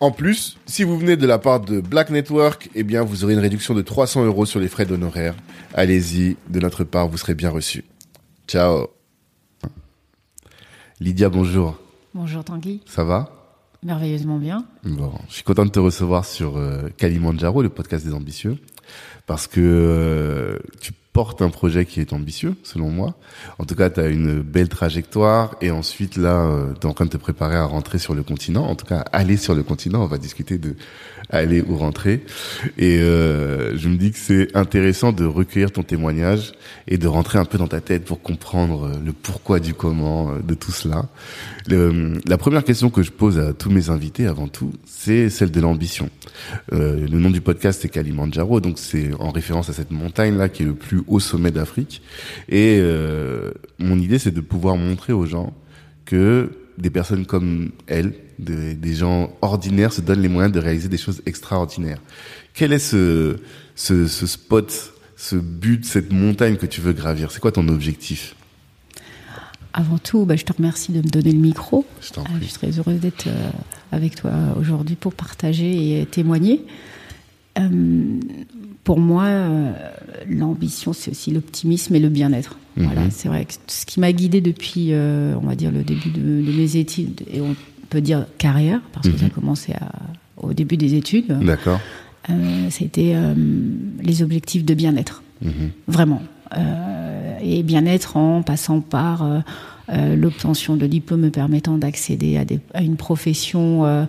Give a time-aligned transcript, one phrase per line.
[0.00, 3.34] En plus, si vous venez de la part de Black Network, eh bien, vous aurez
[3.34, 5.34] une réduction de 300 euros sur les frais d'honoraires.
[5.74, 7.84] Allez-y, de notre part, vous serez bien reçu.
[8.48, 8.86] Ciao.
[11.00, 11.78] Lydia, bonjour.
[12.14, 12.80] Bonjour Tanguy.
[12.86, 13.30] Ça va?
[13.82, 14.64] Merveilleusement bien.
[14.84, 18.56] Bon, je suis content de te recevoir sur euh, Kalimandjaro, le podcast des ambitieux,
[19.26, 23.14] parce que euh, tu portes un projet qui est ambitieux, selon moi.
[23.58, 26.94] En tout cas, tu as une belle trajectoire et ensuite, là, euh, tu es en
[26.94, 28.66] train de te préparer à rentrer sur le continent.
[28.66, 30.76] En tout cas, aller sur le continent, on va discuter de
[31.30, 32.22] aller ou rentrer.
[32.78, 36.52] Et euh, je me dis que c'est intéressant de recueillir ton témoignage
[36.88, 40.32] et de rentrer un peu dans ta tête pour comprendre euh, le pourquoi du comment
[40.36, 41.06] de tout cela.
[41.68, 45.60] la première question que je pose à tous mes invités, avant tout, c'est celle de
[45.60, 46.10] l'ambition.
[46.72, 50.66] le nom du podcast, c'est Kalimandjaro, donc c'est en référence à cette montagne-là qui est
[50.66, 52.02] le plus au sommet d'Afrique.
[52.48, 55.54] Et euh, mon idée, c'est de pouvoir montrer aux gens
[56.04, 56.50] que
[56.80, 61.22] des personnes comme elle, des, gens ordinaires, se donnent les moyens de réaliser des choses
[61.26, 62.00] extraordinaires.
[62.54, 63.36] Quel est ce,
[63.74, 67.30] ce, spot, ce but, cette montagne que tu veux gravir?
[67.30, 68.34] C'est quoi ton objectif?
[69.72, 71.84] Avant tout, bah, je te remercie de me donner le micro.
[72.00, 73.50] Je, euh, je suis très heureuse d'être euh,
[73.92, 76.64] avec toi aujourd'hui pour partager et témoigner.
[77.58, 78.20] Euh,
[78.84, 79.72] pour moi, euh,
[80.28, 82.56] l'ambition, c'est aussi l'optimisme et le bien-être.
[82.76, 82.84] Mhm.
[82.84, 86.10] Voilà, c'est vrai que ce qui m'a guidé depuis, euh, on va dire, le début
[86.10, 87.54] de, mes études, et on
[87.88, 89.34] peut dire carrière, parce que ça a mhm.
[89.34, 89.90] commencé à,
[90.36, 91.38] au début des études.
[91.40, 91.80] D'accord.
[92.68, 93.16] C'était
[94.02, 95.22] les objectifs de bien-être.
[95.42, 95.70] Mhm.
[95.88, 96.22] Vraiment.
[97.42, 99.42] et bien-être en passant par
[99.88, 102.44] l'obtention de diplômes permettant d'accéder à,
[102.74, 104.06] à, une profession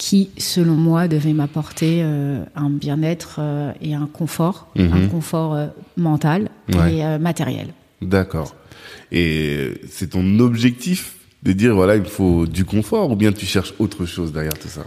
[0.00, 5.66] qui, selon moi, devait m'apporter euh, un bien-être euh, et un confort, un confort euh,
[5.98, 7.68] mental et matériel.
[8.02, 8.54] D'accord.
[9.12, 13.74] Et c'est ton objectif de dire voilà, il faut du confort ou bien tu cherches
[13.78, 14.86] autre chose derrière tout ça?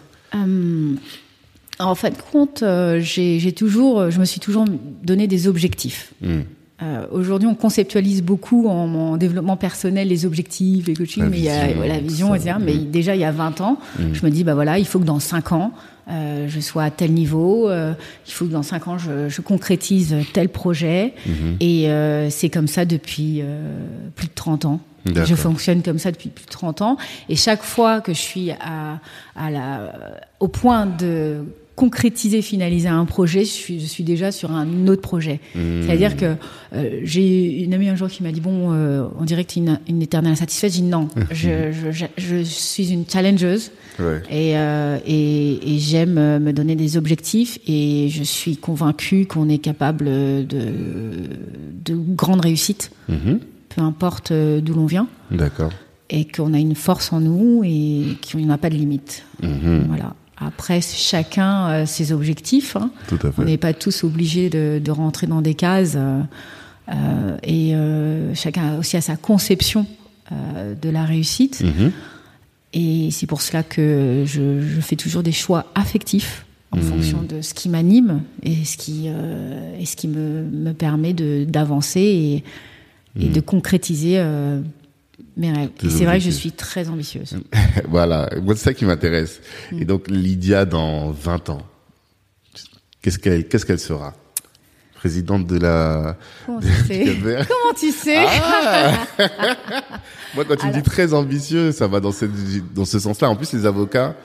[1.79, 2.63] En fait, compte,
[2.99, 4.65] j'ai toujours, je me suis toujours
[5.03, 6.13] donné des objectifs.
[6.21, 6.41] Hmm.
[6.83, 11.49] Euh, aujourd'hui, on conceptualise beaucoup en, développement personnel les objectifs, les coaching, mais il y
[11.49, 12.55] a la vision, etc.
[12.59, 14.13] Mais déjà, il y a 20 ans, mm.
[14.13, 15.71] je me dis, bah voilà, il faut que dans 5 ans,
[16.09, 17.93] euh, je sois à tel niveau, euh,
[18.27, 21.13] il faut que dans 5 ans, je, je concrétise tel projet.
[21.27, 21.57] Mm-hmm.
[21.59, 23.43] Et c'est comme ça depuis
[24.15, 24.79] plus de 30 ans.
[25.05, 26.97] Je fonctionne comme ça depuis plus de 30 ans.
[27.27, 28.99] Et chaque fois que je suis à,
[29.35, 29.93] à la,
[30.39, 31.43] au point de
[31.75, 35.39] concrétiser, finaliser un projet, je suis, je suis déjà sur un autre projet.
[35.55, 35.59] Mmh.
[35.81, 36.35] C'est-à-dire que
[36.73, 39.59] euh, j'ai une amie un jour qui m'a dit bon, euh, on dirait que tu
[39.59, 40.73] es une, une, éternelle insatisfaite.
[40.73, 41.21] J'ai dit non, mmh.
[41.31, 44.21] je, je, je, suis une challengeuse ouais.
[44.29, 49.57] et, euh, et, et j'aime me donner des objectifs et je suis convaincue qu'on est
[49.57, 50.45] capable de,
[51.83, 53.33] de grandes réussites, mmh.
[53.69, 55.07] peu importe euh, d'où l'on vient.
[55.31, 55.71] D'accord.
[56.11, 59.25] Et qu'on a une force en nous et qu'il n'y a pas de limite.
[59.41, 60.13] Voilà.
[60.45, 62.75] Après, chacun euh, ses objectifs.
[62.75, 62.91] Hein.
[63.07, 63.41] Tout à fait.
[63.41, 65.93] On n'est pas tous obligés de, de, rentrer dans des cases.
[65.95, 66.21] Euh,
[66.89, 69.85] euh et euh, chacun aussi a sa conception
[70.31, 71.61] de la réussite.
[71.61, 71.91] Mm-hmm.
[72.73, 76.81] Et c'est pour cela que je, je, fais toujours des choix affectifs en mm.
[76.81, 81.99] fonction de ce qui m'anime et ce qui, et ce qui me, me permet d'avancer
[81.99, 82.43] et,
[83.21, 83.31] et mm.
[83.33, 84.23] de concrétiser
[85.35, 87.37] mais c'est vrai que je suis très ambitieuse.
[87.89, 89.41] voilà, moi c'est ça qui m'intéresse.
[89.71, 89.81] Mm.
[89.81, 91.61] Et donc Lydia dans 20 ans,
[93.01, 94.13] qu'est-ce qu'elle qu'est-ce qu'elle sera?
[94.95, 97.17] Présidente de la Comment tu sais?
[97.21, 98.25] Comment tu sais?
[98.41, 99.05] Ah
[100.35, 102.31] Moi quand tu me dis très ambitieux, ça va dans, cette,
[102.73, 103.29] dans ce sens-là.
[103.29, 104.15] En plus les avocats,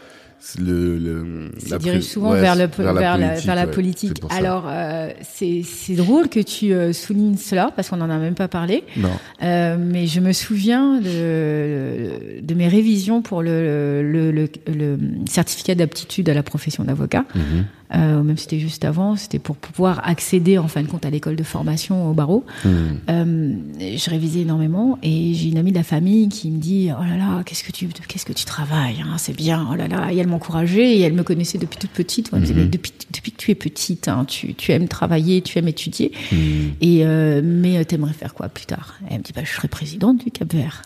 [0.58, 3.46] le, le ça dirige souvent vers, le, vers, la, politique.
[3.46, 4.23] Vers la politique.
[4.31, 8.49] Alors, euh, c'est drôle que tu euh, soulignes cela, parce qu'on n'en a même pas
[8.49, 8.85] parlé.
[8.96, 9.11] Non.
[9.43, 14.99] Euh, mais je me souviens de, de mes révisions pour le, le, le, le
[15.29, 17.25] certificat d'aptitude à la profession d'avocat.
[17.35, 17.62] Mm
[17.94, 21.11] euh, même si c'était juste avant, c'était pour pouvoir accéder en fin de compte à
[21.11, 22.44] l'école de formation au barreau.
[22.64, 22.69] Hmm.
[23.08, 27.02] Euh, je révisais énormément et j'ai une amie de la famille qui me dit oh
[27.02, 30.12] là là qu'est-ce que tu qu'est-ce que tu travailles hein, c'est bien oh là là
[30.12, 32.31] et elle m'encourageait et elle me connaissait depuis toute petite.
[32.32, 32.70] Elle me disait, hmm.
[32.70, 36.37] depuis depuis que tu es petite hein, tu, tu aimes travailler tu aimes étudier hmm.
[36.82, 38.99] et euh, mais t'aimerais faire quoi plus tard?
[39.11, 40.82] Elle me dit bah je serai présidente du Cap Vert.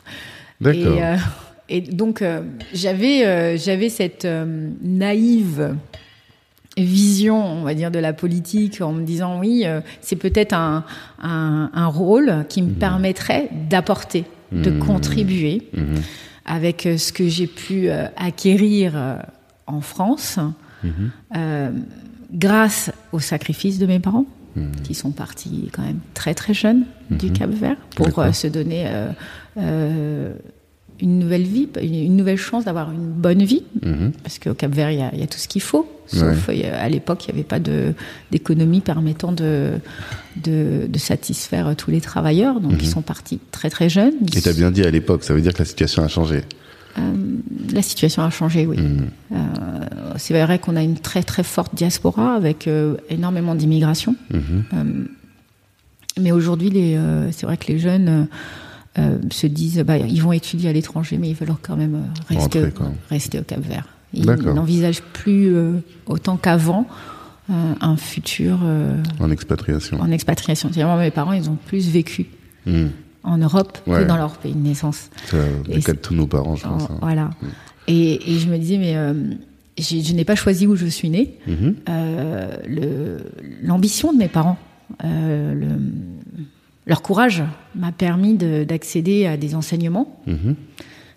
[0.61, 0.97] D'accord.
[0.97, 1.17] Et, euh,
[1.69, 2.23] et donc
[2.73, 4.27] j'avais j'avais cette
[4.83, 5.75] naïve
[6.77, 10.85] vision, on va dire, de la politique en me disant oui, euh, c'est peut-être un,
[11.23, 12.75] un, un, rôle qui me mmh.
[12.75, 14.79] permettrait d'apporter, de mmh.
[14.79, 15.83] contribuer mmh.
[16.47, 19.19] avec euh, ce que j'ai pu euh, acquérir
[19.67, 20.39] en France
[22.33, 24.27] grâce au sacrifice de mes parents.
[24.85, 28.87] qui sont partis quand même très très jeunes du Cap Vert pour se donner
[31.03, 34.13] une nouvelle vie, une nouvelle chance d'avoir une bonne vie, mhm.
[34.23, 35.89] parce qu'au Cap Vert, il y, a, tout ce qu'il faut.
[36.07, 37.59] Sauf à l'époque, il n'y avait pas
[38.31, 39.73] d'économie permettant de,
[40.37, 42.61] de, satisfaire tous les travailleurs.
[42.61, 42.93] Donc, ils mhm.
[42.93, 44.15] sont partis très très jeunes.
[44.35, 46.43] Et tu as bien dit à l'époque, ça veut dire que la situation a changé.
[46.99, 47.01] Euh,
[47.73, 48.79] la situation a changé, oui.
[48.79, 49.09] Mhm.
[49.33, 49.37] Euh,
[50.19, 54.15] c'est vrai qu'on a une très très forte diaspora avec euh, énormément d'immigration.
[56.21, 56.71] mais aujourd'hui,
[57.33, 58.29] c'est vrai que les jeunes
[58.99, 62.35] euh, se disent bah, ils vont étudier à l'étranger, mais ils veulent quand même euh,
[62.35, 62.63] rester,
[63.09, 63.87] rester au Cap Vert.
[64.13, 66.87] Ils n'envisagent plus euh, autant qu'avant
[67.49, 68.61] un futur
[69.19, 70.01] en expatriation.
[70.01, 70.71] En expatriation.
[70.75, 72.27] Moi, mes parents, ils ont plus vécu
[72.67, 72.87] hmm.
[73.25, 75.11] en Europe que dans leur pays de naissance.
[75.27, 76.85] C'est le cas de tous nos parents, je pense.
[76.85, 76.99] Hein.
[77.01, 77.25] Voilà.
[77.43, 77.49] Hmm.
[77.89, 78.95] Et, et, je me disais, mais
[79.77, 81.39] je n'ai pas choisi où je suis née.
[81.47, 81.77] Mhm.
[83.63, 84.59] L'ambition de mes parents,
[85.03, 85.67] le,
[86.93, 87.43] leur courage
[87.75, 90.57] m'a permis d'accéder à des enseignements, mhm.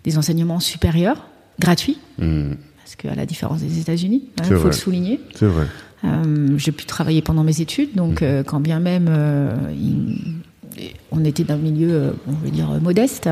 [0.04, 1.28] des enseignements supérieurs,
[1.60, 2.56] gratuits, mhm.
[2.78, 5.20] parce qu'à la différence des États-Unis, il hein, faut le souligner.
[5.34, 5.66] C'est vrai.
[6.04, 8.26] Euh, j'ai pu travailler pendant mes études, donc mhm.
[8.26, 9.54] euh, quand bien même euh,
[11.10, 13.28] on était dans un milieu, on va dire, modeste,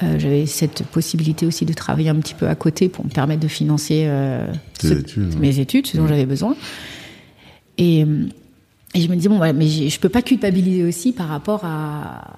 [0.00, 3.48] j'avais cette possibilité aussi de travailler un petit peu à côté pour me permettre de
[3.48, 4.10] financer
[5.38, 6.56] mes études, ce dont j'avais besoin.
[7.76, 8.06] Et
[8.94, 12.36] et je me dis, bon, voilà, mais je peux pas culpabiliser aussi par rapport à,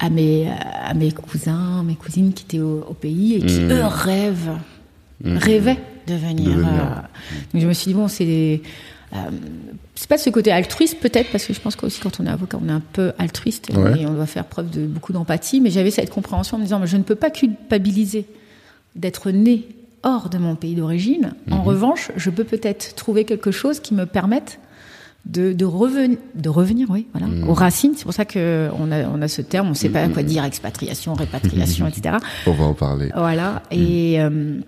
[0.00, 3.70] à, mes, à mes cousins, mes cousines qui étaient au, pays et qui, mmh.
[3.70, 4.58] eux, rêvent,
[5.22, 5.36] mmh.
[5.36, 5.78] rêvaient
[6.08, 6.58] de venir.
[6.58, 6.62] Euh,
[7.52, 8.60] donc je me suis dit, bon, c'est.
[9.14, 9.16] Euh,
[9.94, 12.58] c'est pas ce côté altruiste peut-être parce que je pense qu'aussi quand on est avocat
[12.60, 15.92] on est un peu altruiste et on doit faire preuve de beaucoup d'empathie mais j'avais
[15.92, 18.26] cette compréhension en me disant mais je ne peux pas culpabiliser
[18.96, 19.68] d'être né
[20.02, 21.60] hors de mon pays d'origine en mmh.
[21.60, 24.58] revanche je peux peut-être trouver quelque chose qui me permette
[25.26, 27.48] de, de, revenir, de revenir, oui, voilà, mmh.
[27.48, 27.94] aux racines.
[27.96, 30.22] C'est pour ça que on a, on a ce terme, on ne sait pas quoi
[30.22, 30.26] mmh.
[30.26, 32.16] dire, expatriation, répatriation, etc.
[32.46, 33.10] On va en parler.
[33.14, 33.62] Voilà.
[33.70, 33.74] Mmh.
[33.74, 34.60] Et, euh,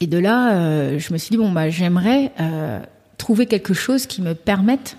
[0.00, 2.80] et de là, euh, je me suis dit, bon, bah, j'aimerais euh,
[3.18, 4.96] trouver quelque chose qui me permette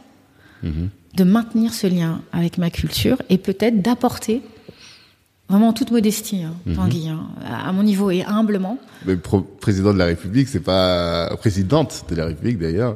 [0.63, 4.41] de maintenir ce lien avec ma culture et peut-être d'apporter
[5.49, 8.77] vraiment toute modestie, hein, Tanguy, hein, à mon niveau et humblement.
[9.05, 9.17] Mais
[9.59, 12.95] président de la République, c'est pas présidente de la République d'ailleurs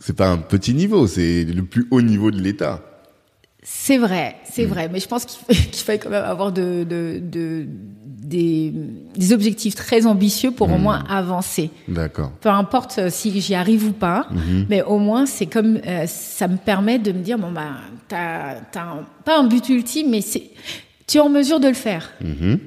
[0.00, 2.82] c'est pas un petit niveau, c'est le plus haut niveau de l'État.
[3.62, 4.68] C'est vrai, c'est mm.
[4.68, 7.66] vrai, mais je pense qu'il qu'il quand même avoir de, de, de
[8.06, 8.72] des,
[9.16, 10.82] des, objectifs très ambitieux pour au mm.
[10.82, 11.70] moins avancer.
[11.88, 12.30] D'accord.
[12.40, 14.66] Peu importe euh, si j'y arrive ou pas, mm-hmm.
[14.68, 17.72] mais au moins c'est comme euh, ça me permet de me dire bon bah
[18.06, 20.44] t'as t'as pas un but ultime, mais c'est
[21.08, 22.12] tu es en mesure de le faire.
[22.22, 22.58] Mm-hmm.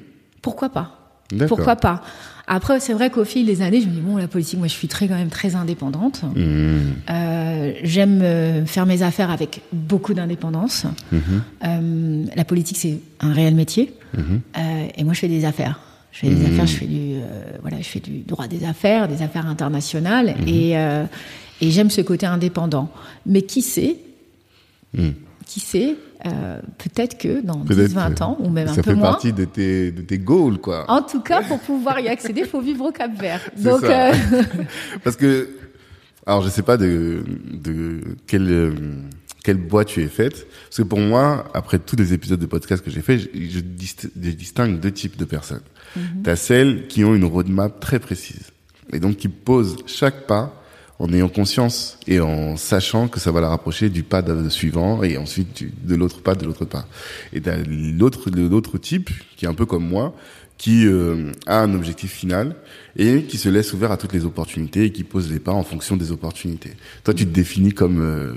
[0.42, 1.00] Pourquoi pas?
[1.48, 2.02] Pourquoi pas?
[2.52, 4.74] Après, c'est vrai qu'au fil des années, je me dis bon, la politique, moi, je
[4.74, 6.24] suis très quand même très indépendante.
[6.24, 6.78] Mmh.
[7.12, 10.86] Euh, J'aime euh, faire mes affaires avec beaucoup d'indépendance.
[11.12, 11.18] Mmh.
[11.64, 13.94] Euh, la politique, c'est un réel métier.
[14.18, 14.22] Mmh.
[14.58, 15.80] Euh, et moi, je fais des affaires.
[16.12, 17.20] Je fais des affaires, je fais du
[17.62, 22.26] voilà, je fais du droit des affaires, des affaires internationales, et, et j'aime ce côté
[22.26, 22.90] indépendant.
[23.28, 23.98] Mais qui sait?
[25.46, 25.96] Qui sait?
[26.26, 28.84] Euh, peut-être que dans 10-20 ans, ou même un peu moins.
[28.84, 30.84] Ça fait partie de tes, de tes goals, quoi.
[30.90, 33.50] En tout cas, pour pouvoir y accéder, il faut vivre au Cap Vert.
[33.58, 34.12] Donc, euh...
[35.04, 35.50] Parce que,
[36.26, 37.24] alors je sais pas de,
[37.54, 38.72] de quelle, euh,
[39.44, 40.46] quelle boîte tu es faite.
[40.66, 43.60] Parce que pour moi, après tous les épisodes de podcast que j'ai fait, je, je,
[43.60, 45.64] distingue deux types de personnes.
[45.96, 46.24] Mm -hmm.
[46.24, 48.52] Tu as celles qui ont une roadmap très précise.
[48.92, 50.59] Et donc qui posent chaque pas
[51.00, 55.02] en ayant conscience et en sachant que ça va la rapprocher du pas de- suivant
[55.02, 56.86] et ensuite de l'autre pas de l'autre pas.
[57.34, 57.42] Et
[57.98, 60.14] l'autre l'autre type qui est un peu comme moi
[60.58, 62.54] qui euh, a un objectif final
[62.98, 65.64] et qui se laisse ouvert à toutes les opportunités et qui pose les pas en
[65.64, 66.74] fonction des opportunités.
[67.06, 68.34] Toi, tu te définis comme euh,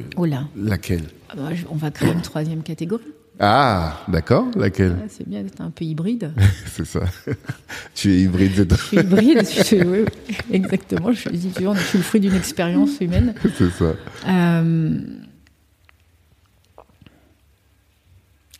[0.54, 1.02] laquelle?
[1.30, 3.02] Ah bah, on va créer une troisième catégorie.
[3.40, 6.32] Ah, d'accord, laquelle Ah, c'est bien d'être un peu hybride.
[6.66, 7.00] C'est ça.
[7.94, 9.98] tu es hybride, c'est Je suis hybride, je suis- oui,
[10.28, 11.12] oui, exactement.
[11.12, 13.34] Je suis, je suis le fruit d'une expérience humaine.
[13.58, 13.94] c'est ça.
[14.28, 14.98] Euh,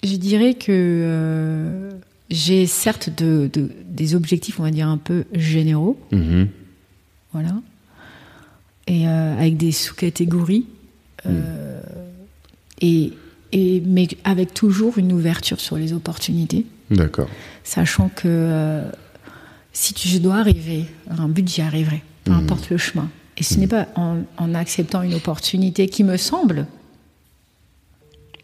[0.02, 1.90] je dirais que euh,
[2.30, 6.48] j'ai certes de, de- des objectifs, on va dire, un peu généraux, Mhm.
[7.32, 7.54] voilà,
[8.88, 10.66] et euh, avec des sous-catégories,
[11.26, 11.80] euh,
[12.80, 13.12] et,
[13.52, 17.28] et, mais avec toujours une ouverture sur les opportunités, D'accord.
[17.64, 18.90] sachant que euh,
[19.72, 23.08] si tu, je dois arriver à un but, j'y arriverai, peu importe le chemin.
[23.38, 26.66] Et ce n'est pas en, en acceptant une opportunité qui me semble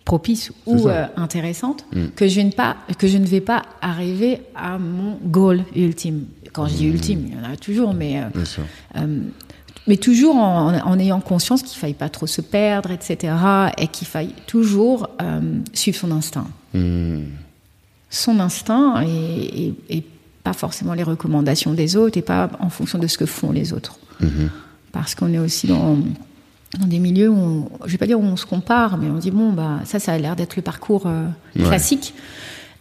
[0.05, 1.85] propice ou euh, intéressante
[2.17, 6.25] que je, ne pas, que je ne vais pas arriver à mon goal ultime.
[6.55, 8.63] Quand je dis ultime, il y en a toujours, mais, euh, Bien sûr.
[8.97, 9.21] euh,
[9.89, 13.35] mais toujours en, en ayant conscience qu'il ne faille pas trop se perdre, etc.
[13.79, 15.41] Et qu'il faille toujours euh,
[15.73, 17.25] suivre son instinct Mhm.
[18.11, 20.05] son instinct et, et- et
[20.45, 23.73] pas forcément les recommandations des autres et pas en fonction de ce que font les
[23.73, 23.99] autres.
[24.21, 24.51] Mhm.
[24.93, 25.97] Parce qu'on est aussi dans,
[26.79, 29.17] dans des milieux où, on, je vais pas dire où on se compare, mais on
[29.19, 31.27] dit bon bah ça, ça a l'air d'être le parcours euh,
[31.57, 31.65] Ouais.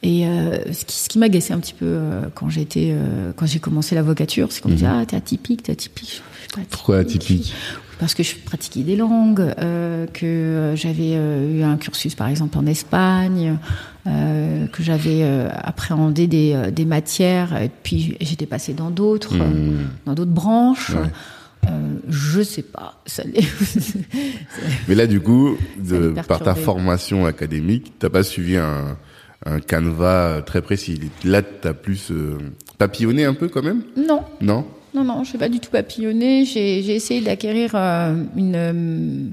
[0.04, 3.48] Et euh, ce qui, ce qui m'agaçait un petit peu euh, quand j'étais, euh, quand
[3.48, 6.22] j'ai commencé l'avocature, c'est qu'on me dit ah t'es atypique, t'es atypique.
[6.36, 6.66] Je suis pas Mhm.
[6.70, 7.54] Pourquoi atypique
[8.00, 12.68] parce que je pratiquais des langues, euh, que j'avais eu un cursus par exemple en
[12.68, 13.58] Espagne,
[14.06, 15.24] que j'avais
[15.64, 19.88] appréhendé des, des matières, et puis j'étais passée dans d'autres, Mhm.
[20.06, 20.92] dans d'autres branches.
[20.92, 21.10] Ouais.
[21.70, 23.02] Euh, je sais pas.
[23.08, 23.24] Ça
[24.88, 28.96] Mais là, du coup, de, par ta formation académique, t'as pas suivi un,
[29.46, 31.00] un canevas très précis.
[31.24, 32.38] Là, t'as plus euh,
[32.78, 33.84] papillonné un peu quand même?
[33.96, 34.66] Non, Non?
[34.96, 36.44] Non, non, je suis pas du tout papillonnée.
[36.46, 39.30] J'ai essayé d'acquérir euh, une, euh,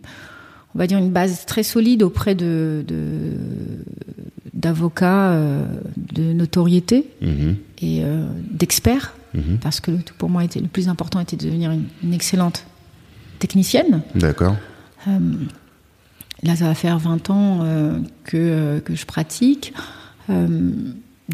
[0.75, 2.84] on va dire une base très solide auprès de
[4.52, 5.64] d'avocats euh,
[6.12, 7.08] de notoriété.
[7.23, 7.56] Mhm.
[7.80, 9.58] et euh, d'experts, Mhm.
[9.62, 12.12] parce que le tout pour moi était le plus important était de devenir une, une
[12.14, 12.64] excellente
[13.38, 14.02] technicienne.
[14.14, 14.56] D'accord.
[16.44, 19.72] Là, ça va faire 20 ans euh, que, euh, que je pratique.
[20.30, 20.70] Euh,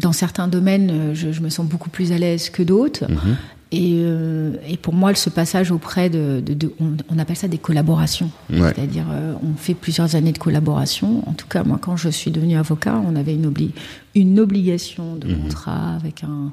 [0.01, 3.05] dans certains domaines, je, je me sens beaucoup plus à l'aise que d'autres.
[3.09, 3.35] Mhm.
[3.73, 7.47] Et, euh, et pour moi, ce passage auprès de, de- de- on, on appelle ça
[7.47, 8.29] des collaborations.
[8.49, 8.73] Ouais.
[8.75, 11.23] C'est-à-dire, euh, on fait plusieurs années de collaboration.
[11.27, 13.71] En tout cas, moi, quand je suis devenue avocat, on avait une, obli-
[14.13, 16.51] une obligation de contrat avec un,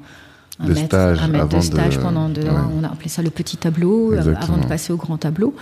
[0.61, 0.67] un Mhm.
[0.69, 2.49] De maître, stage un maître avant de stage de- pendant deux ouais.
[2.49, 2.71] ans.
[2.77, 4.37] On a appelé ça le petit tableau, Exactement.
[4.47, 4.53] Mhm.
[4.53, 5.53] avant de passer au grand tableau.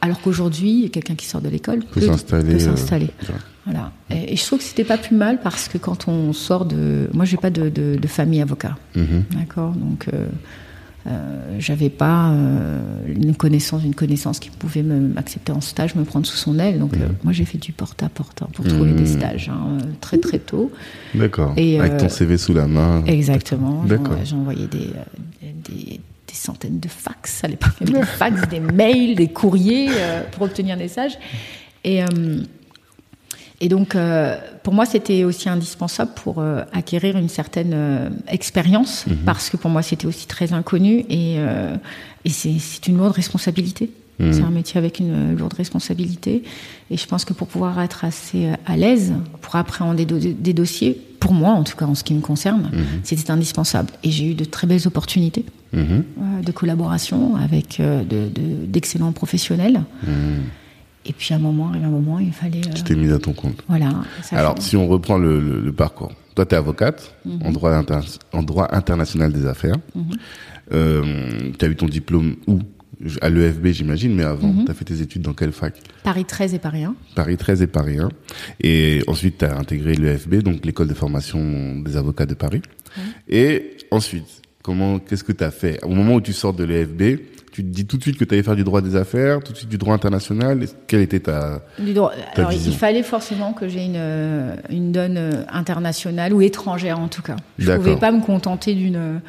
[0.00, 3.32] Alors qu'aujourd'hui, quelqu'un qui sort de l'école Peut s'installer, euh.
[3.64, 3.92] Voilà.
[4.10, 7.10] Et, et je trouve que c'était pas plus mal parce que quand on sort de,
[7.12, 9.24] moi j'ai pas de, de, de famille avocat, Mhm.
[9.36, 9.72] d'accord?
[9.72, 10.26] Donc euh,
[11.06, 16.04] euh, j'avais pas euh, une connaissance, une connaissance qui pouvait me- m'accepter en stage, me
[16.04, 16.78] prendre sous son aile.
[16.78, 19.06] Donc euh, moi j'ai fait du porte à porte hein, pour trouver des Mhm.
[19.18, 20.70] stages hein, très très tôt.
[21.14, 21.52] D'accord.
[21.56, 23.04] Et, Avec ton CV sous la main.
[23.06, 23.84] Exactement.
[23.84, 24.16] D'accord.
[24.18, 27.72] J'en- J'ai envoyé des, euh, des, des centaines de fax à l'époque.
[27.80, 31.18] Des fax, des mails, des courriers euh, pour obtenir des stages.
[31.84, 32.06] Et, euh,
[33.60, 36.42] et donc, euh, pour moi, c'était aussi indispensable pour
[36.72, 41.36] acquérir une certaine expérience, parce que pour moi, c'était aussi très inconnu et,
[42.24, 43.90] et c'est c'est une lourde responsabilité.
[44.20, 46.42] C'est un métier avec une euh, lourde responsabilité.
[46.90, 50.52] Et je pense que pour pouvoir être assez euh, à l'aise, pour appréhender do- des
[50.52, 52.70] dossiers, pour moi, en tout cas en ce qui me concerne,
[53.04, 53.90] c'était indispensable.
[54.02, 55.82] Et j'ai eu de très belles opportunités Mhm.
[55.82, 59.82] euh, de collaboration avec euh, de- de- d'excellents professionnels.
[61.06, 62.58] Et puis à un moment, arrivé un moment, il fallait.
[62.66, 63.62] euh, Tu t'es mis à ton compte.
[63.68, 63.90] voilà.
[64.32, 67.40] Alors, fait- si on reprend le, le- le parcours, toi, tu es avocate Mhm.
[67.44, 68.00] en, droit inter-
[68.32, 69.76] en droit international des affaires.
[70.72, 72.58] Euh, tu as eu ton diplôme où?
[73.20, 74.64] À l'EFB, j'imagine, mais avant, Mhm.
[74.64, 76.94] tu as fait tes études dans quelle fac Paris 13 et Paris 1.
[77.14, 78.08] Paris 13 et Paris 1.
[78.60, 82.62] Et ensuite, tu as intégré l'EFB, donc l'école de formation des avocats de Paris.
[83.28, 85.78] Et ensuite, comment, qu'est-ce que tu as fait?
[85.84, 87.20] Au moment où tu sors de l'EFB,
[87.52, 89.52] tu te dis tout de suite que tu allais faire du droit des affaires, tout
[89.52, 90.66] de suite du droit international?
[90.86, 91.62] Quelle était ta...
[91.78, 92.12] Du droit.
[92.34, 92.72] Alors, vision?
[92.72, 97.36] il fallait forcément que j'ai une, une donne euh, internationale ou étrangère en tout cas.
[97.58, 99.20] Je ne pouvais pas me contenter d'une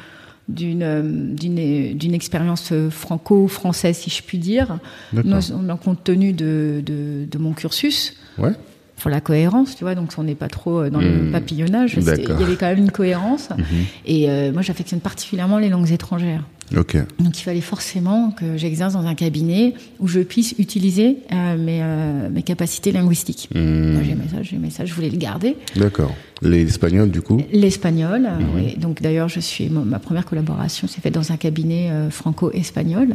[0.54, 4.78] d'une euh, d'une d'une expérience euh, franco-française si je puis dire.
[5.12, 8.14] Non, compte tenu de, de, de mon cursus.
[8.38, 8.52] Ouais
[9.00, 11.32] pour la cohérence, tu vois, donc on n'est pas trop euh, dans le Hmm.
[11.32, 11.94] papillonnage.
[11.96, 13.48] Il y avait quand même une cohérence.
[13.56, 13.64] Mhm.
[14.04, 16.44] Et euh, moi, j'affectionne particulièrement les langues étrangères.
[16.70, 21.80] Donc il fallait forcément que j'exerce dans un cabinet où je puisse utiliser euh, mes,
[21.82, 23.48] euh, mes capacités linguistiques.
[23.54, 23.92] Hmm.
[23.94, 25.56] Moi, J'aimais ça, j'aimais ça, je voulais le garder.
[25.76, 26.14] D'accord.
[26.42, 28.78] L'espagnol, du coup L'espagnol, euh.
[28.80, 33.08] Donc d'ailleurs, je suis ma première collaboration s'est faite dans un cabinet euh, franco-espagnol,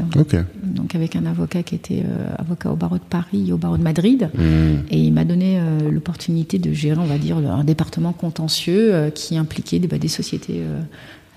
[0.63, 3.77] donc avec un avocat qui était euh, avocat au barreau de Paris et au barreau
[3.77, 4.29] de Madrid.
[4.35, 4.85] Hmm.
[4.91, 9.37] Et il m'a donné euh, l'opportunité de gérer, on va dire, un département contentieux qui
[9.37, 10.61] impliquait des, bah, des sociétés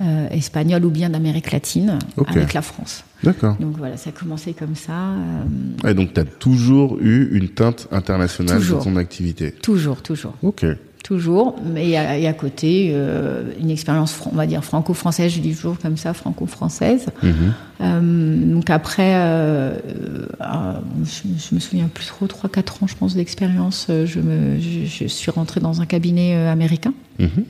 [0.01, 3.03] euh, espagnoles ou bien d'Amérique latine avec la France.
[3.25, 3.57] D'accord.
[3.59, 4.93] Donc voilà, ça a commencé comme ça.
[4.93, 8.79] euh, Et donc, tu as toujours eu une teinte internationale Toujours.
[8.79, 9.51] dans ton activité.
[9.51, 10.65] toujours, toujours, Ok.
[11.09, 11.57] Toujours.
[11.65, 15.97] Mais et à côté, euh, une expérience, on va dire, franco-française, je dis toujours comme
[15.97, 17.07] ça, franco-française.
[17.23, 17.33] Mhm.
[17.81, 19.73] Euh, donc après, euh,
[21.05, 23.87] je, je me souviens plus trop, 3-4 ans, je pense, d'expérience.
[23.89, 26.93] Je, me, je, je suis rentrée dans un cabinet américain.
[27.19, 27.45] Mhm.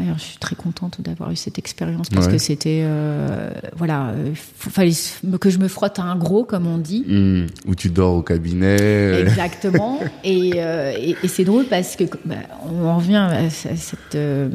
[0.00, 2.32] D'ailleurs, je suis très contente d'avoir eu cette expérience parce Ouais.
[2.32, 4.92] que c'était, euh, voilà, il fallait
[5.38, 7.04] que je me frotte à un gros, comme on dit.
[7.06, 7.46] Hmm.
[7.66, 9.20] Où tu dors au cabinet.
[9.20, 10.00] Exactement.
[10.24, 13.76] et euh, et, et c'est drôle parce que bah, on en revient à, ce- à
[13.76, 14.48] cette, euh,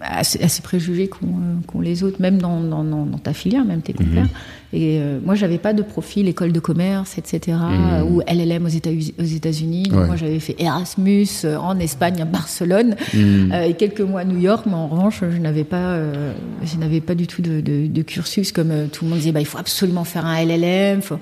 [0.00, 3.18] à, ce- à ces préjugés qu'ont euh, qu'ont les autres, même dans, dans, dans- dans
[3.18, 4.28] ta filière, même tes confrères.
[4.72, 7.56] Et euh, moi, j'avais pas de profil école de commerce, etc.
[7.56, 9.88] euh, ou LLM aux États- aux États-Unis.
[9.92, 10.06] Ouais.
[10.06, 13.52] Moi, j'avais fait Erasmus euh, en Espagne, à Barcelone, Hmm.
[13.52, 14.64] euh, et quelques mois à New York.
[14.66, 16.32] Mais en revanche, je n'avais pas, euh,
[16.64, 19.32] je n'avais pas du tout de, de- de cursus comme euh, tout le monde disait.
[19.32, 21.00] Bah, il faut absolument faire un LLM.
[21.00, 21.18] faut-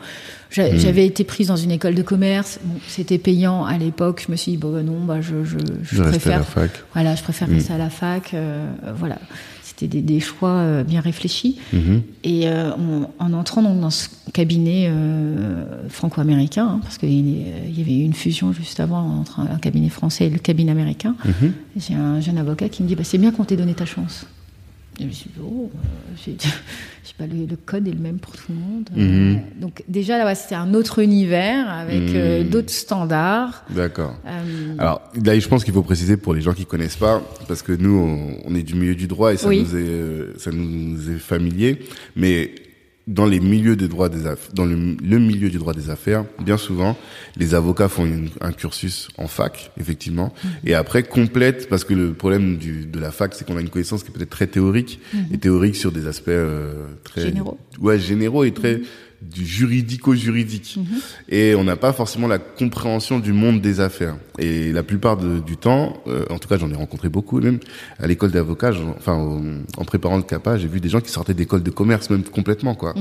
[0.50, 2.60] J'a- J'avais été prise dans une école de commerce.
[2.64, 4.22] Bon, c'était payant à l'époque.
[4.26, 6.38] Je me suis dit bon, bah, non, bah, je, je, je Je à préfère.
[6.38, 6.70] la fac.
[6.94, 8.32] Voilà, je préfère rester à la fac.
[8.34, 9.18] euh, voilà,
[9.76, 11.58] c'était des, des choix euh, bien réfléchis.
[11.72, 12.02] Mhm.
[12.22, 17.80] Et euh, on- en entrant donc dans ce cabinet euh, franco-américain, hein, parce qu'il y
[17.80, 21.52] avait eu une fusion juste avant entre un cabinet français et le cabinet américain, Mhm.
[21.76, 24.26] j'ai un jeune avocat qui me dit bah, C'est bien qu'on t'ait donné ta chance.
[25.00, 25.78] Je me suis dit Oh, euh,
[26.16, 26.36] je sais
[27.18, 28.88] pas, le, le code est le même pour tout le monde.
[28.94, 29.36] Mhm.
[29.36, 32.48] Euh, donc, déjà, là, ouais, c'était un autre univers avec euh, Mhm.
[32.50, 33.64] d'autres standards.
[33.70, 34.14] D'accord.
[34.26, 37.62] Euh, Alors là, je pense qu'il faut préciser pour les gens qui connaissent pas, parce
[37.62, 39.60] que nous, on, on est du milieu du droit et ça Oui.
[39.62, 41.78] nous est, ça nous est familier.
[42.16, 42.54] Mais
[43.06, 46.24] dans les milieux de droit des affaires, dans le, le milieu du droit des affaires,
[46.42, 46.96] bien souvent,
[47.36, 50.50] les avocats font une- un cursus en fac, effectivement, Mhm.
[50.64, 53.68] et après complètent, parce que le problème du, de la fac, c'est qu'on a une
[53.68, 57.26] connaissance qui est peut-être très théorique, et théorique sur des aspects euh, très Mhm.
[57.28, 57.58] Généraux.
[57.80, 58.80] ouais, généraux et très
[59.30, 60.76] du juridico-juridique.
[60.78, 60.84] Mhm.
[61.28, 64.16] Et on n'a pas forcément la compréhension du monde des affaires.
[64.38, 67.58] Et la plupart de- du temps, euh, en tout cas j'en ai rencontré beaucoup même,
[68.00, 69.40] à l'école d'avocat, enfin au-
[69.76, 72.74] en préparant le CAPA, j'ai vu des gens qui sortaient d'école de commerce même complètement
[72.74, 72.94] quoi.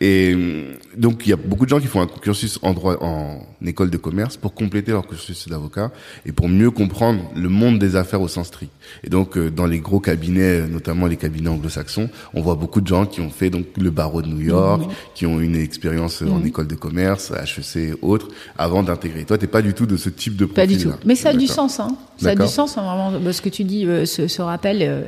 [0.00, 2.98] Et euh, donc il y a beaucoup de gens qui font un cursus en droit
[3.02, 5.90] en école de commerce pour compléter leur cursus d'avocat
[6.26, 8.72] et pour mieux comprendre le monde des affaires au sens strict.
[9.02, 12.86] Et donc euh, dans les gros cabinets, notamment les cabinets anglo-saxons, on voit beaucoup de
[12.86, 14.82] gens qui ont fait donc le barreau de New York,
[15.14, 19.24] qui ont une expérience en école de commerce, HEC et autres, avant d'intégrer.
[19.24, 20.78] Toi, t'es pas du tout de ce type de Pas profil.
[20.78, 20.92] du tout.
[21.04, 21.80] Mais ça a du sens.
[21.80, 21.88] Hein.
[22.18, 23.12] Ça a du sens, hein, vraiment.
[23.20, 25.02] Bah, ce que tu dis, euh, ce, ce rappel, euh,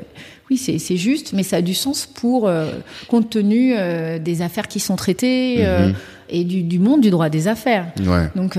[0.50, 2.70] oui, c'est juste, mais ça a du sens pour, euh,
[3.08, 3.74] compte tenu
[4.20, 5.90] des affaires qui sont traitées euh,
[6.30, 7.86] et du, du monde du droit des affaires.
[8.00, 8.30] Ouais.
[8.34, 8.58] Donc,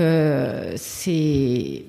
[0.76, 1.84] c'est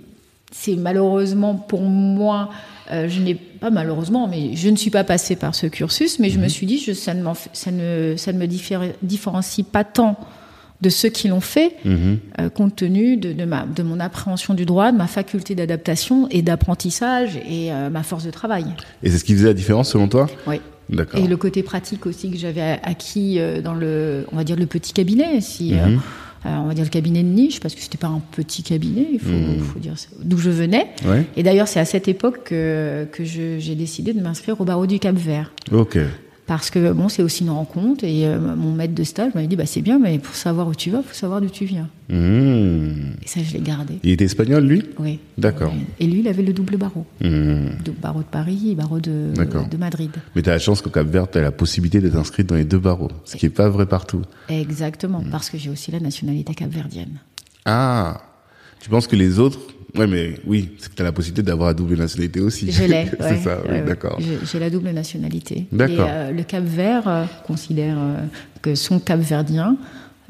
[0.54, 2.50] c'est malheureusement pour moi.
[2.91, 6.30] Euh, je n'ai pas malheureusement, mais je ne suis pas passée par ce cursus, mais
[6.30, 8.93] je me suis dit, je, ça, ne m'en fait- ça, ne, ça ne me diffé-
[9.01, 10.17] différencie pas tant
[10.82, 12.17] de ceux qui l'ont fait, Mhm.
[12.39, 16.27] euh, compte tenu de, de, ma, de mon appréhension du droit, de ma faculté d'adaptation
[16.32, 18.65] et d'apprentissage et euh, ma force de travail.
[19.04, 20.27] Et c'est ce qui faisait la différence selon toi?
[20.47, 20.60] Oui.
[20.89, 21.19] D'accord.
[21.19, 24.91] Et le côté pratique aussi que j'avais acquis dans le, on va dire le petit
[24.91, 26.01] cabinet, si Mhm.
[26.45, 29.08] Euh, on va dire le cabinet de niche, parce que c'était pas un petit cabinet,
[29.13, 29.60] il faut, Mhm.
[29.60, 30.88] faut dire d'où je venais.
[31.06, 31.25] Ouais.
[31.38, 34.99] Et d'ailleurs, c'est à cette époque que, que j'ai décidé de m'inscrire au barreau du
[34.99, 35.51] Cap Vert.
[35.71, 35.97] Ok.
[36.52, 39.56] Parce que bon, c'est aussi une rencontre et euh, mon maître de stage m'avait dit
[39.56, 41.88] bah c'est bien, mais pour savoir où tu vas, faut savoir d'où tu viens.
[42.10, 43.14] Mhm.
[43.24, 43.94] Et ça, je l'ai gardé.
[44.04, 44.84] Il était espagnol, lui?
[45.00, 45.20] Oui.
[45.38, 45.74] D'accord.
[46.02, 47.06] Et lui, il avait le double barreau.
[47.22, 50.12] Donc, barreau de Paris et barreau de, de Madrid.
[50.36, 52.56] Mais tu as la chance qu'au Cap Vert, tu as la possibilité d'être inscrite dans
[52.56, 54.22] les deux barreaux, ce qui est pas vrai partout.
[54.50, 55.30] Exactement, Mm.
[55.32, 57.20] parce que j'ai aussi la nationalité capverdienne.
[57.64, 58.20] Ah
[58.82, 59.60] Tu penses que les autres
[59.97, 62.71] Ouais, mais oui, c'est que tu as la possibilité d'avoir la double nationalité aussi.
[62.71, 63.08] Je l'ai.
[63.19, 64.19] c'est ouais, ça, oui, ouais, d'accord.
[64.19, 65.65] J'ai la double nationalité.
[65.71, 66.08] D'accord.
[66.08, 68.17] Et euh, le Cap Vert euh, considère euh,
[68.62, 69.77] que sont capverdiens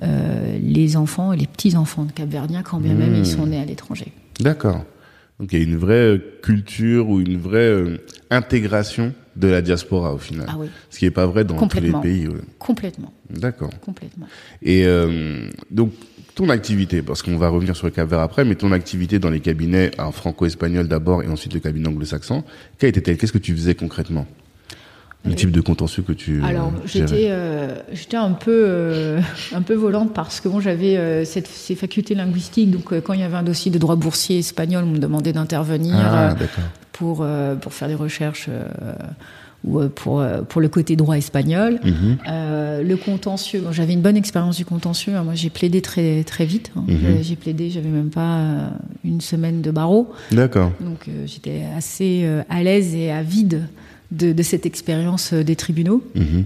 [0.01, 3.65] euh, les enfants et les petits-enfants de capverdiens, quand bien même ils sont nés à
[3.65, 4.11] l'étranger.
[4.39, 4.83] D'accord.
[5.39, 10.17] Donc il y a une vraie culture ou une vraie intégration de la diaspora au
[10.17, 10.45] final.
[10.49, 12.27] Ah oui, Ce qui est pas vrai dans tous les pays.
[12.27, 12.35] ouais.
[12.59, 13.71] complètement, D'accord.
[13.81, 14.27] complètement.
[14.61, 14.85] Et
[15.71, 15.91] donc
[16.35, 19.29] ton activité, parce qu'on va revenir sur le Cap Vert après, mais ton activité dans
[19.29, 22.43] les cabinets franco-espagnol d'abord et ensuite le cabinet anglo-saxon,
[22.77, 24.25] quelle était-elle Qu'est-ce que tu faisais concrètement?
[25.23, 26.41] Le type de contentieux que tu.
[26.43, 29.21] Alors, j'étais, euh, j'étais un peu, euh,
[29.53, 32.71] un peu volante parce que bon, j'avais euh, cette, ces facultés linguistiques.
[32.71, 35.95] Donc, quand il y avait un dossier de droit boursier espagnol, on me demandait d'intervenir
[35.95, 36.35] Ah,
[36.91, 37.23] pour
[37.61, 38.49] pour faire des recherches
[39.63, 41.79] ou pour pour le côté droit espagnol.
[41.83, 42.17] Mhm.
[42.83, 45.15] le contentieux, bon, j'avais une bonne expérience du contentieux.
[45.15, 45.23] hein.
[45.23, 46.71] Moi, j'ai plaidé très très vite.
[46.75, 46.83] hein.
[46.87, 47.21] Mhm.
[47.21, 48.71] J'ai- plaidé, j'avais même pas
[49.03, 50.11] une semaine de barreau.
[50.31, 50.71] D'accord.
[50.79, 53.67] Donc euh, j'étais assez euh, à l'aise et avide
[54.11, 56.03] de, de cette expérience euh, des tribunaux.
[56.15, 56.45] Mhm.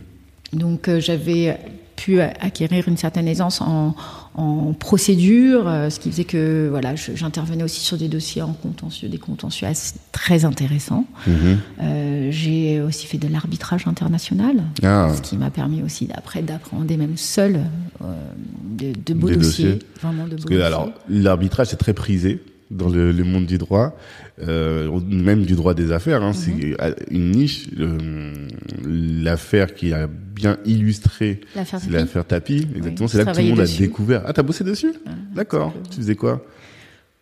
[0.54, 1.58] Donc euh, j'avais
[1.96, 3.96] pu acquérir une certaine aisance en,
[4.38, 9.08] en procédure, euh, ce qui faisait que voilà, j'intervenais aussi sur des dossiers en contentieux,
[9.08, 11.06] des contentieux assez- très intéressants.
[11.26, 11.58] Mhm.
[11.82, 15.10] Euh, J'ai aussi fait de l'arbitrage international, Ah.
[15.16, 17.62] ce qui m'a permis aussi d'après d'appréhender même seul
[18.04, 18.06] euh,
[18.78, 19.80] de, de beaux dossiers, dossiers.
[20.02, 20.64] vraiment de beaux Parce que dossiers.
[20.66, 23.96] alors l'arbitrage c'est très prisé dans le, le monde du droit,
[24.42, 26.22] euh, même du droit des affaires.
[26.24, 26.76] Hein, C'est Mhm.
[27.12, 27.68] une niche.
[27.80, 28.34] euh,
[28.88, 31.94] L'affaire qui a bien illustré, L'affaire c'est Tapie.
[32.00, 32.68] l'affaire Tapie.
[32.76, 33.08] Exactement.
[33.08, 34.22] c'est là que tout le monde a découvert.
[34.26, 35.74] Ah, t'as bossé dessus un D'accord.
[35.90, 36.46] Tu faisais quoi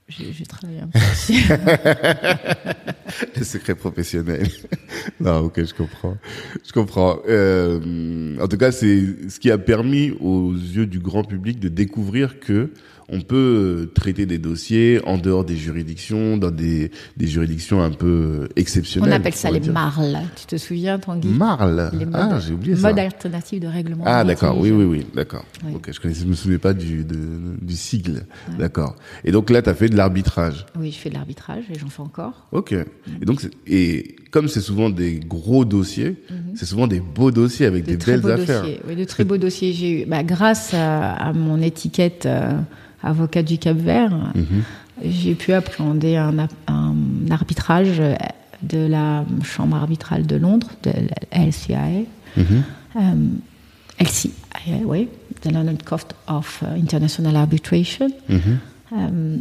[0.09, 1.43] J'ai travaillé un peu dessus.
[3.37, 4.47] Les secrets professionnels.
[5.19, 6.17] non, ok, je comprends.
[6.65, 7.19] Je comprends.
[7.29, 11.69] Euh, en tout cas, c'est ce qui a permis aux yeux du grand public de
[11.69, 12.71] découvrir que
[13.09, 18.47] on peut traiter des dossiers en dehors des juridictions, dans des, des juridictions un peu
[18.49, 19.13] On exceptionnelles.
[19.13, 19.73] appelle ça on les dire.
[19.73, 20.17] marles.
[20.35, 21.27] Tu te souviens, Tanguy?
[21.27, 21.91] Marles.
[21.97, 22.89] Les modes, Ah, j'ai oublié ça.
[22.89, 24.03] Mode alternatif de règlement.
[24.07, 25.45] Ah d'accord, oui oui oui, d'accord.
[25.65, 25.73] Oui.
[25.75, 27.17] Ok, je je me souvenais pas du de,
[27.61, 28.25] du sigle.
[28.57, 28.95] D'accord.
[29.23, 30.65] Et donc là, tu as fait de l'arbitrage.
[30.79, 32.47] Oui, je fais de l'arbitrage et j'en fais encore.
[32.51, 32.71] Ok.
[32.73, 36.15] Et donc et comme c'est souvent des gros dossiers,
[36.55, 37.87] c'est souvent des beaux dossiers avec Mhm.
[37.87, 38.61] De des très belles beaux affaires.
[38.61, 38.79] dossiers.
[38.87, 39.73] Oui, de très beaux dossiers.
[39.73, 42.51] J'ai eu, bah, grâce à, à mon étiquette euh,
[43.03, 44.63] avocat du Cap Vert, Mhm.
[45.03, 46.47] j'ai pu appréhender un,
[47.29, 48.15] arbitrage euh,
[48.61, 50.91] de la Chambre arbitrale de Londres, de
[51.31, 52.05] LCIA.
[52.37, 52.63] Mhm.
[52.95, 52.99] Euh,
[53.99, 55.09] LCIA, oui,
[55.41, 58.09] the London Court of International Arbitration.
[58.29, 58.39] Mhm.
[58.93, 59.37] euh,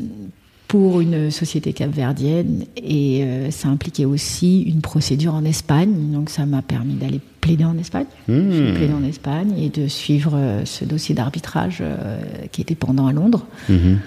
[0.73, 5.93] pour une société capverdienne et euh, ça impliquait aussi une procédure en Espagne.
[6.11, 8.07] Donc ça m'a permis d'aller plaider en Espagne.
[8.27, 8.51] Mmh.
[8.53, 13.07] J'ai plaidé en Espagne et de suivre euh, ce dossier d'arbitrage euh, qui était pendant
[13.07, 13.45] à Londres.
[13.69, 13.99] Mhm.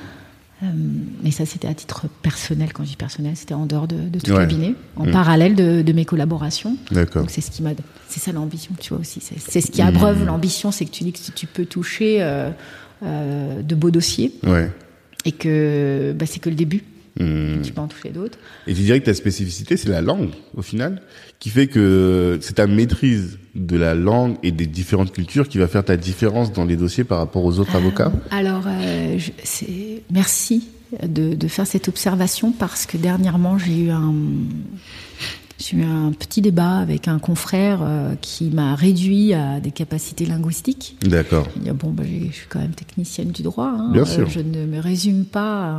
[1.24, 2.74] Mais ça, c'était à titre personnel.
[2.74, 4.38] Quand je dis personnel, c'était en dehors de, de tout Ouais.
[4.40, 5.12] cabinet, en Mmh.
[5.12, 6.78] parallèle de, de mes collaborations.
[6.90, 7.22] D'accord.
[7.22, 7.72] Donc c'est ce qui m'a,
[8.08, 9.20] c'est ça l'ambition, tu vois aussi.
[9.22, 12.26] C'est, ce qui abreuve l'ambition, c'est que tu dis que tu peux toucher
[13.04, 14.72] de beaux dossiers Ouais.
[15.26, 16.84] Et que bah, c'est que le début.
[17.20, 17.62] Mhm.
[17.64, 18.38] Tu peux en toucher d'autres.
[18.68, 21.02] Et tu dirais que ta spécificité, c'est la langue, au final,
[21.40, 25.68] qui fait que c'est ta maîtrise de la langue et des différentes cultures qui va
[25.70, 28.12] faire ta différence dans les dossiers par rapport aux autres avocats?
[28.32, 29.32] Alors, euh, je-
[30.12, 30.68] merci
[31.08, 34.14] de, de faire cette observation parce que dernièrement j'ai eu un
[35.58, 40.26] j'ai eu un petit débat avec un confrère euh, qui m'a réduit à des capacités
[40.26, 40.98] linguistiques.
[41.02, 41.48] D'accord.
[41.56, 43.68] Dit, bon, bah, j'ai- je suis quand même technicienne du droit.
[43.78, 43.90] hein.
[43.94, 44.30] Bien Euh, sûr.
[44.30, 45.78] je ne me résume pas.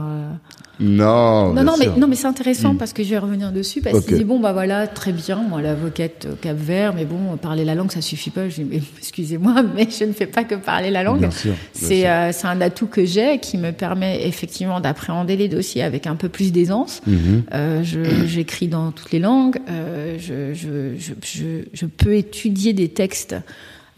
[0.78, 1.54] Non.
[1.54, 1.98] Non, non, mais, sûr.
[1.98, 2.78] non, mais c'est intéressant Mm.
[2.78, 3.80] parce que je vais revenir dessus.
[3.80, 7.36] Parce qu'il dit, bon, bah voilà, très bien, moi, l'avocate au Cap Vert, mais bon,
[7.38, 8.48] parler la langue, ça suffit pas.
[8.48, 11.20] Je dis, mais excusez-moi, mais je ne fais pas que parler la langue.
[11.20, 12.06] Bien sûr, bien C'est sûr.
[12.08, 16.16] euh, c'est un atout que j'ai qui me permet effectivement d'appréhender les dossiers avec un
[16.16, 17.00] peu plus d'aisance.
[17.06, 17.42] Mhm.
[17.54, 19.56] Euh, je- J'écris dans toutes les langues.
[19.70, 23.34] Euh, je, je, je, peux étudier des textes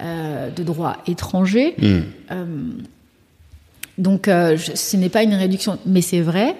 [0.00, 1.74] de droit étranger.
[1.82, 2.44] Euh,
[3.98, 6.54] donc, ce n'est pas une réduction, mais c'est vrai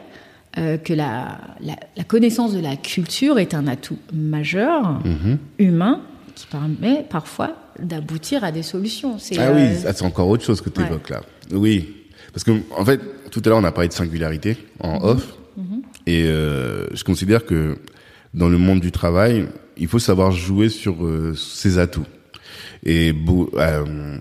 [0.55, 5.39] que la, la, la connaissance de la culture est un atout majeur, Mhm.
[5.59, 6.01] humain,
[6.35, 9.17] qui permet parfois d'aboutir à des solutions.
[9.39, 11.21] Ah oui, euh, c'est encore autre chose que tu évoques là.
[11.53, 11.95] Oui,
[12.33, 15.35] parce que en fait, tout à l'heure on a parlé de singularité en off,
[16.07, 17.77] et euh, je considère que
[18.35, 22.07] dans le monde du travail, il faut savoir jouer sur euh, ses atouts.
[22.85, 23.13] Et
[23.59, 24.19] euh,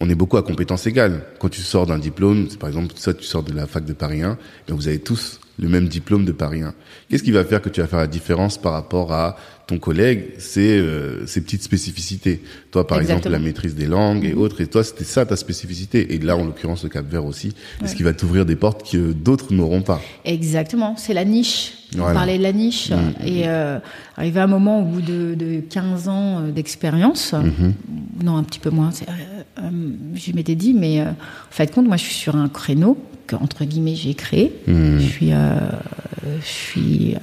[0.00, 1.22] on est beaucoup à compétences égales.
[1.38, 4.22] Quand tu sors d'un diplôme, par exemple, ça, tu sors de la fac de Paris
[4.22, 4.36] 1,
[4.68, 6.74] ben vous avez tous le même diplôme de Paris 1.
[7.08, 10.34] Qu'est-ce qui va faire que tu vas faire la différence par rapport à ton collègue
[10.38, 12.42] C'est euh, ces petites spécificités.
[12.70, 14.60] Toi, par exemple, la maîtrise des langues et autres.
[14.60, 16.14] Et toi, c'était ça ta spécificité.
[16.14, 18.90] Et là, en l'occurrence, le Cap Vert aussi, c'est ce qui va t'ouvrir des portes
[18.90, 20.00] que d'autres n'auront pas.
[20.24, 21.72] Exactement, c'est la niche.
[21.94, 22.14] On Voilà.
[22.14, 22.90] parlait de la niche.
[22.90, 23.14] Mhm.
[23.24, 23.78] Et euh,
[24.16, 27.74] arrivé à un moment, au bout de, de 15 ans euh, d'expérience, Mhm.
[28.24, 29.12] non, un petit peu moins, euh,
[29.62, 29.70] euh,
[30.14, 31.14] je m'étais dit, mais euh, en
[31.50, 34.52] fait, compte, moi, je suis sur un créneau que, entre guillemets, j'ai créé.
[34.66, 34.98] Mhm.
[34.98, 37.14] Je suis, je suis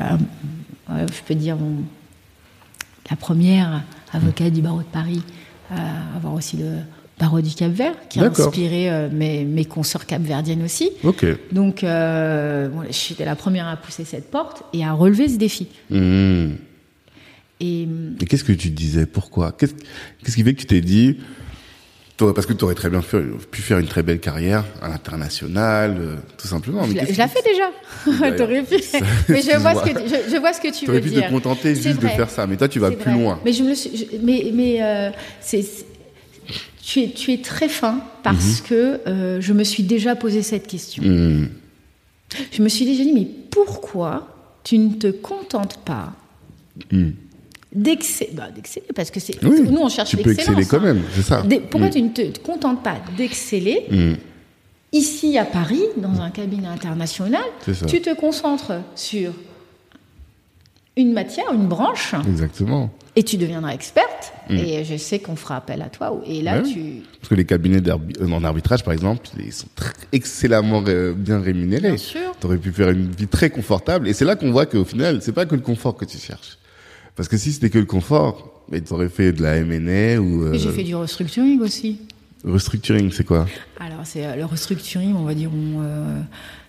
[0.90, 1.58] je peux dire,
[3.10, 3.82] la première
[4.14, 5.24] avocate du barreau de Paris
[5.72, 6.78] à avoir aussi le
[7.20, 10.90] barreau du Cap-Vert, qui a inspiré euh, mes, mes consoeurs capverdiennes aussi.
[11.04, 11.26] Ok.
[11.52, 15.68] Donc, euh, bon, j'étais la première à pousser cette porte et à relever ce défi.
[15.90, 16.58] Mhm.
[17.60, 17.88] Et,
[18.22, 19.06] Et qu'est-ce que tu disais?
[19.06, 19.52] Pourquoi?
[19.54, 21.18] Qu'est-ce qui fait que tu t'es dit
[22.18, 23.22] parce que tu aurais très bien fait-
[23.52, 26.84] pu faire une très belle carrière à l'international, euh, tout simplement.
[26.86, 28.32] je Mais je l'ai qui- fait déjà.
[28.38, 28.76] T'aurais pu.
[29.28, 31.26] Mais je vois, ce que tu, je, je vois ce que tu veux pu dire.
[31.26, 33.22] te contenter juste de faire ça, mais toi tu vas plus vrai.
[33.22, 33.40] loin.
[33.44, 35.10] Mais je me suis, je- mais mais euh,
[35.42, 35.86] c'est-
[36.86, 38.68] tu es tu es très fin parce Mhm.
[38.68, 41.02] que euh, je me suis déjà posé cette question.
[41.04, 41.48] Hmm.
[42.52, 44.28] Je me suis déjà dit mais pourquoi
[44.64, 46.14] tu ne te contentes pas
[47.72, 50.60] d'exceller bah, d'exceller parce que c'est Oui, nous on cherche tu peux l'excellence.
[50.62, 50.94] exceller quand hein.
[50.94, 51.42] même, c'est ça.
[51.44, 53.86] Des- pourquoi tu ne te te contentes pas d'exceller
[54.92, 57.44] ici à Paris dans un cabinet international.
[57.88, 59.32] Tu te concentres sur
[60.96, 62.92] une matière, une branche, Exactement.
[63.16, 64.34] Et tu deviendras experte.
[64.50, 66.22] Et je sais qu'on fera appel à toi.
[66.26, 66.64] Et là, Ouais.
[66.64, 66.82] tu.
[67.20, 71.40] Parce que les cabinets euh, en arbitrage, par exemple, ils sont très excellemment euh, bien
[71.40, 71.90] rémunérés.
[71.90, 72.36] Bien sûr.
[72.40, 74.08] Tu aurais pu faire une vie très confortable.
[74.08, 76.58] Et c'est là qu'on voit qu'au final, c'est pas que le confort que tu cherches.
[77.16, 80.44] Parce que si c'était que le confort, mais tu aurais fait de la M&A ou
[80.44, 82.00] euh, J'ai fait du restructuring aussi.
[82.44, 83.46] restructuring, c'est quoi?
[83.80, 86.20] Alors, c'est euh, le restructuring, on va dire, on, euh,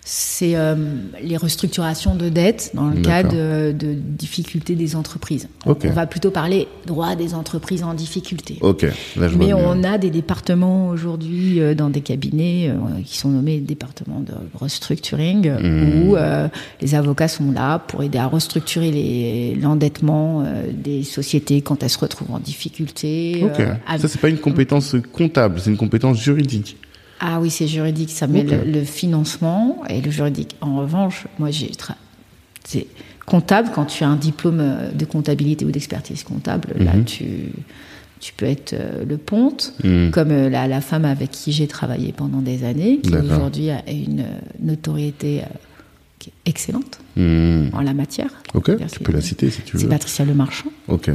[0.07, 0.75] c'est euh,
[1.21, 5.47] les restructurations de dettes dans le cadre de, de difficultés des entreprises.
[5.65, 8.59] On va plutôt parler droit des entreprises en difficulté.
[8.61, 8.83] Ok,
[9.17, 13.29] là je Mais on a des départements aujourd'hui euh, dans des cabinets euh, qui sont
[13.29, 16.09] nommés départements de restructuring Mhm.
[16.09, 16.15] où
[16.81, 22.31] les avocats sont là pour aider à restructurer l'endettement des sociétés quand elles se retrouvent
[22.31, 23.41] en difficulté.
[23.43, 23.59] Ok.
[23.59, 26.77] euh, à- Ça, c'est pas une compétence comptable, c'est une compétence juridique.
[27.19, 30.55] Ah oui, c'est juridique, ça met le, le financement et le juridique.
[30.61, 31.95] En revanche, moi j'ai tra-
[32.63, 32.87] c'est
[33.25, 37.05] comptable quand tu as un diplôme euh, de comptabilité ou d'expertise comptable, là Mhm.
[37.05, 37.25] tu
[38.21, 40.09] tu peux être euh, le ponte, Mhm.
[40.11, 43.83] comme euh, la, la femme avec qui j'ai travaillé pendant des années, qui aujourd'hui a
[43.91, 44.25] une
[44.61, 45.41] notoriété
[46.17, 47.67] qui est excellente Hmm.
[47.73, 48.31] en la matière.
[48.55, 49.89] Ok, tu c'est- peux la citer si tu C'est veux.
[49.89, 50.69] Patricia Lemarchand.
[50.87, 51.09] Ok.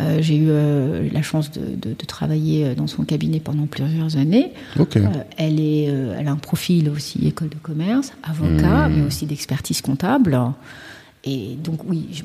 [0.00, 3.66] Euh, j'ai eu euh, la chance de, de- de travailler euh, dans son cabinet pendant
[3.66, 4.50] plusieurs années.
[4.78, 4.96] Ok.
[4.96, 5.02] Euh,
[5.36, 8.92] elle, est, euh, elle a un profil aussi école de commerce, avocat, Mmh.
[8.96, 10.36] mais aussi d'expertise comptable.
[11.26, 12.22] Et donc oui, je-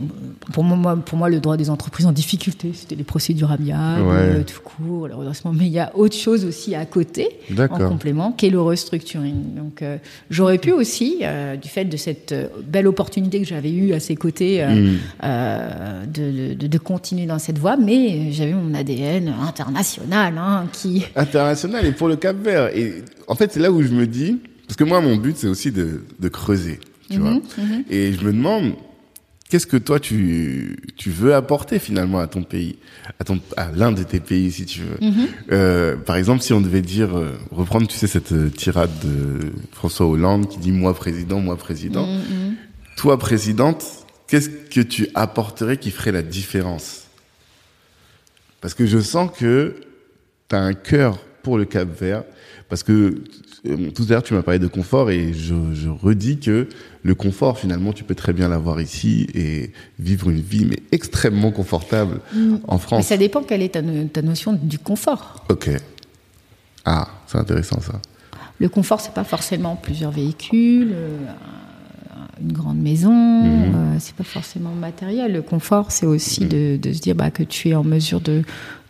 [0.52, 4.16] pour moi, pour moi, le droit des entreprises en difficulté, c'était les procédures amiables, Ouais.
[4.16, 5.54] euh, tout court, le redressement.
[5.54, 9.56] Mais il y a autre chose aussi à côté, en complément, qui est le restructuring.
[9.56, 9.98] Donc euh,
[10.30, 14.02] j'aurais pu aussi, euh, du fait de cette euh, belle opportunité que j'avais eue à
[14.02, 14.98] ses côtés, euh, Hmm.
[15.24, 21.06] euh, de, de- de continuer dans cette voie, mais j'avais mon ADN international hein, qui...
[21.16, 22.76] international et pour le Cap Vert.
[22.76, 25.48] Et en fait, c'est là où je me dis, parce que moi, mon but, c'est
[25.48, 27.42] aussi de, de creuser, tu Mhm, vois.
[27.90, 28.74] Et je me demande,
[29.50, 32.78] qu'est-ce que toi, tu, tu veux apporter finalement à ton pays,
[33.20, 35.08] à ton, à l'un de tes pays, si tu veux?
[35.08, 35.28] Mhm.
[35.52, 39.52] Euh, par exemple, si on devait dire, euh, reprendre, tu sais, cette euh, tirade de
[39.72, 42.06] François Hollande qui dit moi président, moi président.
[42.08, 42.56] Mhm.
[42.96, 43.84] Toi, présidente,
[44.28, 47.08] qu'est-ce que tu apporterais qui ferait la différence?
[48.62, 49.76] Parce que je sens que
[50.50, 52.24] tu as un cœur pour le Cap Vert.
[52.68, 53.16] Parce que
[53.66, 56.68] euh, tout à l'heure, tu m'as parlé de confort et je, je redis que
[57.04, 61.52] le confort, finalement, tu peux très bien l'avoir ici et vivre une vie, mais extrêmement
[61.52, 62.20] confortable
[62.68, 63.06] en Mais France.
[63.08, 65.46] ça dépend quelle est ta, no- ta notion du confort.
[65.50, 65.70] Ok.
[66.86, 67.94] Ah, c'est intéressant ça.
[68.60, 71.18] Le confort, c'est pas forcément plusieurs véhicules, euh,
[72.42, 73.76] une grande maison, Mhm.
[73.76, 75.32] euh, c'est pas forcément matériel.
[75.34, 78.44] Le confort, c'est aussi de, de se dire bah, que tu es en mesure de,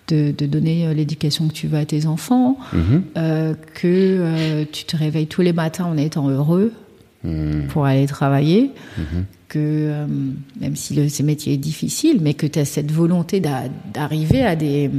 [0.07, 3.03] de, de donner euh, l'éducation que tu veux à tes enfants, Mhm.
[3.17, 6.73] euh, que euh, tu te réveilles tous les matins en étant heureux
[7.23, 7.67] Mhm.
[7.67, 8.71] pour aller travailler,
[9.49, 10.05] que euh,
[10.61, 14.43] même si le, ce métier est difficile, mais que tu as cette volonté d'a- d'arriver
[14.45, 14.89] à des,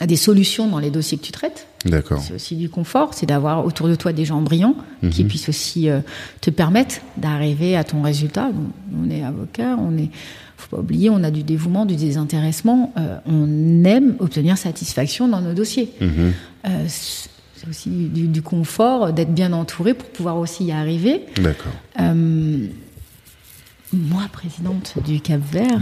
[0.00, 1.66] à des solutions dans les dossiers que tu traites.
[1.86, 2.20] D'accord.
[2.20, 4.74] C'est aussi du confort, c'est d'avoir autour de toi des gens brillants
[5.10, 6.00] qui puissent aussi euh,
[6.40, 8.50] te permettre d'arriver à ton résultat.
[8.94, 10.10] On est avocat, on est,
[10.56, 12.92] faut pas oublier, on a du dévouement, du désintéressement.
[12.98, 15.92] euh, on aime obtenir satisfaction dans nos dossiers.
[16.02, 16.68] Euh,
[17.60, 21.22] c'est aussi du, du confort d'être bien entouré pour pouvoir aussi y arriver.
[21.42, 21.72] D'accord.
[22.00, 22.66] Euh,
[23.92, 25.80] moi, présidente du Cap Vert,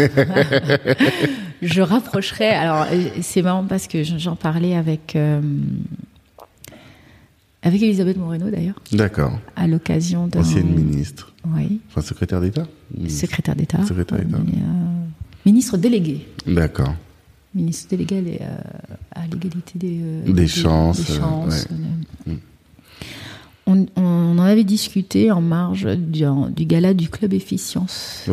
[0.00, 0.94] euh,
[1.62, 2.50] je rapprocherais.
[2.50, 5.40] Alors, euh, c'est marrant parce que j'en parlais avec euh,
[7.62, 9.38] avec Elisabeth Moreno d'ailleurs, D'accord.
[9.56, 11.32] à l'occasion d'un Ancienne ministre.
[11.56, 12.66] oui, Enfin, secrétaire d'État
[13.08, 14.36] secrétaire d'État, Secrétaire d'État.
[14.36, 15.04] euh,
[15.46, 16.94] ministre délégué, D'accord.
[17.54, 18.56] Ministre délégué à euh,
[19.12, 22.32] à l'égalité des, Des chances, des chances, ouais.
[22.32, 22.38] Mm.
[23.66, 28.28] On, on en avait discuté en marge du, du gala du club Efficience.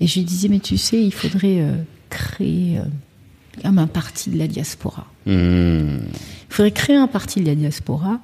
[0.00, 1.74] Et je lui disais, mais tu sais, il faudrait euh,
[2.08, 2.84] créer euh,
[3.62, 5.06] comme un parti de la diaspora.
[5.26, 5.98] Hmm.
[6.08, 8.20] Il faudrait créer un parti de la diaspora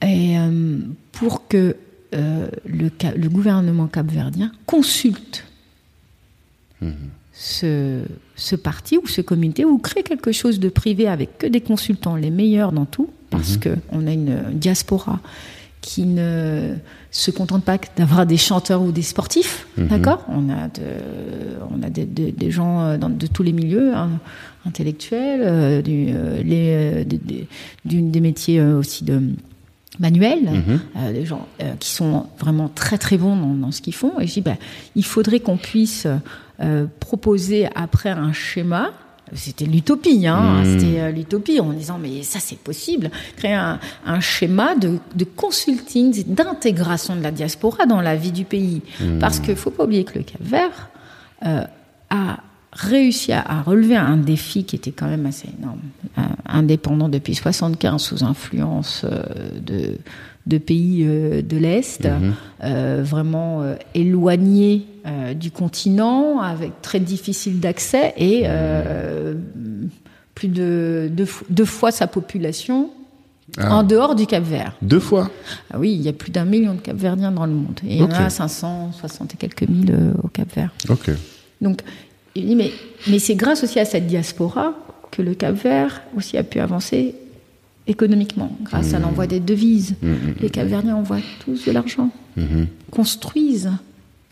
[0.00, 0.78] et, euh,
[1.12, 1.76] pour que
[2.14, 5.46] le, le gouvernement capverdien consulte
[7.32, 8.00] ce,
[8.36, 12.16] ce parti ou ce comité ou créer quelque chose de privé avec que des consultants
[12.16, 15.20] les meilleurs dans tout, parce que qu'on a une diaspora
[15.80, 16.74] qui ne
[17.10, 20.24] se contente pas d'avoir des chanteurs ou des sportifs, d'accord?
[20.28, 20.82] On a, de,
[21.70, 24.10] on a des, gens euh, dans, de tous les milieux, hein,
[24.64, 27.04] intellectuels, euh, du, euh, les, euh,
[27.84, 29.20] des, métiers euh, aussi de
[29.98, 30.48] manuels,
[30.96, 34.12] euh, des gens euh, qui sont vraiment très très bons dans, dans ce qu'ils font.
[34.20, 34.56] Et je dis, bah,
[34.94, 36.06] il faudrait qu'on puisse
[36.62, 38.90] euh, proposer après un schéma.
[39.34, 44.20] C'était l'utopie, hein, c'était euh, l'utopie en disant mais ça c'est possible, créer un, un
[44.20, 48.82] schéma de, de consulting, d'intégration de la diaspora dans la vie du pays.
[49.20, 50.90] Parce qu'il faut pas oublier que le Cap Vert
[51.46, 51.64] euh,
[52.10, 52.40] a
[52.72, 55.80] réussi à, à relever un défi qui était quand même assez énorme.
[56.18, 59.22] Euh, indépendant depuis 75 sous influence euh,
[59.60, 59.98] de,
[60.46, 62.08] de pays euh, de l'Est,
[62.64, 69.34] euh, vraiment euh, éloigné euh, du continent, avec très difficile d'accès et euh,
[70.34, 72.90] plus de deux, fo- deux fois sa population
[73.58, 73.76] Ah.
[73.76, 74.74] en dehors du Cap Vert.
[74.80, 75.30] Deux fois.
[75.72, 77.78] Ah oui, il y a plus d'un million de Cap-Verdiens dans le monde.
[77.86, 80.70] Et il y en a 560 et quelques mille au Cap Vert.
[80.88, 81.10] Ok.
[81.60, 81.80] Donc,
[82.34, 82.70] il dit, mais,
[83.08, 84.72] mais c'est grâce aussi à cette diaspora
[85.10, 87.14] que le Cap Vert aussi a pu avancer
[87.86, 89.02] économiquement, grâce à Mmh.
[89.02, 89.94] l'envoi des devises.
[90.40, 92.10] Les Cap-Verdiens envoient tous de l'argent,
[92.90, 93.70] construisent,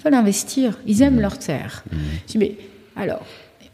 [0.04, 1.84] veulent investir, ils aiment leur terre.
[2.26, 2.56] Je dis, mais
[2.96, 3.24] alors,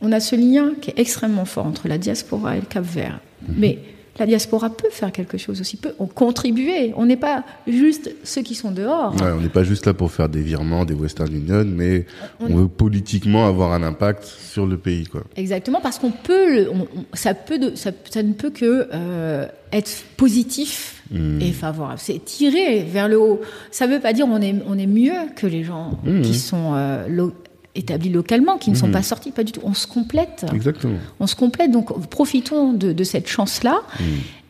[0.01, 3.21] on a ce lien qui est extrêmement fort entre la diaspora et le Cap Vert.
[3.57, 3.79] Mais
[4.19, 6.93] la diaspora peut faire quelque chose aussi, peut contribuer.
[6.97, 9.15] On n'est pas juste ceux qui sont dehors.
[9.17, 12.07] Ouais, on n'est pas juste là pour faire des virements, des Western Union, mais
[12.41, 15.23] on veut politiquement avoir un impact sur le pays, quoi.
[15.37, 19.47] Exactement, parce qu'on peut, on- on- ça peut, de- ça, ça ne peut que euh,
[19.73, 21.03] être positif
[21.41, 21.99] et favorable.
[22.03, 23.41] C'est tirer vers le haut.
[23.71, 26.73] Ça ne veut pas dire on est, on est mieux que les gens qui sont
[26.75, 27.33] euh, lo-
[27.77, 29.61] établis localement, qui ne sont pas sortis, pas du tout.
[29.65, 30.45] On se complète.
[30.53, 30.99] Exactement.
[31.21, 33.81] On se complète, donc profitons de, de cette chance-là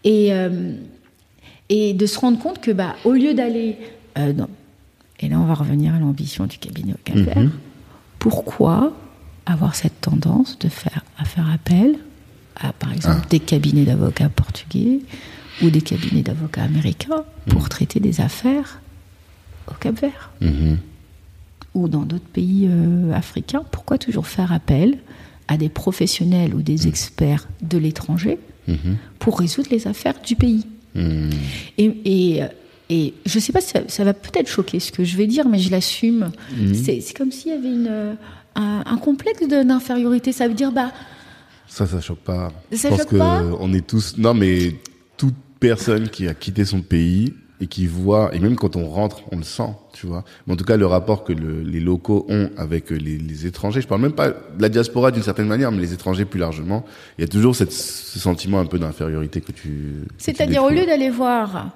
[0.05, 0.73] et, euh,
[1.69, 3.77] et de se rendre compte que, bah, au lieu d'aller
[4.19, 4.49] euh, dans-
[5.21, 7.51] et là on va revenir à l'ambition du cabinet au Cap Vert,
[8.19, 8.93] pourquoi
[9.47, 11.99] avoir cette tendance de faire, à faire appel
[12.57, 15.01] à, par exemple, des cabinets d'avocats portugais
[15.63, 18.81] ou des cabinets d'avocats américains pour traiter des affaires
[19.71, 20.79] au Cap Vert Mhm.
[21.77, 24.99] Ou dans d'autres pays euh, africains, pourquoi toujours faire appel
[25.49, 28.39] à des professionnels ou des experts de l'étranger
[29.21, 31.31] pour résoudre les affaires du pays Mhm.
[31.79, 32.43] et, et,
[32.89, 35.27] et je ne sais pas, si ça, ça va peut-être choquer ce que je vais
[35.27, 36.31] dire, mais je l'assume.
[36.73, 38.15] C'est c'est comme s'il y avait une, euh,
[38.55, 40.33] un, un complexe d'infériorité.
[40.33, 40.91] Ça veut dire, bah,
[41.69, 42.51] Ça, ça choque pas.
[42.73, 44.17] Ça Je pense choque que pas on est tous.
[44.17, 44.75] Non, mais
[45.19, 49.23] toute personne qui a quitté son pays et qui voit, et même quand on rentre,
[49.33, 50.25] on le sent, tu vois.
[50.47, 53.47] Mais en tout cas, le rapport que le- les locaux ont avec euh, les, les
[53.47, 56.39] étrangers, je parle même pas de la diaspora d'une certaine manière, mais les étrangers plus
[56.41, 56.85] largement,
[57.17, 60.05] il y a toujours cette, ce sentiment un peu d'infériorité que tu.
[60.19, 61.71] c'est-à-dire au lieu d'aller voir,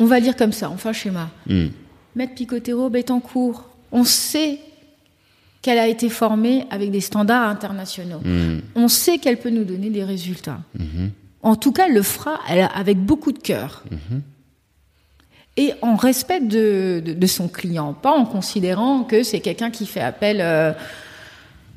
[0.00, 1.30] on va dire comme ça, un schéma.
[1.48, 1.66] Hmm.
[2.16, 4.58] Maître Picotero, Bettencourt, on sait
[5.62, 8.20] qu'elle a été formée avec des standards internationaux.
[8.24, 8.58] Hmm.
[8.74, 10.60] On sait qu'elle peut nous donner des résultats.
[11.42, 13.84] En tout cas, elle le fera elle, avec beaucoup de cœur.
[15.58, 19.86] Et en respect de, de, de son client, pas en considérant que c'est quelqu'un qui
[19.86, 20.72] fait appel euh,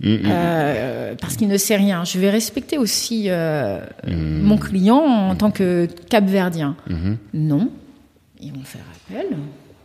[0.05, 2.03] euh, parce qu'il ne sait rien.
[2.05, 6.75] Je vais respecter aussi euh, mon client en tant que capverdien.
[7.33, 7.69] Non,
[8.41, 9.25] ils vont faire appel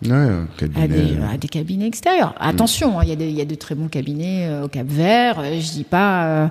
[0.06, 0.10] Ouais,
[0.76, 2.34] à des, à des cabinets extérieurs.
[2.38, 4.86] Attention, hein, il y, a de- il y a de très bons cabinets au Cap
[4.86, 5.42] Vert.
[5.44, 6.50] Je dis pas,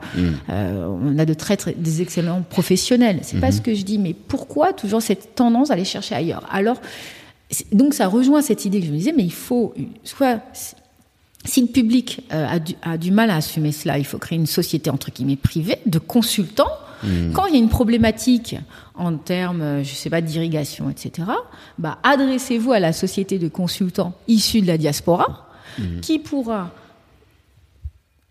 [0.50, 3.20] on a de très, très des excellents professionnels.
[3.22, 6.48] C'est pas ce que je dis, mais pourquoi toujours cette tendance à aller chercher ailleurs?
[6.52, 6.82] Alors,
[7.72, 10.42] donc ça rejoint cette idée que je me disais, mais il faut soit
[11.46, 14.38] si le public euh, a, du, a du mal à assumer cela, il faut créer
[14.38, 16.72] une société entre guillemets privée de consultants.
[17.34, 18.56] Quand il y a une problématique
[18.96, 21.28] en termes, euh, je sais pas, d'irrigation, etc.,
[21.78, 25.50] bah, adressez-vous à la société de consultants issus de la diaspora,
[26.02, 26.72] qui pourra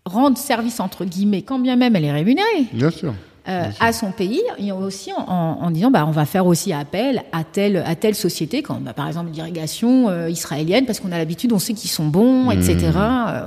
[0.05, 3.13] rendre service entre guillemets, quand bien même elle est rémunérée, Bien sûr.
[3.49, 5.21] Euh, à son pays, et aussi en,
[5.61, 8.93] en disant bah, on va faire aussi appel à telle, à telle société, quand, bah,
[8.93, 12.91] par exemple l'irrigation euh, israélienne, parce qu'on a l'habitude, on sait qu'ils sont bons, etc.
[12.95, 13.45] euh.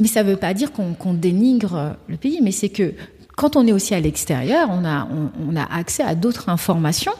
[0.00, 2.92] Mais ça ne veut pas dire qu'on dénigre le pays, mais c'est que
[3.36, 7.14] quand on est aussi à l'extérieur, on a, on, on a accès à d'autres informations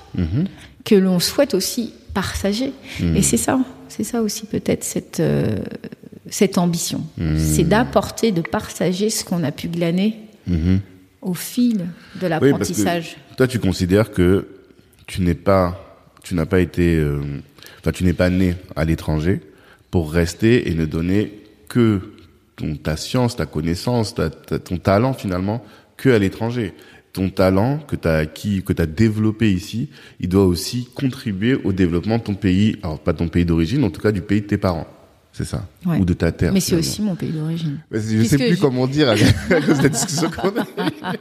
[0.85, 2.73] que l'on souhaite aussi partager.
[3.15, 5.59] Et c'est ça, c'est ça aussi peut-être cette, euh,
[6.29, 7.03] cette ambition.
[7.37, 10.17] C'est d'apporter, de partager ce qu'on a pu glaner
[11.23, 13.17] au fil de Oui, l'apprentissage.
[13.37, 14.47] toi, tu considères que
[15.07, 17.21] tu n'es pas, tu n'as pas été, euh,
[17.81, 19.41] enfin, tu n'es pas né à l'étranger
[19.91, 21.33] pour rester et ne donner
[21.69, 22.01] que
[22.57, 25.65] ton, ta science, ta connaissance, ta, ton talent finalement
[25.97, 26.75] que à l'étranger.
[27.15, 29.89] Ton talent que tu as acquis, que tu as développé ici,
[30.21, 33.91] il doit aussi contribuer au développement de ton pays, alors pas ton pays d'origine, en
[33.91, 34.87] tout cas du pays de tes parents.
[35.39, 35.65] C'est ça.
[35.87, 36.53] Ou de ta terre.
[36.53, 37.79] Mais c'est aussi mon pays d'origine.
[37.93, 40.65] Je ne sais plus comment dire à cause de la discussion qu'on a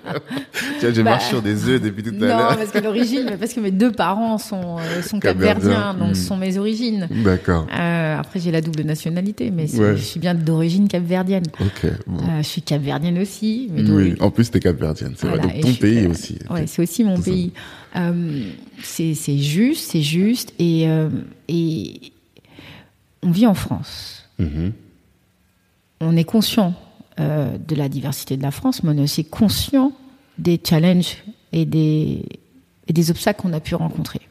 [0.79, 2.49] Tiens, je bah, marche sur des œufs depuis tout à l'heure.
[2.49, 6.21] Non, parce que l'origine, parce que mes deux parents sont, euh, sont capverdiens, donc ce
[6.21, 6.25] hmm.
[6.25, 7.07] sont mes origines.
[7.23, 7.67] D'accord.
[7.71, 11.45] Euh, après, j'ai la double nationalité, mais je suis bien d'origine capverdienne.
[11.61, 11.85] Ok.
[11.85, 11.91] Euh,
[12.39, 13.69] je suis capverdienne aussi.
[13.71, 15.37] Mais oui, en plus, tu es capverdienne, c'est vrai.
[15.37, 16.39] Donc ton pays aussi.
[16.49, 17.53] Ouais, c'est aussi mon pays.
[18.81, 20.53] c'est juste, c'est juste.
[20.57, 20.87] Et,
[21.49, 22.11] et
[23.27, 24.23] on vit en France.
[24.39, 24.73] Mhm.
[25.99, 26.73] On est conscient
[27.19, 29.91] euh, de la diversité de la France, mais on est aussi conscient
[30.37, 32.23] des challenges et des,
[32.87, 34.21] des obstacles qu'on a pu rencontrer.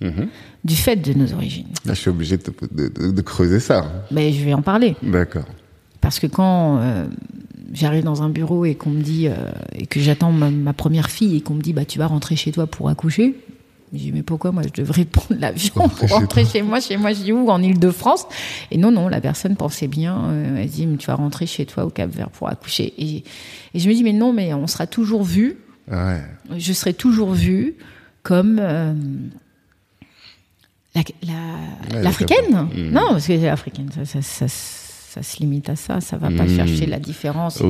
[0.00, 0.28] Mhm.
[0.64, 1.68] Du fait de nos origines.
[1.86, 4.06] je suis obligé de, creuser ça.
[4.10, 4.96] Mais je vais en parler.
[5.02, 5.44] D'accord.
[6.00, 7.06] Parce que quand euh,
[7.72, 9.34] j'arrive dans un bureau et qu'on me dit euh,
[9.74, 12.34] et que j'attends ma, ma, première fille et qu'on me dit bah tu vas rentrer
[12.34, 13.36] chez toi pour accoucher,
[13.92, 17.12] je dis, mais pourquoi moi je devrais prendre l'avion pour rentrer chez, moi Chez moi,
[17.12, 18.26] je dis où En Ile-de-France
[18.70, 20.24] Et non, non, la personne pensait bien.
[20.30, 22.94] Euh, elle dit, mais tu vas rentrer chez toi au Cap-Vert pour accoucher.
[22.98, 23.24] Et,
[23.74, 25.58] et, je me dis, mais non, mais on sera toujours vu.
[25.90, 26.22] Ouais.
[26.56, 27.74] Je serai toujours vue
[28.22, 28.94] comme euh,
[30.94, 32.52] l'africaine.
[32.52, 32.90] La, mmh.
[32.92, 34.48] Non, parce que l'africaine, ça, ça, ça
[35.12, 36.00] ça se limite à ça.
[36.00, 36.56] Ça va pas hmm.
[36.56, 37.60] chercher la différence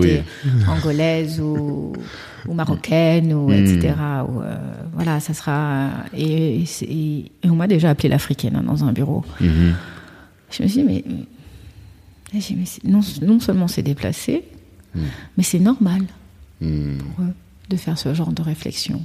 [0.68, 1.92] angolaise ou,
[2.46, 3.94] ou, marocaine ou etc.
[4.28, 4.56] Ou, euh,
[4.94, 6.64] voilà, ça sera et,
[7.44, 9.24] on m'a déjà appelé l'africaine hein, dans un bureau.
[9.40, 9.72] Hmm.
[10.50, 11.04] Je me suis dit mais,
[12.84, 14.44] non, non, seulement c'est déplacé,
[14.94, 15.00] hmm.
[15.36, 16.02] mais c'est normal
[16.60, 17.34] pour eux
[17.68, 19.02] de faire ce genre de réflexion.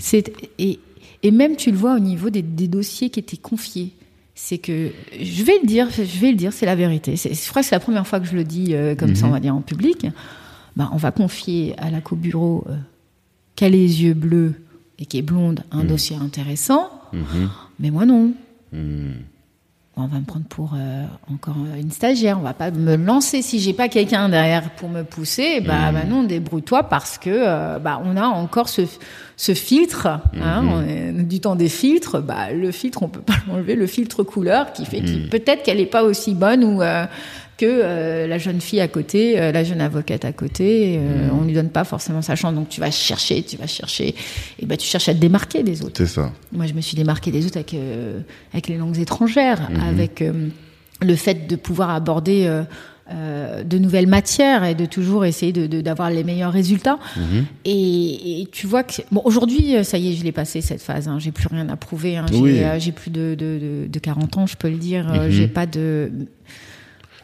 [0.00, 0.80] C'est et,
[1.22, 3.92] et même tu le vois au niveau des, des dossiers qui étaient confiés
[4.38, 7.16] c'est que je vais le dire, je vais le dire, c'est la vérité.
[7.16, 9.28] Je crois que c'est la première fois que je le dis euh, comme ça, on
[9.28, 9.34] mhm.
[9.34, 10.06] va dire en public.
[10.76, 12.76] Bah, on va confier à la co-bureau euh,
[13.56, 14.52] qui a les yeux bleus
[14.98, 15.88] et qui est blonde un mhm.
[15.88, 17.48] dossier intéressant, mhm.
[17.80, 18.34] mais moi non
[19.98, 23.60] on va me prendre pour euh, encore une stagiaire, on va pas me lancer si
[23.60, 25.62] j'ai pas quelqu'un derrière pour me pousser.
[25.62, 25.94] Bah, mmh.
[25.94, 28.82] bah non, débrouille-toi parce que euh, bah on a encore ce,
[29.38, 31.22] ce filtre, hein, mmh.
[31.22, 32.20] du temps des filtres.
[32.20, 35.30] Bah le filtre, on peut pas l'enlever, le filtre couleur qui fait mmh.
[35.30, 37.06] peut-être qu'elle est pas aussi bonne ou euh,
[37.56, 41.38] que euh, la jeune fille à côté, euh, la jeune avocate à côté, euh, mm.
[41.38, 42.54] on lui donne pas forcément sa chance.
[42.54, 44.14] Donc tu vas chercher, tu vas chercher,
[44.58, 45.94] et ben tu cherches à te démarquer des autres.
[45.96, 46.32] C'est ça.
[46.52, 47.74] Moi, je me suis démarquée des autres avec
[48.52, 49.88] avec les langues étrangères, mm-hmm.
[49.88, 50.24] avec
[51.02, 52.62] le fait de pouvoir aborder
[53.10, 56.98] de nouvelles matières et de toujours essayer d'avoir de, les meilleurs résultats.
[57.16, 57.44] Mm-hmm.
[57.64, 61.08] Et, tu vois que bon aujourd'hui, ça y est, je l'ai passé cette phase.
[61.08, 62.18] Hein, j'ai plus rien à prouver.
[62.18, 62.26] Hein,
[62.78, 65.06] j'ai plus de, de, de, 40 ans, je peux le dire.
[65.06, 65.30] Mm-hmm.
[65.30, 66.10] J'ai pas de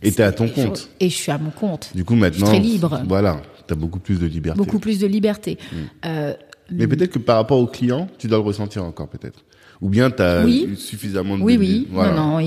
[0.03, 0.88] et t'es à ton compte.
[1.00, 1.90] Et je suis à mon compte.
[1.94, 2.46] Du coup, maintenant.
[2.46, 3.03] Je suis très libre.
[3.07, 3.40] Voilà.
[3.66, 4.59] T'as beaucoup plus de liberté.
[4.59, 5.59] Beaucoup plus de liberté.
[5.61, 5.76] Mm.
[6.07, 6.34] Euh,
[6.70, 9.44] mais peut-être que par rapport aux clients, tu dois le ressentir encore, peut-être.
[9.80, 10.44] Ou bien tu as
[10.76, 11.42] suffisamment de...
[11.42, 11.88] Oui, oui.
[11.90, 12.14] Voilà.
[12.14, 12.46] Non, non,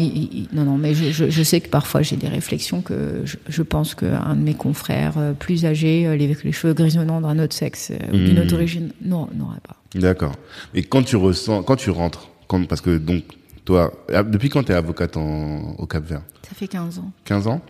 [0.53, 3.61] non, non, mais je, je, je sais que parfois j'ai des réflexions que je, je
[3.61, 7.53] pense qu'un de mes confrères euh, plus âgés, avec euh, les cheveux grisonnants d'un autre
[7.53, 8.55] sexe ou d'une autre mm.
[8.55, 9.75] origine, non, n'aurait pas.
[9.95, 10.33] D'accord.
[10.73, 13.23] Mais quand tu ressens, quand tu rentres, quand, parce que donc
[13.66, 16.22] toi, ah, depuis quand tu es avocate en, au Cap Vert?
[16.47, 17.11] Ça fait 15 ans.
[17.26, 17.61] 15 ans?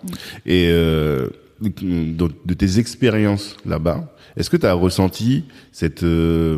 [0.45, 1.29] Et euh,
[1.61, 6.57] de, tes expériences là-bas, est-ce que tu as ressenti cette euh,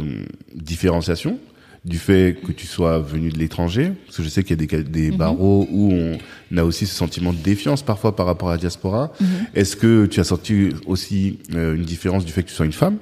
[0.55, 1.39] différenciation
[1.85, 3.93] du fait que tu sois venu de l'étranger?
[4.05, 5.17] Parce que je sais qu'il y a des, des mhm.
[5.17, 9.11] barreaux où on a aussi ce sentiment de défiance parfois par rapport à la diaspora.
[9.21, 9.27] Mhm.
[9.53, 12.73] Est-ce que tu as senti aussi euh, une différence du fait que tu sois une
[12.73, 12.97] femme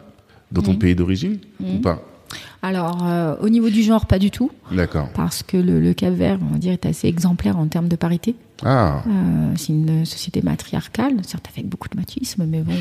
[0.51, 2.01] dans ton pays d'origine ou pas?
[2.65, 4.49] Alors, euh, au niveau du genre, pas du tout.
[4.71, 5.09] D'accord.
[5.13, 7.95] Parce que le, le Cap Vert, on va dire, est assez exemplaire en termes de
[7.95, 8.33] parité.
[8.63, 9.03] Ah.
[9.05, 12.73] Euh, c'est une société matriarcale, certes avec beaucoup de machisme, mais bon,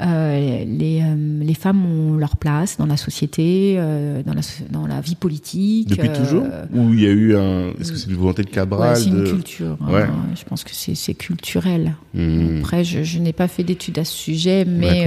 [0.00, 1.02] euh, les,
[1.44, 3.76] les femmes ont leur place dans la société,
[4.24, 5.88] dans, la, dans la vie politique.
[5.88, 7.72] Depuis toujours Ou il y a eu un.
[7.78, 9.76] Est-ce que c'est une volonté de Cabral C'est une culture.
[9.82, 10.06] Hein.
[10.34, 11.96] je pense que c'est culturel.
[12.14, 12.60] Hmm.
[12.60, 15.06] Après, je, je n'ai pas fait d'études à ce sujet, mais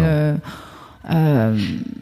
[1.12, 1.58] euh,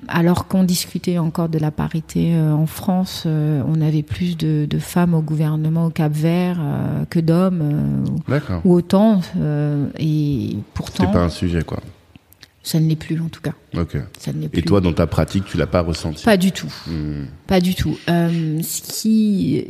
[0.08, 4.66] alors qu'on discutait encore de la parité euh, en France, euh, on avait plus de,
[4.70, 6.60] de, femmes au gouvernement au Cap Vert
[7.10, 8.06] que d'hommes,
[8.64, 9.22] ou autant.
[10.00, 11.06] et pourtant.
[11.06, 11.80] C'est pas un sujet, quoi.
[12.66, 13.54] Ça ne l'est plus, en tout cas.
[13.78, 13.98] Ok.
[14.18, 16.74] Ça ne et toi, dans ta pratique, tu l'as pas ressenti Pas du tout.
[16.88, 17.26] Hmm.
[17.46, 17.98] Pas du tout.
[18.08, 19.66] ce qui,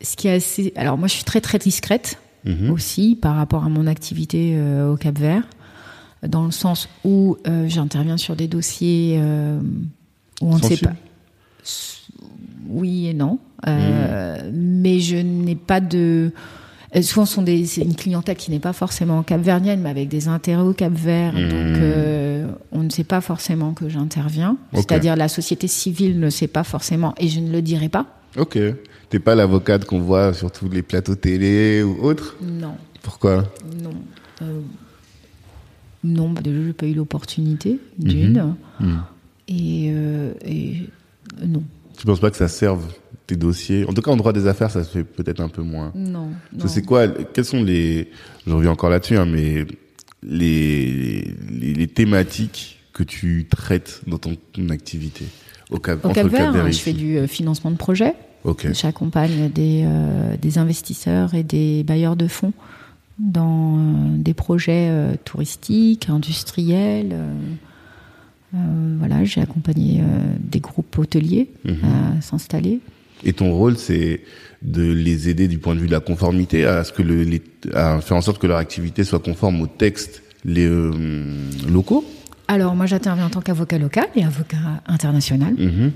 [0.00, 0.72] ce qui est assez.
[0.76, 2.70] Alors moi, je suis très très discrète mhm.
[2.70, 4.58] aussi par rapport à mon activité
[4.90, 5.44] au Cap Vert
[6.28, 9.60] dans le sens où euh, j'interviens sur des dossiers euh,
[10.40, 10.92] où on ne sait pas.
[12.68, 13.38] Oui et non.
[13.66, 14.52] Euh, mmh.
[14.52, 16.32] Mais je n'ai pas de.
[17.02, 20.62] Souvent, sont des, c'est une clientèle qui n'est pas forcément capverdienne, mais avec des intérêts
[20.62, 21.32] au Cap Vert.
[21.34, 21.48] Mmh.
[21.48, 24.56] Donc, on ne sait pas forcément que j'interviens.
[24.74, 28.06] C'est-à-dire, la société civile ne sait pas forcément, et je ne le dirai pas.
[28.36, 28.58] Ok.
[29.10, 33.44] T'es pas l'avocate qu'on voit sur tous les plateaux télé ou autres Non, Pourquoi?
[33.82, 33.92] Non.
[36.04, 38.54] Non, bah, déjà, j'ai pas eu l'opportunité, d'une.
[38.78, 38.98] Hmm.
[39.48, 40.74] Et, euh, et
[41.42, 41.62] euh, non,
[41.98, 42.84] Tu penses pas que ça serve
[43.26, 43.84] tes dossiers?
[43.88, 45.92] En tout cas, en droit des affaires, ça se fait peut-être un peu moins.
[45.94, 46.28] non.
[46.56, 46.68] Je non.
[46.68, 48.10] sais quoi Quels sont les
[48.46, 49.66] Je reviens encore là-dessus, hein, mais
[50.22, 55.26] les, les les thématiques que tu traites dans ton, ton activité
[55.70, 58.14] au Cap Au Cap Cap Vert, Vert et je fais du euh, financement de projet.
[58.44, 58.68] Ok.
[58.72, 62.52] J'accompagne des, euh, des investisseurs et des bailleurs de fonds
[63.18, 67.12] dans euh, des projets euh, touristiques, industriels.
[67.12, 70.00] euh, voilà, j'ai accompagné
[70.40, 71.74] des groupes hôteliers Mhm.
[72.18, 72.78] à s'installer.
[73.24, 74.20] Et ton rôle, c'est
[74.62, 77.42] de les aider du point de vue de la conformité, à ce que le, les,
[77.74, 80.92] à faire en sorte que leur activité soit conforme aux textes les euh,
[81.68, 82.04] locaux?
[82.48, 85.54] Alors moi j'interviens en tant qu'avocat local et avocat international.
[85.58, 85.90] Mhm.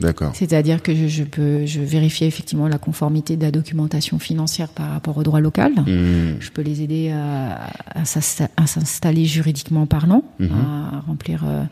[0.00, 0.32] D'accord.
[0.34, 4.90] C'est-à-dire que je, je peux je vérifie effectivement la conformité de la documentation financière par
[4.90, 5.72] rapport au droit local.
[5.86, 6.36] Mhm.
[6.40, 10.50] Je peux les aider à, à s'insta- à s'installer juridiquement parlant, Mhm.
[10.52, 11.64] à remplir euh,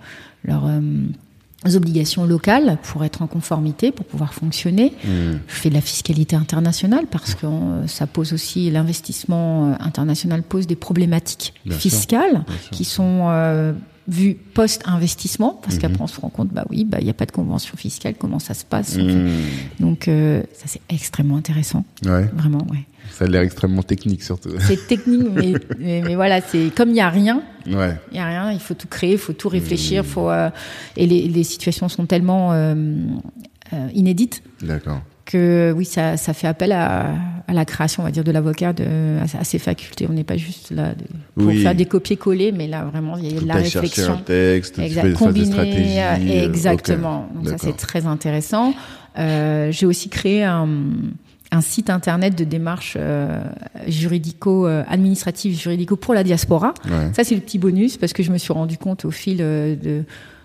[0.44, 0.80] leurs euh,
[1.76, 4.92] obligations locales pour être en conformité, pour pouvoir fonctionner.
[5.04, 5.40] Mhm.
[5.46, 10.66] Je fais de la fiscalité internationale parce que euh, ça pose aussi l'investissement international pose
[10.66, 12.70] des problématiques Bien fiscales sûr.
[12.70, 13.72] qui sont euh,
[14.06, 15.80] vues post-investissement parce Mhm.
[15.80, 18.14] qu'après on se rend compte bah oui bah il n'y a pas de convention fiscale
[18.18, 19.14] comment ça se passe en fait.
[19.14, 19.30] Mhm.
[19.80, 22.28] donc euh, ça c'est extrêmement intéressant Ouais.
[22.34, 24.50] vraiment ouais Ça a l'air extrêmement technique surtout.
[24.60, 27.96] c'est technique mais, mais, mais voilà c'est comme il y a rien Ouais.
[28.12, 30.06] il y a rien il faut tout créer il faut tout réfléchir Mmh.
[30.06, 30.50] faut euh,
[30.98, 32.84] et les, les situations sont tellement euh,
[33.94, 35.00] inédites D'accord.
[35.24, 37.06] Que oui, ça, ça fait appel à,
[37.48, 38.84] à la création, on va dire, de l'avocat, de,
[39.20, 40.06] à, à ses facultés.
[40.08, 41.04] On n'est pas juste là de-
[41.34, 41.62] pour Oui.
[41.62, 44.16] faire des copier-coller, mais là vraiment il y a de la chercher un réflexion.
[44.24, 45.12] texte, tu Exact.
[45.14, 47.28] Combiner, euh, exactement.
[47.34, 48.74] Donc ça c'est très intéressant.
[49.18, 50.68] Euh, J'ai aussi créé un,
[51.52, 53.40] un site internet de démarches euh,
[53.86, 56.74] juridico, euh, administratives, juridico pour la diaspora.
[56.84, 57.10] Ouais.
[57.14, 59.76] Ça, c'est le petit bonus parce que je me suis rendu compte au fil euh,
[59.76, 60.02] de,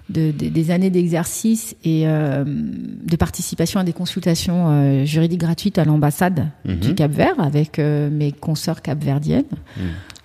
[0.09, 5.77] de- de- des années d'exercice et euh, de participation à des consultations euh, juridiques gratuites
[5.77, 6.75] à l'ambassade Mhm.
[6.77, 9.43] du Cap Vert avec euh, mes consoeurs capverdiennes.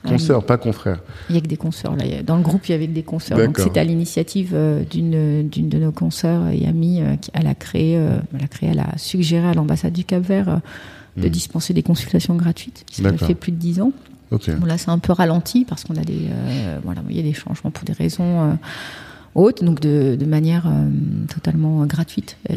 [0.07, 1.01] Consoeur, pas confrère.
[1.31, 2.05] Il y a que des consoeurs là.
[2.23, 3.39] Dans le groupe, il y avait que des consoeurs.
[3.39, 4.55] Donc c'était à l'initiative
[4.91, 8.81] d'une d'une de nos consoeurs et amies qui elle a créé, elle a créé, elle
[8.81, 10.57] a suggéré à l'ambassade du Cap Vert euh,
[11.17, 11.31] de Mhm.
[11.31, 12.85] dispenser des consultations gratuites.
[12.91, 13.93] Ça fait plus de dix ans.
[14.31, 14.51] Ok.
[14.59, 16.23] Bon, là, c'est un peu ralenti parce qu'on a des,
[16.83, 18.59] voilà, il y a des changements pour des raisons
[19.37, 20.89] euh, hautes, donc de, de manière euh,
[21.33, 22.37] totalement euh, gratuite.
[22.51, 22.55] Euh,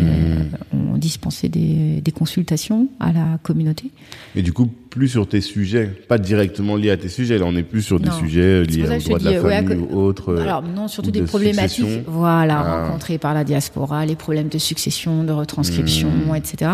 [0.74, 0.94] Mhm.
[0.94, 3.92] on dispensait des, des consultations à la communauté.
[4.36, 7.38] Et du coup, plus sur tes sujets, pas directement liés à tes sujets.
[7.38, 8.18] Là, on est plus sur des Non.
[8.20, 10.34] sujets liés pour ça au que je droit te de la ouais, famille ou autre.
[10.34, 12.04] euh, Alors non, surtout ou des de problématiques, succession.
[12.08, 12.86] voilà, Ah.
[12.88, 16.36] rencontrées par la diaspora, les problèmes de succession, de retranscription, Mhm.
[16.36, 16.72] etc.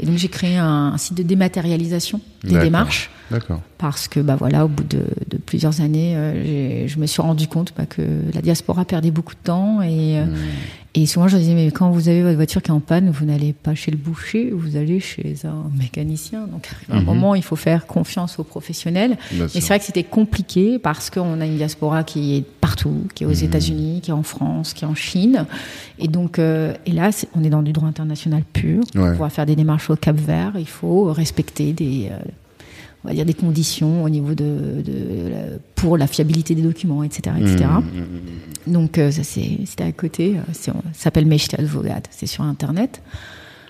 [0.00, 3.10] Et donc j'ai créé un, un site de dématérialisation des démarches.
[3.28, 3.60] D'accord.
[3.76, 7.48] parce que bah voilà au bout de, de plusieurs années euh, je me suis rendu
[7.48, 8.00] compte bah, que
[8.32, 10.34] la diaspora perdait beaucoup de temps et euh, Mhm.
[10.98, 13.24] Et souvent je disais mais quand vous avez votre voiture qui est en panne vous
[13.26, 17.04] n'allez pas chez le boucher vous allez chez un mécanicien donc à un Mhm.
[17.04, 19.50] moment il faut faire confiance aux professionnels et sûr.
[19.50, 23.26] c'est vrai que c'était compliqué parce qu'on a une diaspora qui est partout qui est
[23.26, 23.44] aux Mhm.
[23.44, 25.44] États-Unis qui est en France qui est en Chine
[25.98, 29.12] et donc euh, et là on est dans du droit international pur pour Ouais.
[29.12, 32.18] pouvoir faire des démarches au Cap Vert il faut respecter des euh,
[33.06, 37.04] on va dire des conditions au niveau de, de la- pour la fiabilité des documents,
[37.04, 37.64] etc., etc.
[38.66, 38.72] Mhm.
[38.74, 40.36] Donc euh, ça c'est c'était à côté.
[40.36, 42.04] euh, Ça s'appelle Mechte Advogad.
[42.10, 43.00] C'est sur internet.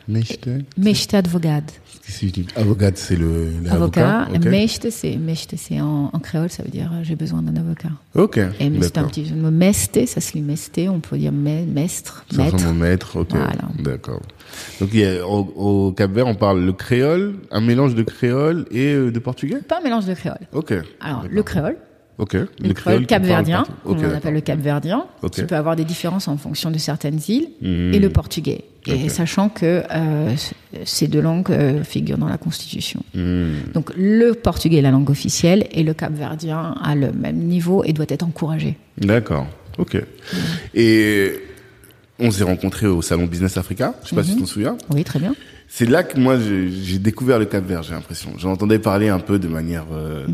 [0.08, 1.64] Mechte Mechte Advogad.
[2.06, 4.00] Qu'est-ce que tu dis Avocat, c'est le Avocat.
[4.24, 4.28] l'avocat.
[4.38, 4.44] Ok.
[4.46, 5.18] Mechte c'est
[5.56, 7.88] c'est en, en créole ça veut dire euh, j'ai besoin d'un avocat.
[8.14, 8.38] Ok.
[8.38, 9.50] Et c'est un petit jeu de mots.
[9.50, 10.78] Meste ça se lit Meste.
[10.88, 12.72] On peut dire me- mestre, Ça maître.
[12.72, 13.16] maître.
[13.20, 13.30] Ok.
[13.30, 13.52] Voilà.
[13.80, 14.22] D'accord.
[14.80, 15.40] Donc il y a, au,
[15.88, 19.56] au Cap Vert, on parle le créole, un mélange de créole et euh, de portugais?
[19.66, 20.38] Pas un mélange de créole.
[20.52, 20.74] Ok.
[21.00, 21.76] Alors le créole.
[22.18, 22.32] Ok.
[22.32, 23.72] Le, créole qui parle capverdien, partout.
[23.84, 25.32] comme Ok, on appelle le capverdien, Ok.
[25.32, 27.92] qui peut avoir des différences en fonction de certaines îles, Mhm.
[27.92, 28.64] et le portugais.
[28.86, 30.34] Et sachant que euh,
[30.84, 33.02] ces deux langues euh, figurent dans la Constitution.
[33.14, 33.72] Mhm.
[33.74, 37.92] Donc le portugais est la langue officielle, et le capverdien a le même niveau et
[37.92, 38.76] doit être encouragé.
[38.98, 39.46] D'accord.
[39.78, 40.00] Ok.
[40.74, 41.32] Et
[42.18, 43.94] on s'est rencontrés au salon Business Africa.
[44.02, 44.76] Je sais pas si tu t'en souviens.
[44.90, 45.34] Oui, très bien.
[45.68, 47.82] C'est là que moi j'ai découvert le Cap Vert.
[47.82, 48.30] J'ai l'impression.
[48.38, 50.26] J'en entendais parler un peu de manière euh,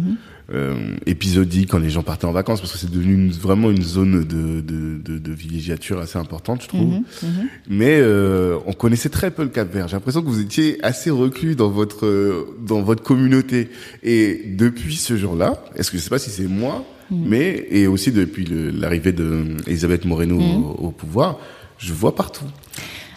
[0.52, 3.82] euh, épisodique quand les gens partaient en vacances parce que c'est devenu une- vraiment une
[3.82, 6.88] zone de, de, de, de villégiature assez importante, je trouve.
[6.88, 7.48] Mhm, mhm.
[7.68, 9.88] Mais euh, on connaissait très peu le Cap Vert.
[9.88, 13.70] J'ai l'impression que vous étiez assez reclus dans votre euh, dans votre communauté.
[14.02, 17.24] Et depuis ce jour-là, est-ce que je sais pas si c'est moi, Mhm.
[17.28, 21.38] mais et aussi depuis l'arrivée de Elisabeth Moreno au, au pouvoir,
[21.78, 22.44] je vois partout.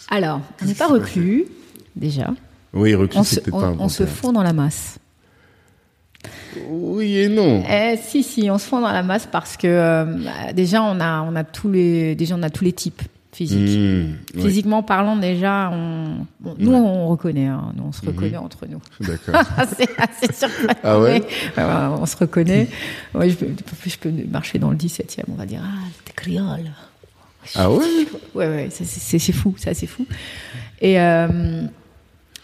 [0.10, 1.46] Alors, on n'est pas reclus,
[1.96, 2.34] déjà.
[2.74, 4.98] Oui, reclus, On c'est peut-être pas un on bon se fond dans la masse.
[6.70, 7.64] Oui et non.
[7.70, 10.06] Eh, si, si, on se fond dans la masse parce que euh,
[10.54, 13.02] déjà, on a, on a tous les, déjà, on a tous les types
[13.34, 13.78] physiques.
[13.78, 16.78] Mmh, oui, Physiquement parlant, déjà, on, bon, nous, Ouais.
[16.78, 18.80] on reconnaît, hein, nous, on se reconnaît entre nous.
[19.02, 19.42] D'accord.
[19.78, 20.74] c'est assez surprenant.
[20.84, 21.22] Ah ouais?
[21.58, 22.68] Mais, ouais, On se reconnaît.
[23.14, 23.48] Ouais, je, peux,
[23.86, 26.72] je peux marcher dans le 17e, on va dire, ah, t'es créole.
[27.56, 27.84] Ah ouais?
[28.34, 30.06] Ouais, ouais, c'est fou, ça c'est fou.
[30.82, 31.64] Et euh,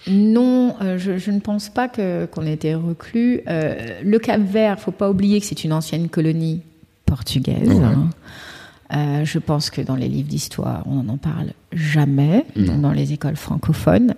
[0.08, 3.42] non, euh, je, je ne pense pas que qu'on ait été reclus.
[3.48, 6.62] Euh, le Cap Vert, faut pas oublier que c'est une ancienne colonie
[7.06, 7.68] portugaise.
[7.70, 7.84] Ouais.
[7.84, 8.10] hein.
[8.94, 12.46] Euh, je pense que dans les livres d'histoire, on n'en parle jamais.
[12.56, 12.78] Non.
[12.78, 14.16] Dans les écoles francophones,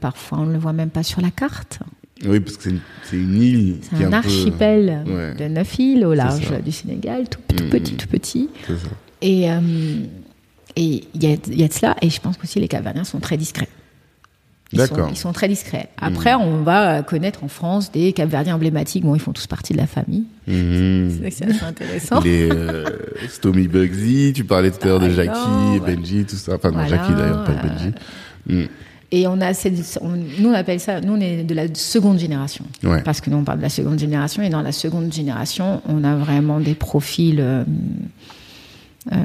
[0.00, 1.80] parfois on ne le voit même pas sur la carte.
[2.24, 5.34] Oui, parce que c'est une, c'est une île C'est qui est un, peu- archipel Ouais.
[5.34, 7.68] de neuf îles au large du Sénégal, tout, tout Mm.
[7.70, 8.48] petit, tout petit.
[8.64, 8.88] C'est ça.
[9.22, 9.48] Et
[10.76, 11.96] et il y a, il y a de cela.
[12.00, 13.68] Et je pense qu'aussi les Capverdiens sont très discrets.
[14.72, 15.06] Ils D'accord.
[15.08, 15.88] sont, ils sont très discrets.
[16.00, 19.04] Après, on va euh, connaître en France des Capverdiens emblématiques.
[19.04, 20.24] Bon, ils font tous partie de la famille.
[20.46, 21.10] Mhm.
[21.22, 22.20] C'est c'est assez intéressant.
[22.20, 22.84] Les euh,
[23.28, 25.94] Stomy Bugsy, tu parlais tout à l'heure de Par Jackie, ouais.
[25.94, 26.54] Benji, tout ça.
[26.54, 27.92] Enfin, non, Voilà, Jackie d'ailleurs, pas Benji.
[28.46, 28.62] Mm.
[29.14, 30.08] Et on a cette, on-
[30.40, 32.64] nous on appelle ça, nous on est de la seconde génération.
[32.82, 33.02] Ouais.
[33.02, 36.02] Parce que nous on parle de la seconde génération et dans la seconde génération, on
[36.02, 37.62] a vraiment des profils euh,
[39.12, 39.16] euh,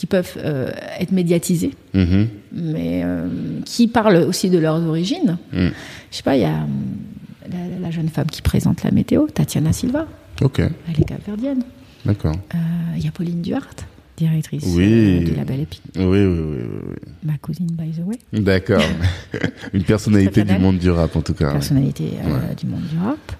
[0.00, 2.28] qui, peuvent euh, être médiatisés, Mhm.
[2.52, 3.28] mais euh,
[3.66, 5.36] qui parlent aussi de leurs origines.
[5.52, 5.68] Mm.
[6.10, 9.26] Je sais pas, il y a euh, la, la jeune femme qui présente la météo,
[9.26, 10.06] Tatiana Silva,
[10.40, 11.62] Ok, elle est capverdienne.
[12.06, 12.34] d'accord.
[12.54, 12.58] Euh,
[12.96, 13.68] Il y a Pauline Duhart,
[14.16, 15.20] directrice Oui.
[15.22, 16.94] du label Epi, Oui, oui, oui, oui,
[17.24, 18.16] ma cousine by the way.
[18.32, 18.82] D'accord.
[19.74, 21.52] Une personnalité du monde du rap, en tout cas.
[21.52, 22.54] personnalité Ouais.
[22.58, 23.32] du monde du rap.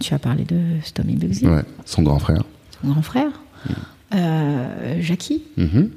[0.00, 2.44] Tu as parlé de Stomy Bugsy, Ouais, son grand frère.
[2.80, 3.32] son grand frère.
[3.68, 3.74] Euh,
[5.00, 5.90] Jackie, Mhm.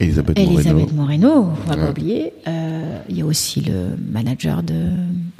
[0.00, 0.54] Elisabeth Moreno.
[0.58, 1.80] Elisabeth Moreno, on va Ouais.
[1.82, 2.32] pas oublier.
[2.48, 4.74] Euh, Il y a aussi le manager de.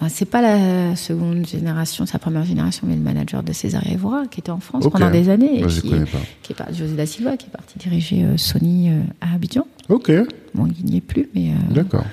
[0.01, 3.83] bah, c'est pas la seconde génération, c'est la première génération, mais le manager de César
[3.91, 5.57] Evora, qui était en France pendant des années.
[5.57, 6.19] Et Moi, je qui, connais pas.
[6.43, 9.67] qui est par- José da Silva, qui est parti diriger euh, Sony euh, à Abidjan.
[9.89, 10.11] Ok,
[10.55, 11.51] Bon, il n'y est plus, mais.
[11.51, 12.05] euh, d'accord.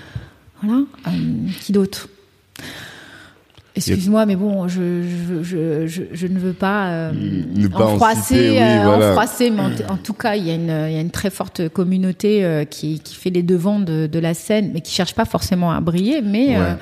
[0.61, 0.83] Voilà.
[1.07, 1.11] Euh,
[1.61, 2.07] qui d'autre?
[3.75, 5.03] Excuse-moi, mais bon, je,
[5.43, 5.43] je,
[5.87, 9.09] je, je, ne veux pas, euh, Ne pas en froisser, oui, euh, voilà.
[9.09, 11.29] en froisser, mais en, tout cas, il y, a une, il y a une très
[11.29, 15.13] forte communauté euh, qui, qui fait les devants de, de la scène, mais qui cherche
[15.15, 16.73] pas forcément à briller, mais Ouais.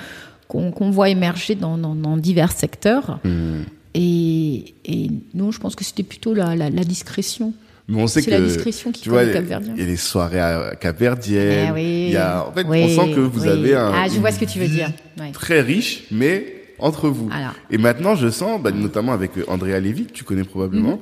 [0.47, 3.19] qu'on voit émerger dans, dans, dans divers secteurs.
[3.25, 3.65] Mhm.
[3.93, 7.53] Et, et non, je pense que c'était plutôt la, la, la discrétion.
[7.89, 10.39] Mais on sait C'est que la discrétion qui tu vois, il y a les soirées
[10.41, 11.67] à Cap-Verdienne.
[11.69, 12.05] Eh oui.
[12.07, 13.49] Il y a, en fait, on Oui, sent que vous oui.
[13.49, 13.91] avez un.
[13.95, 14.91] Ah, je vois ce que tu veux dire.
[15.19, 15.31] Ouais.
[15.31, 17.29] Très riche, mais entre vous.
[17.31, 17.53] Alors.
[17.71, 20.99] Et maintenant, je sens, bah, notamment avec euh, Andrea Lévy, que tu connais probablement, Mhm.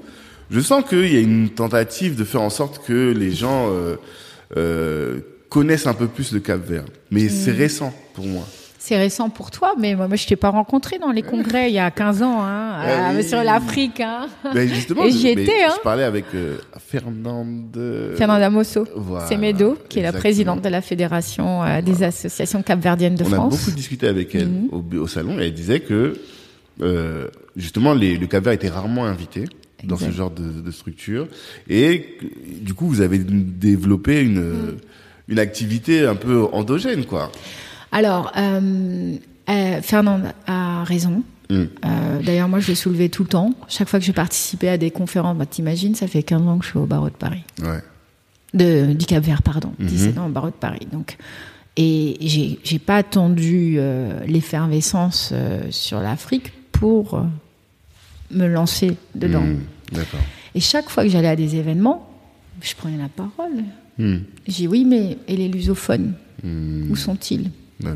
[0.51, 3.95] je sens qu'il y a une tentative de faire en sorte que les gens euh,
[4.57, 5.19] euh,
[5.49, 6.85] connaissent un peu plus le Cap Vert.
[7.11, 7.57] Mais c'est Mhm.
[7.57, 8.43] récent pour moi.
[8.87, 11.73] C'est récent pour toi, mais moi, moi je t'ai pas rencontré dans les congrès il
[11.73, 12.83] y a 15 ans, hein,
[13.15, 13.99] euh, sur l'Afrique.
[13.99, 14.27] Hein.
[14.53, 15.73] Mais justement, Et j'y étais, hein.
[15.75, 18.13] je parlais avec euh, Fernande.
[18.15, 23.15] Fernanda Mosso, Voilà, Semedo, qui est la présidente de la Fédération euh, des associations capverdiennes
[23.15, 23.57] de On a France.
[23.65, 24.69] beaucoup discuté avec elle Mhm.
[24.71, 26.13] au, au salon et elle disait que
[26.81, 29.45] euh, justement les, le Cap Vert était rarement invité
[29.83, 30.11] dans Exact.
[30.11, 31.27] ce genre de, de structure
[31.69, 32.17] et
[32.61, 34.77] du coup vous avez développé une Mhm.
[35.27, 37.31] une activité un peu endogène quoi.
[37.91, 39.15] Alors, euh,
[39.49, 41.23] euh, Fernande a raison.
[41.49, 41.53] Mm.
[41.53, 41.67] Euh,
[42.23, 43.53] D'ailleurs, moi, je le soulevais tout le temps.
[43.67, 46.65] Chaque fois que je participais à des conférences, bah, t'imagines, ça fait 15 ans que
[46.65, 47.43] je suis au barreau de Paris.
[47.61, 47.81] Ouais.
[48.53, 49.87] de, du Cap Vert, pardon, Mhm.
[49.87, 50.87] 17 ans au barreau de Paris.
[50.91, 51.17] Donc,
[51.77, 52.15] et
[52.63, 57.21] j'ai pas attendu euh, l'effervescence euh, sur l'Afrique pour
[58.31, 59.41] me lancer dedans.
[59.41, 59.59] Mm.
[60.55, 62.09] Et chaque fois que j'allais à des événements,
[62.61, 63.63] je prenais la parole.
[63.97, 64.19] Mm.
[64.47, 66.13] J'ai dit oui, mais et les lusophones,
[66.43, 67.49] où sont-ils?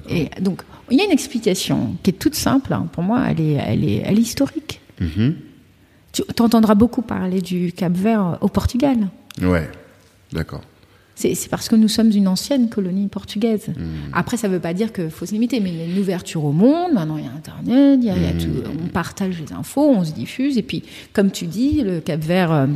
[0.09, 0.61] Et donc,
[0.91, 2.73] il y a une explication qui est toute simple.
[2.73, 2.87] hein.
[2.91, 4.81] Pour moi, elle est, elle est, elle est historique.
[4.99, 5.35] Mhm.
[6.11, 8.97] Tu entendras beaucoup parler du Cap Vert au Portugal.
[9.41, 9.69] Ouais.
[10.33, 10.61] D'accord.
[11.15, 13.67] C'est parce que nous sommes une ancienne colonie portugaise.
[13.69, 13.73] Mm.
[14.13, 15.99] Après, ça ne veut pas dire qu'il faut se limiter, mais il y a une
[15.99, 16.93] ouverture au monde.
[16.93, 18.37] Maintenant, il y a Internet, il y a, il y a Mm.
[18.37, 20.57] tout, on partage les infos, on se diffuse.
[20.57, 22.67] Et puis, comme tu dis, le Cap Vert euh,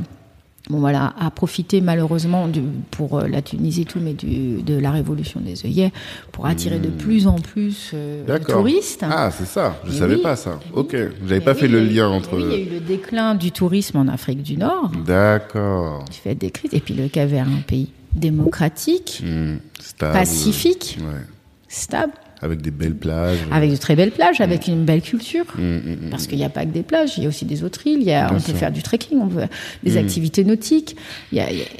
[0.70, 2.61] bon voilà, a profité malheureusement du,
[2.91, 5.91] pour euh, la Tunisie et tout, mais du, de la révolution des œillets
[6.32, 9.03] pour attirer de plus en plus euh, de touristes.
[9.03, 9.76] Ah, c'est ça.
[9.86, 10.22] Je Eh savais oui.
[10.22, 10.59] pas ça.
[10.74, 10.91] Ok.
[10.93, 10.99] oui.
[11.28, 12.38] J'avais pas oui, fait le lien entre.
[12.38, 16.05] oui, il y a eu le déclin du tourisme en Afrique du Nord, D'accord.
[16.11, 20.14] fait des crises, et puis le Cap-Vert, un pays démocratique, Hmm, stable.
[20.14, 21.22] pacifique, Ouais.
[21.68, 22.14] stable,
[22.44, 23.38] Avec des belles plages.
[23.52, 25.46] avec de très belles plages, avec une belle culture.
[25.58, 26.10] Hmm, hmm.
[26.12, 28.02] Parce qu'il n'y a pas que des plages, il y a aussi des autres îles,
[28.02, 28.54] il y a, Bien on sûr.
[28.54, 29.44] peut faire du trekking, on peut,
[29.84, 30.96] des activités nautiques.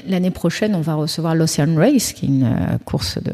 [0.08, 3.32] L'année prochaine, on va recevoir l'Ocean Race, qui est une euh, course de,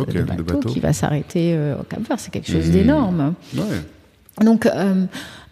[0.00, 2.18] Ok, de de bateau, qui va s'arrêter euh, au Cap-Vert.
[2.18, 3.34] C'est quelque chose d'énorme.
[3.54, 3.62] Ouais.
[4.44, 5.04] Donc, euh,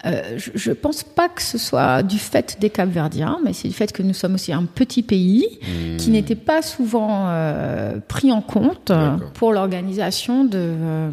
[0.07, 3.75] euh, je ne pense pas que ce soit du fait des Capverdiens, mais c'est du
[3.75, 5.59] fait que nous sommes aussi un petit pays
[5.99, 8.93] qui n'était pas souvent euh, pris en compte
[9.35, 11.11] pour l'organisation de, euh,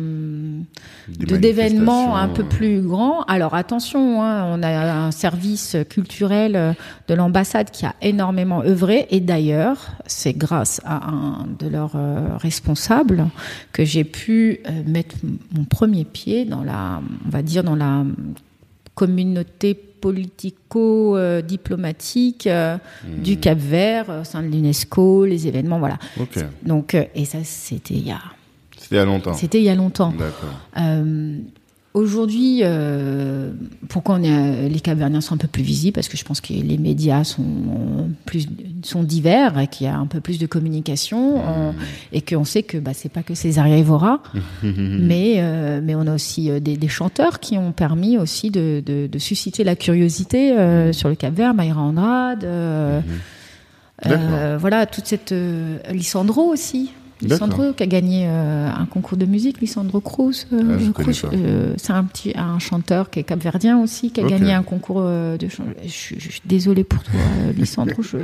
[1.08, 3.24] de d'événements un peu plus grands.
[3.24, 6.76] Alors attention, hein, on a un service culturel
[7.08, 9.08] de l'ambassade qui a énormément œuvré.
[9.10, 11.98] Et d'ailleurs, c'est grâce à un de leurs
[12.40, 13.26] responsables
[13.72, 15.16] que j'ai pu mettre
[15.56, 18.04] mon premier pied dans la, on va dire dans la
[18.96, 22.78] communauté politico-diplomatique euh,
[23.18, 25.98] du Cap-Vert, au sein de l'UNESCO, les événements, voilà.
[26.64, 28.22] Donc, euh, et ça, c'était il y a,
[28.78, 29.34] C'était il y a longtemps.
[29.34, 30.14] c'était il y a longtemps.
[30.18, 30.54] D'accord.
[31.96, 33.52] Aujourd'hui, euh,
[33.88, 35.94] pourquoi on est, euh, les Caverniens sont un peu plus visibles?
[35.96, 37.42] Parce que je pense que les médias sont
[38.26, 38.48] plus
[38.84, 41.38] sont divers et qu'il y a un peu plus de communication.
[41.38, 41.74] On-
[42.12, 44.22] et qu'on sait que bah, c'est pas que Césaria Evora,
[44.64, 49.08] mais euh, mais on a aussi des, des chanteurs qui ont permis aussi de, de,
[49.08, 53.00] de susciter la curiosité euh, sur le Cap-Vert, Mayra Andrade, euh,
[54.60, 55.34] voilà toute cette
[55.92, 56.92] Lissandro aussi.
[57.22, 57.48] D'accord.
[57.48, 60.46] Lissandro qui a gagné euh, un concours de musique, Lissandro Cruz.
[60.52, 61.02] euh, Ah,
[61.34, 65.02] euh, c'est un petit un chanteur qui est capverdien aussi, qui a gagné un concours
[65.02, 65.64] euh, de chant.
[65.84, 67.14] Je, suis- je suis désolée pour toi,
[67.58, 68.02] Lissandro.
[68.02, 68.18] Je,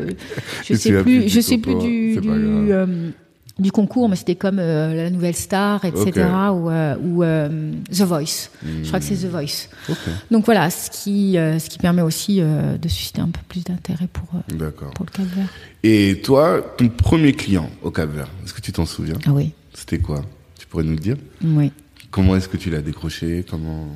[0.66, 3.12] je sais plus, je du sais plus du du, euh,
[3.60, 6.12] du concours, mais c'était comme euh, la Nouvelle Star, etc.
[6.52, 8.50] Ou, euh, ou euh, The Voice.
[8.64, 9.70] Je crois que c'est The Voice.
[9.90, 9.98] Ok.
[10.30, 14.26] Donc voilà, ce qui ce qui permet aussi de susciter un peu plus d'intérêt pour
[14.28, 15.50] pour le Cap-Vert.
[15.84, 20.00] Et toi, ton premier client au Cap-Vert, est-ce que tu t'en souviens Ah oui, C'était
[20.00, 20.22] quoi?
[20.58, 21.18] Tu pourrais nous le dire?
[21.44, 21.72] Oui.
[22.10, 23.46] Comment est-ce que tu l'as décroché?
[23.50, 23.88] Comment?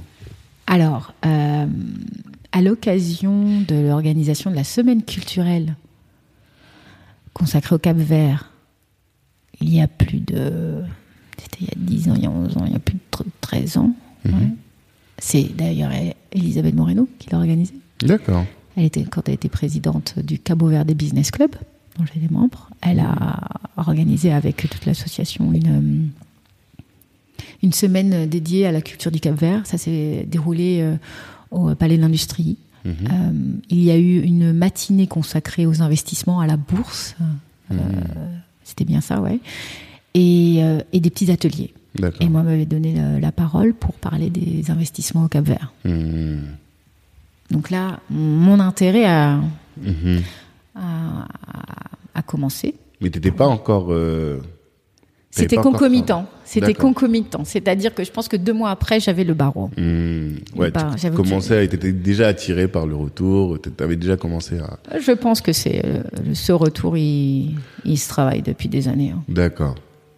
[0.68, 5.76] Alors, à l'occasion de l'organisation de la semaine culturelle
[7.34, 8.49] consacrée au Cap Vert,
[9.62, 10.82] il y a plus de.
[11.38, 12.95] C'était il y a 10 ans, il y a 11 ans, il y a plus
[12.95, 13.93] de tr- 13 ans.
[14.26, 14.32] ouais.
[15.18, 15.91] C'est d'ailleurs
[16.34, 17.74] Elisabeth Moreno qui l'a organisé.
[18.01, 18.45] D'accord.
[18.76, 21.51] Elle était, quand elle était présidente du Cabo Verde Business Club,
[21.97, 23.39] dont j'étais membre, elle a
[23.78, 26.82] organisé avec toute l'association une, euh,
[27.64, 29.66] une semaine dédiée à la culture du Cap Vert.
[29.66, 30.95] Ça s'est déroulé euh,
[31.51, 32.58] au Palais de l'Industrie.
[32.84, 32.93] Mhm.
[33.10, 33.32] Euh,
[33.70, 37.16] il y a eu une matinée consacrée aux investissements à la bourse.
[37.72, 37.76] Euh,
[38.66, 39.39] C'était bien ça, ouais.
[40.16, 41.74] Et, euh, et des petits ateliers.
[42.20, 45.72] Et moi, m'avait donné la, la parole pour parler des investissements au Cap Vert.
[45.86, 46.41] Mhm.
[47.51, 49.39] Donc là, mon intérêt a,
[49.82, 50.22] Mhm.
[50.76, 51.28] a,
[52.13, 52.76] a commencé.
[52.99, 53.93] Mais t'étais pas encore.
[53.93, 54.41] euh,
[55.41, 56.25] C'était pas concomitant.
[56.45, 57.43] C'était concomitant.
[57.43, 59.69] C'est-à-dire que je pense que deux mois après, j'avais le barreau.
[59.77, 60.36] Mhm.
[60.55, 63.57] Ouais, Bah, tu commençais, t'étais déjà attiré par le retour.
[63.75, 64.79] T'avais déjà commencé à.
[64.99, 69.11] Je pense que c'est euh, ce retour, il, il se travaille depuis des années.
[69.15, 69.23] hein.
[69.27, 69.75] D'accord.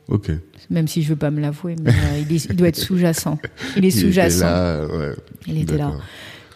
[0.08, 0.32] Ok.
[0.70, 3.40] Même si je veux pas me l'avouer, mais euh, il, est- il doit être sous-jacent.
[3.76, 4.46] Il est sous-jacent.
[4.46, 5.14] ouais.
[5.48, 5.94] Il était là.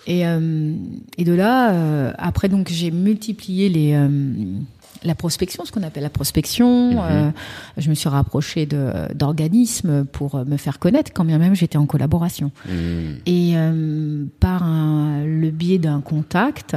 [0.07, 0.73] Et, euh,
[1.17, 3.93] et de là, euh, après, donc, j'ai multiplié les,
[5.03, 7.01] la prospection, ce qu'on appelle la prospection.
[7.03, 7.31] Euh,
[7.77, 8.67] je me suis rapprochée
[9.15, 12.51] d'organismes pour me faire connaître, quand bien même j'étais en collaboration.
[12.67, 13.15] Mhm.
[13.25, 16.75] Et euh, par un- le biais d'un contact,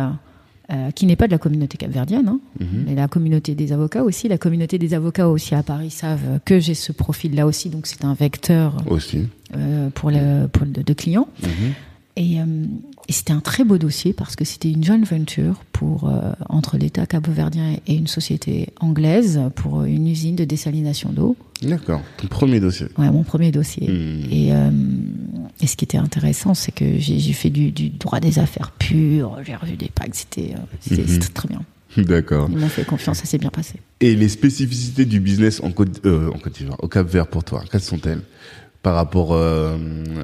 [0.73, 2.41] euh, qui n'est pas de la communauté capverdienne, hein,
[2.87, 4.29] mais la communauté des avocats aussi.
[4.29, 8.05] La communauté des avocats aussi à Paris savent que j'ai ce profil-là aussi, donc c'est
[8.05, 9.29] un vecteur Aussi.
[9.95, 11.29] pour, le, pour le- de clients.
[11.43, 11.49] Mhm.
[12.17, 12.39] Et,
[13.09, 16.79] et c'était un très beau dossier parce que c'était une joint venture pour, euh, entre
[16.79, 21.37] l'État capverdien et une société anglaise pour une usine de désalination d'eau.
[21.63, 22.01] D'accord.
[22.17, 22.87] Ton premier dossier.
[22.99, 23.89] Ouais, mon premier dossier.
[24.31, 24.71] Et, euh,
[25.61, 29.39] et ce qui était intéressant, c'est que j'ai fait du, du droit des affaires pur,
[29.45, 31.63] j'ai revu des packs, c'était euh, c'était très bien.
[31.97, 32.49] D'accord.
[32.51, 33.75] Ils m'ont fait confiance, ça s'est bien passé.
[34.01, 37.45] Et les spécificités du business en Côte, euh, en Côte d'Ivoire, au Cap Vert pour
[37.45, 38.23] toi, quelles sont-elles?
[38.83, 39.79] Par rapport euh,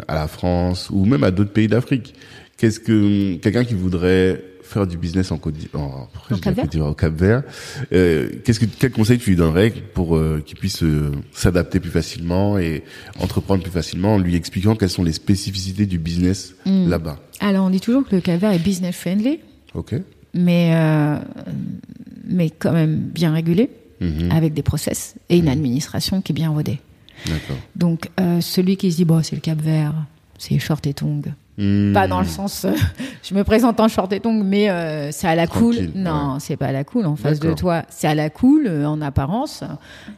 [0.07, 2.15] à la France ou même à d'autres pays d'Afrique?
[2.61, 7.13] Qu'est-ce que quelqu'un qui voudrait faire du business en Côte d'Ivoire, Au Cap Vert Cap
[7.15, 7.43] Vert,
[7.95, 11.91] euh, qu'est-ce que quel conseil tu lui donnerais pour euh, qu'il puisse euh, s'adapter plus
[11.91, 12.85] facilement et
[13.19, 16.89] entreprendre plus facilement en lui expliquant quelles sont les spécificités du business Mm.
[16.91, 17.19] là-bas?
[17.41, 19.39] Alors, on dit toujours que le calvaire est business friendly,
[19.75, 19.95] Ok.
[20.35, 20.71] mais,
[22.29, 23.71] mais quand même bien régulé,
[24.03, 24.31] Mhm.
[24.33, 26.79] avec des process et une administration qui est bien rodée.
[27.75, 28.09] Donc,
[28.43, 29.95] celui qui se dit, bon, c'est le Cap Vert,
[30.39, 31.23] c'est short et tongs.
[31.61, 31.93] Mhm.
[31.93, 32.73] Pas dans le sens, euh,
[33.23, 35.77] je me présente en short et tongs, mais euh, c'est à la cool.
[35.95, 37.83] Non, c'est pas à la cool en face de toi.
[37.91, 39.63] C'est à la cool euh, en apparence,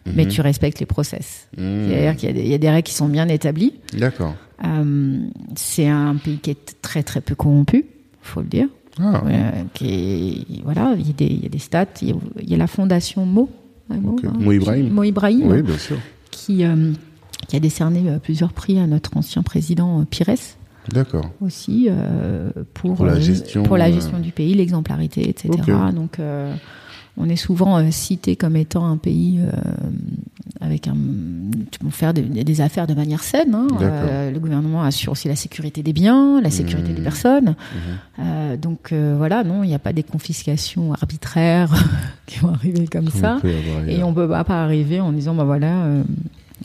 [0.06, 0.30] mais Mhm.
[0.30, 1.48] tu respectes les process.
[1.58, 1.88] Mhm.
[1.88, 3.74] C'est-à-dire qu'il y, a des- il y a des règles qui sont bien établies.
[3.98, 4.34] D'accord.
[5.56, 7.86] C'est un pays qui est très très peu corrompu,
[8.22, 8.68] faut le dire.
[9.00, 9.22] Ah,
[9.74, 11.86] qui est- voilà, il y, a des, il y a des stats.
[12.02, 13.48] Il y a, il y a la fondation Mo,
[13.90, 14.90] hein, Mo, hein, Mo Ibrahim.
[14.90, 15.96] Mo Ibrahim, oui, bien sûr.
[16.30, 16.62] qui,
[17.48, 20.28] qui a décerné plusieurs prix à notre ancien président Pires
[20.90, 21.30] D'accord.
[21.40, 25.50] aussi euh, pour, Pour la euh, gestion, pour la euh, gestion du pays, l'exemplarité, etc.
[25.94, 26.18] Donc,
[27.18, 29.50] on est souvent euh, cité comme étant un pays euh,
[30.62, 30.96] avec un
[31.90, 33.54] faire des, des affaires de manière saine.
[33.54, 33.66] hein.
[33.82, 36.94] Euh, le gouvernement assure aussi la sécurité des biens, la sécurité Mmh.
[36.94, 37.48] des personnes.
[37.50, 37.54] Mhm.
[38.20, 41.72] Euh, donc voilà, non, il n'y a pas des confiscations arbitraires
[42.26, 43.36] qui vont arriver comme Comme ça.
[43.36, 45.84] on peut Et on peut pas, pas arriver en disant, bah voilà,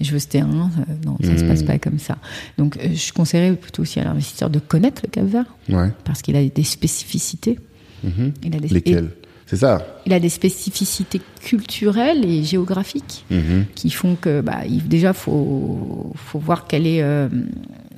[0.02, 0.70] je veux ce terrain.
[0.80, 1.48] Euh, non, ça se Mm.
[1.48, 2.18] passe pas comme ça.
[2.58, 5.90] Donc, euh, je conseillerais plutôt aussi à l'investisseur de connaître le Cap Vert Ouais.
[6.04, 7.60] parce qu'il a des spécificités.
[8.04, 8.34] Mhm.
[8.44, 9.10] Il a des, Lesquels
[9.48, 9.86] C'est ça.
[10.06, 13.66] il a des spécificités culturelles et géographiques Mhm.
[13.76, 17.28] qui font que, bah, il, déjà, faut, faut voir quel est euh,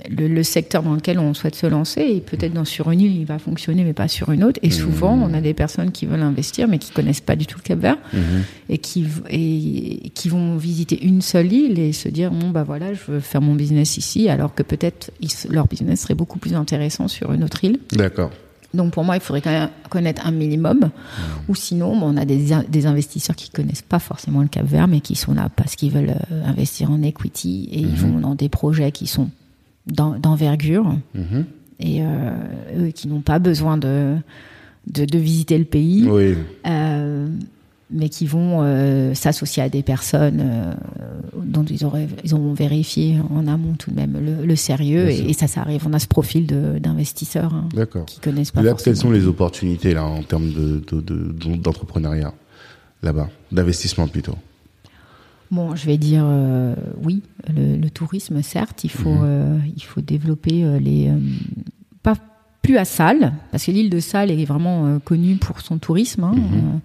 [0.10, 2.02] le, le secteur dans lequel on souhaite se lancer.
[2.02, 4.60] Et peut-être dans sur une île, il va fonctionner, mais pas sur une autre.
[4.64, 5.24] Et souvent, Mm.
[5.24, 7.80] on a des personnes qui veulent investir, mais qui connaissent pas du tout le Cap
[7.80, 8.44] Vert Mhm.
[8.70, 12.64] et qui, v- et, qui vont visiter une seule île et se dire bon bah
[12.64, 15.12] voilà je veux faire mon business ici alors que peut-être
[15.50, 18.32] leur business serait beaucoup plus intéressant sur une autre île D'accord.
[18.74, 20.90] donc pour moi il faudrait quand même connaître un minimum
[21.48, 24.66] ou sinon bon, on a des, in- des investisseurs qui connaissent pas forcément le Cap
[24.66, 28.20] Vert mais qui sont là parce qu'ils veulent euh, investir en equity et ils vont
[28.20, 29.30] dans des projets qui sont
[29.92, 31.46] d'envergure Mhm.
[31.80, 32.32] et euh,
[32.78, 34.16] eux qui n'ont pas besoin de,
[34.88, 36.36] de, de visiter le pays Oui.
[36.68, 37.28] euh,
[37.92, 40.74] mais qui vont euh, s'associer à des personnes euh,
[41.44, 45.10] dont ils, auraient, ils auront vérifié en amont tout de même le, le sérieux.
[45.10, 45.88] Et, et ça, ça arrive.
[45.88, 47.68] On a ce profil d'investisseurs hein,
[48.06, 48.84] qui connaissent pas Là, forcément.
[48.94, 52.32] quelles sont les opportunités là en termes de de- de- d'entrepreneuriat
[53.02, 54.36] là-bas, d'investissement plutôt?
[55.52, 57.24] Bon, je vais dire euh, oui,
[57.54, 59.22] le, le tourisme, certes, il faut, Mhm.
[59.24, 61.10] euh, il faut développer euh, les.
[62.04, 62.16] pas
[62.62, 66.24] plus à Salles, parce que l'île de Salles est vraiment connue pour son tourisme.
[66.24, 66.34] hein.
[66.36, 66.80] Mhm.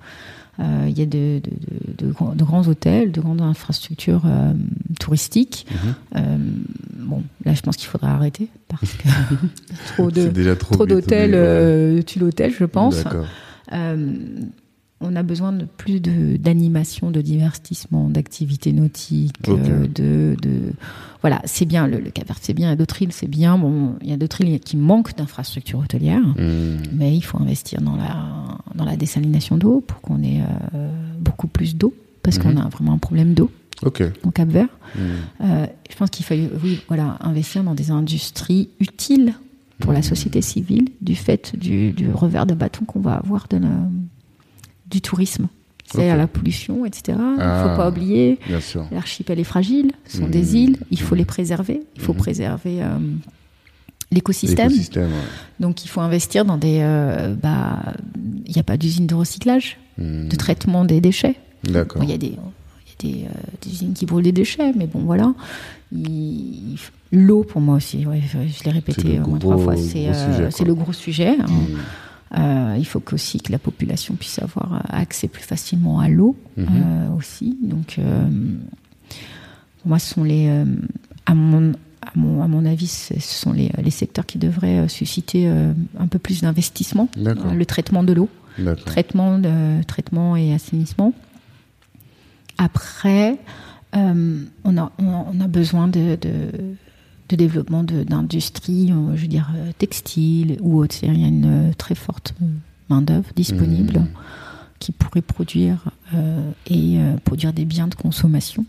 [0.60, 1.50] Euh, Il y a de, de-
[1.98, 4.52] de- de grands- de grands hôtels, de grandes infrastructures euh,
[5.00, 5.66] touristiques.
[5.70, 5.94] Mhm.
[6.16, 6.36] Euh,
[7.00, 9.08] bon, là, je pense qu'il faudra arrêter parce que
[9.96, 10.22] trop de
[10.76, 13.02] trop d'hôtels euh, tuent l'hôtel, je pense.
[15.00, 20.72] On a besoin de plus de d'animation, de divertissement, d'activités nautiques, euh, de, de
[21.20, 22.68] voilà, c'est bien le, le Cap Vert, c'est bien.
[22.68, 23.58] Il y a d'autres îles, c'est bien.
[23.58, 26.82] Bon, il y a d'autres îles qui manquent d'infrastructures hôtelières, Mhm.
[26.92, 30.40] mais il faut investir dans la dans la désalination d'eau pour qu'on ait
[30.74, 30.90] euh,
[31.20, 31.92] beaucoup plus d'eau,
[32.22, 33.50] parce qu'on a vraiment un problème d'eau
[33.82, 34.02] Ok.
[34.24, 34.68] au Cap Vert.
[34.96, 35.02] Mhm.
[35.42, 39.34] Euh, je pense qu'il faut oui, voilà, investir dans des industries utiles
[39.80, 43.56] pour la société civile du fait du, du revers de bâton qu'on va avoir de
[43.58, 43.68] la-
[44.94, 45.48] du tourisme.
[45.86, 46.18] C'est-à-dire Ok.
[46.18, 47.02] la pollution, etc.
[47.08, 47.68] Il ne Ah.
[47.68, 48.38] faut pas oublier,
[48.90, 51.18] l'archipel est fragile, ce sont des îles, il faut Mhm.
[51.18, 52.18] les préserver, il faut Mhm.
[52.18, 52.96] préserver euh,
[54.10, 54.72] l'écosystème.
[54.72, 55.08] Ouais.
[55.60, 56.78] Donc il faut investir dans des...
[56.80, 57.92] euh, bah,
[58.46, 61.34] Il n'y a pas d'usine de recyclage, de traitement des déchets.
[61.64, 62.00] D'accord.
[62.02, 62.36] Bon, Il y a des,
[63.00, 63.28] des, euh,
[63.62, 65.34] des usines qui brûlent des déchets, mais bon, voilà.
[65.92, 66.78] Il- il-
[67.12, 70.50] L'eau, pour moi aussi, ouais, je l'ai C'est répété au moins trois fois, c'est euh,
[70.50, 71.36] c'est le gros sujet.
[71.40, 71.46] hein.
[72.36, 76.66] Euh, il faut qu'aussi que la population puisse avoir accès plus facilement à l'eau Mhm.
[76.68, 77.56] euh, aussi.
[77.62, 78.26] Donc, euh,
[79.78, 80.64] pour moi, ce sont les, euh,
[81.26, 81.72] à mon,
[82.02, 85.72] à mon, à mon avis, ce sont les, les secteurs qui devraient euh, susciter euh,
[85.98, 87.08] un peu plus d'investissement.
[87.46, 88.28] Euh, le traitement de l'eau
[88.74, 91.12] traitement, de, traitement et assainissement.
[92.58, 93.36] Après,
[93.96, 96.50] euh, on, a, on, a- on a besoin de, de,
[97.28, 100.96] de développement de- d'industries, euh, je veux dire, euh, textiles ou autres.
[101.02, 102.34] Il y a une euh, très forte
[102.90, 104.06] main-d'œuvre disponible Mhm.
[104.78, 105.78] qui pourrait produire
[106.14, 108.64] euh, et euh, produire des biens de consommation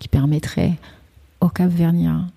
[0.00, 0.74] qui permettraient
[1.40, 2.28] au Cap Vernien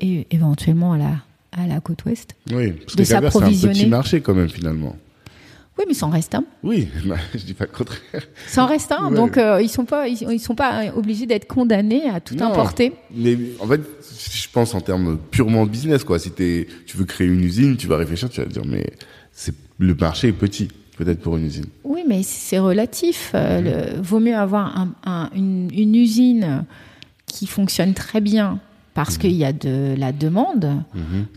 [0.00, 1.12] et éventuellement à la,
[1.52, 2.34] à la côte ouest.
[2.52, 3.74] Oui, parce De Cap-Vert, c'est un s'approvisionner.
[3.74, 4.94] petit marché quand même finalement.
[5.78, 6.44] Oui, mais sans reste un.
[6.64, 8.00] Oui, bah, je dis pas le contraire.
[8.48, 9.08] Sans reste un.
[9.10, 9.14] Ouais.
[9.16, 12.46] Donc, euh, ils sont pas, ils, ils sont pas obligés d'être condamnés à tout Non.
[12.46, 12.92] importer.
[13.14, 13.80] Mais en fait,
[14.32, 16.18] je pense en termes purement business, quoi.
[16.18, 16.66] Si tu
[16.96, 18.84] veux créer une usine, tu vas réfléchir, tu vas te dire, mais
[19.32, 21.66] c'est le marché est petit, peut-être pour une usine.
[21.84, 23.30] Oui, mais c'est relatif.
[23.34, 23.60] Euh,
[23.96, 26.64] le- vaut mieux avoir un- un- une, une usine
[27.26, 28.58] qui fonctionne très bien
[28.98, 30.82] parce qu'il y a de la demande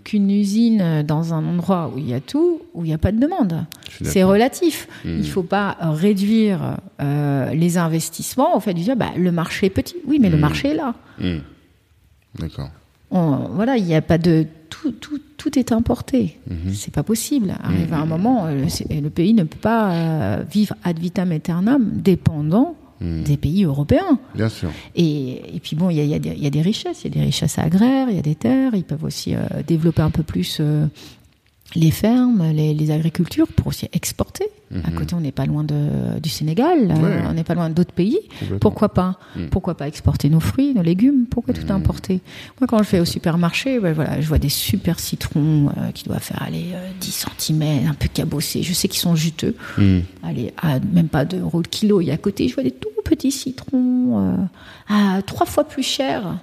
[0.04, 3.12] qu'une usine dans un endroit où il y a tout, où il n'y a pas
[3.12, 3.68] de demande.
[4.02, 4.88] C'est relatif.
[5.06, 9.68] Il ne faut pas réduire euh, les investissements au fait de dire bah, le marché
[9.68, 9.94] est petit.
[10.08, 10.96] Oui, mais le marché est là.
[12.40, 12.72] D'accord.
[13.12, 16.40] Voilà, il n'y a pas de tout, tout, tout est importé.
[16.74, 17.54] C'est pas possible.
[17.62, 21.92] Arrive à un moment, le, le, pays ne peut pas euh, vivre ad vitam aeternam
[21.94, 24.20] dépendant des pays européens.
[24.36, 24.70] Bien sûr.
[24.96, 27.04] Et, et puis bon, il y a, y, a y a, des richesses.
[27.04, 28.76] Il y a des richesses agraires, il y a des terres.
[28.76, 30.86] Ils peuvent aussi euh, développer un peu plus euh,
[31.76, 34.46] les fermes, les, les, agricultures pour aussi exporter.
[34.86, 37.22] À côté, on n'est pas loin de, du Sénégal, Ouais.
[37.30, 38.18] on n'est pas loin d'autres pays.
[38.60, 39.18] Pourquoi pas
[39.52, 42.22] Pourquoi pas exporter nos fruits, nos légumes Pourquoi tout importer
[42.60, 46.04] Moi, quand je vais au supermarché, ben voilà, je vois des super citrons euh, qui
[46.06, 48.64] doivent faire aller euh, 10 cm, un peu cabossés.
[48.64, 49.56] Je sais qu'ils sont juteux.
[50.24, 52.02] Allez, à même pas 2 euros le kilo.
[52.02, 54.36] Et à côté, je vois des tout petits citrons euh,
[54.88, 56.38] à trois fois plus cher,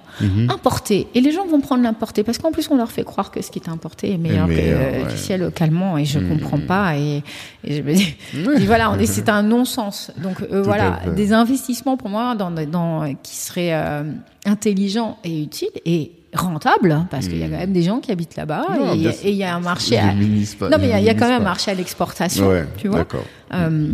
[0.49, 1.07] importés.
[1.15, 3.49] Et les gens vont prendre l'importé parce qu'en plus, on leur fait croire que ce
[3.51, 5.03] qui est importé est meilleur, que, ouais.
[5.09, 5.97] qu'ici localement.
[5.97, 6.97] Et je comprends pas.
[6.97, 7.23] Et,
[7.63, 10.11] et je me dis, et voilà, on est, c'est un non-sens.
[10.17, 14.03] Donc euh, voilà, des investissements pour moi dans, dans qui seraient euh,
[14.45, 18.35] intelligents et utiles et rentables parce qu'il y a quand même des gens qui habitent
[18.35, 19.97] là-bas Non, et il y a un marché.
[19.97, 20.13] À...
[20.59, 22.87] pas- Non, mais il y a, y quand même un marché à l'exportation, Ouais, tu
[22.87, 23.05] vois.
[23.53, 23.93] Euh,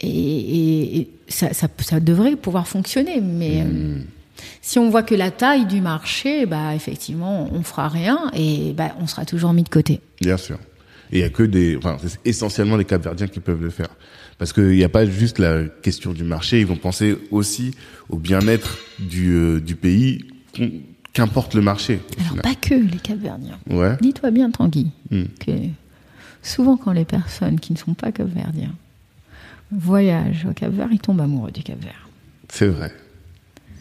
[0.00, 3.66] et, et- et ça, ça, ça devrait pouvoir fonctionner, mais Hmm.
[3.66, 3.98] euh,
[4.60, 8.94] si on voit que la taille du marché, bah effectivement, on fera rien et bah,
[9.00, 10.00] on sera toujours mis de côté.
[10.20, 10.58] Bien sûr.
[11.12, 13.88] Et il y a que des, enfin, c'est essentiellement les Capverdiens qui peuvent le faire.
[14.38, 17.70] Parce qu'il n'y a pas juste la question du marché, ils vont penser aussi
[18.08, 20.26] au bien-être du, euh, du pays,
[21.12, 22.00] qu'importe le marché.
[22.18, 22.42] Alors final.
[22.42, 23.58] pas que les Capverdiens.
[23.70, 23.96] Ouais.
[24.00, 25.24] Dis-toi bien, Tanguy, Hmm.
[25.44, 25.52] que
[26.42, 28.74] souvent quand les personnes qui ne sont pas Capverdiens
[29.72, 32.08] voyagent au Cap-Vert, ils tombent amoureux du Cap-Vert.
[32.48, 32.92] C'est vrai.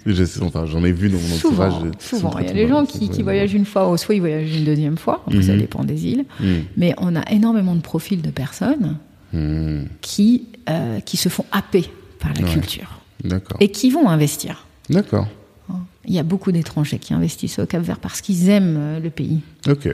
[0.06, 1.92] Je sais, enfin, j'en ai vu dans mon Souvent, entourage.
[2.00, 2.38] souvent.
[2.40, 4.64] Il y a les gens tombés qui, voyagent une fois, ou soit ils voyagent une
[4.66, 5.58] deuxième fois, ça Mhm.
[5.60, 6.26] dépend des îles.
[6.40, 6.60] Hmm.
[6.78, 8.98] Mais on a énormément de profils de personnes
[9.34, 9.86] Hmm.
[10.02, 11.86] qui, euh, qui se font happer
[12.20, 12.54] par la Ouais.
[12.54, 13.58] culture D'accord.
[13.60, 14.66] et qui vont investir.
[14.90, 15.28] D'accord.
[16.08, 19.40] Il y a beaucoup d'étrangers qui investissent au Cap-Vert parce qu'ils aiment euh, le pays.
[19.68, 19.88] Ok.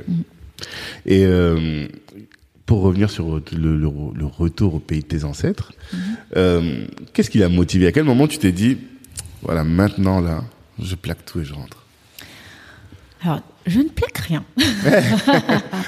[1.05, 1.88] Et euh,
[2.66, 3.78] pour revenir sur le, le-
[4.14, 5.72] le retour au pays de tes ancêtres,
[6.36, 7.88] euh, qu'est-ce qui l'a motivé?
[7.88, 8.78] À quel moment tu t'es dit,
[9.42, 10.44] voilà, maintenant là,
[10.82, 11.86] je plaque tout et je rentre
[13.24, 14.44] Alors, je ne plaque rien.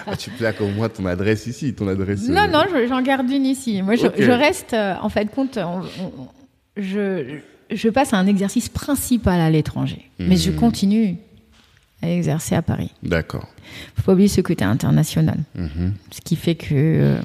[0.05, 2.27] Ah, Tu plaques au moins ton adresse ici, ton adresse.
[2.27, 3.81] Non, euh, non, je- j'en garde une ici.
[3.81, 6.27] Moi, je, reste, euh, en fait, compte, on- on-
[6.77, 7.37] je,
[7.71, 10.09] je passe à un exercice principal à l'étranger.
[10.19, 11.17] Mais je continue
[12.01, 12.91] à exercer à Paris.
[13.01, 13.47] D'accord.
[13.95, 15.37] faut pas oublier ce côté international.
[15.55, 15.93] Mhm.
[16.11, 17.17] Ce qui fait que euh,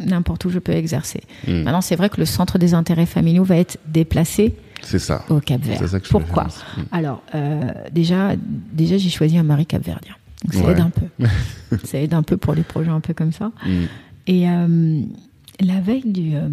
[0.00, 1.20] n'importe où je peux exercer.
[1.46, 1.62] Mm.
[1.62, 5.24] Maintenant, c'est vrai que le centre des intérêts familiaux va être déplacé C'est ça.
[5.28, 5.78] au Cap Vert.
[5.78, 6.44] C'est ça que je Pourquoi.
[6.44, 6.80] Mm.
[6.92, 7.60] Alors, euh,
[7.92, 8.34] déjà,
[8.72, 10.14] déjà j'ai choisi un mari capverdien.
[10.44, 10.72] Donc ça Ouais.
[10.72, 11.26] aide un peu.
[11.84, 13.52] ça aide un peu pour les projets un peu comme ça.
[13.66, 13.70] Mm.
[14.26, 15.00] Et euh,
[15.60, 16.48] la veille du, euh,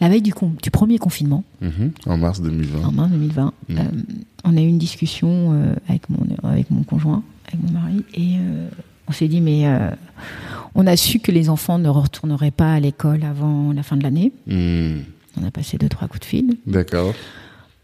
[0.00, 0.32] la veille du,
[0.72, 1.92] premier confinement, Mhm.
[2.06, 2.84] En mars 2020.
[2.88, 3.76] en mars 2020, Mm.
[4.44, 8.36] on a eu une discussion avec, mon, avec mon conjoint, avec mon mari, et
[9.06, 9.90] on s'est dit, mais euh,
[10.74, 14.02] on a su que les enfants ne retourneraient pas à l'école avant la fin de
[14.02, 14.32] l'année.
[15.40, 16.56] On a passé deux, trois coups de fil.
[16.66, 17.14] D'accord.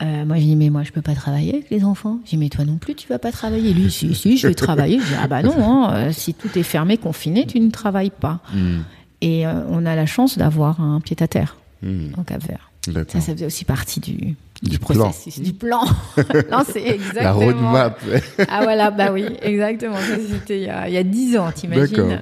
[0.02, 2.18] Euh, moi, j'ai dit, mais moi, je peux pas travailler avec les enfants.
[2.24, 3.72] J'ai dit, mais toi non plus, tu vas pas travailler.
[3.72, 4.98] Lui, si, si, je vais travailler.
[5.00, 8.10] J'ai dit, ah bah non, hein, euh, si tout est fermé, confiné, tu ne travailles
[8.10, 8.40] pas.
[8.52, 8.78] Mm.
[9.20, 12.14] Et euh, on a la chance d'avoir un pied-à-terre Mm.
[12.18, 12.70] au Cap-Vert.
[12.86, 15.84] Ça, ça faisait aussi partie du, Du processus, du plan.
[16.50, 17.22] non, c'est exactement.
[17.22, 18.00] La roadmap.
[18.48, 19.96] Ah voilà, bah oui, exactement.
[20.30, 22.20] C'était il y a- dix ans, t'imagines.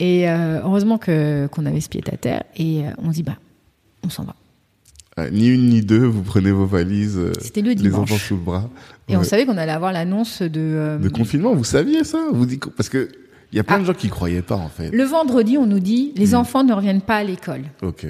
[0.00, 3.36] Et euh, heureusement que qu'on avait ce pied à terre et on dit bah
[4.04, 4.34] on s'en va.
[5.20, 7.16] Ah, Ni une ni deux, vous prenez vos valises.
[7.18, 8.02] euh, le Les dimanche.
[8.12, 8.70] enfants sous le bras.
[9.08, 12.18] Et on savait qu'on allait avoir l'annonce de, euh, De confinement, vous saviez ça?
[12.32, 13.08] Vous dites Parce que
[13.52, 13.80] il y a plein Ah.
[13.80, 14.90] de gens qui croyaient pas en fait.
[14.90, 15.58] le vendredi.
[15.58, 16.18] On nous dit Hmm.
[16.20, 17.62] les enfants ne reviennent pas à l'école.
[17.82, 18.06] Ok.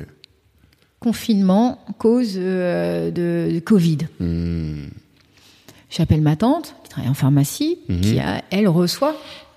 [1.00, 3.98] Confinement cause euh, de, de Covid.
[4.18, 4.86] Hmm.
[5.90, 8.00] J'appelle ma tante qui travaille en pharmacie, Mhm.
[8.00, 9.14] qui a, elle reçoit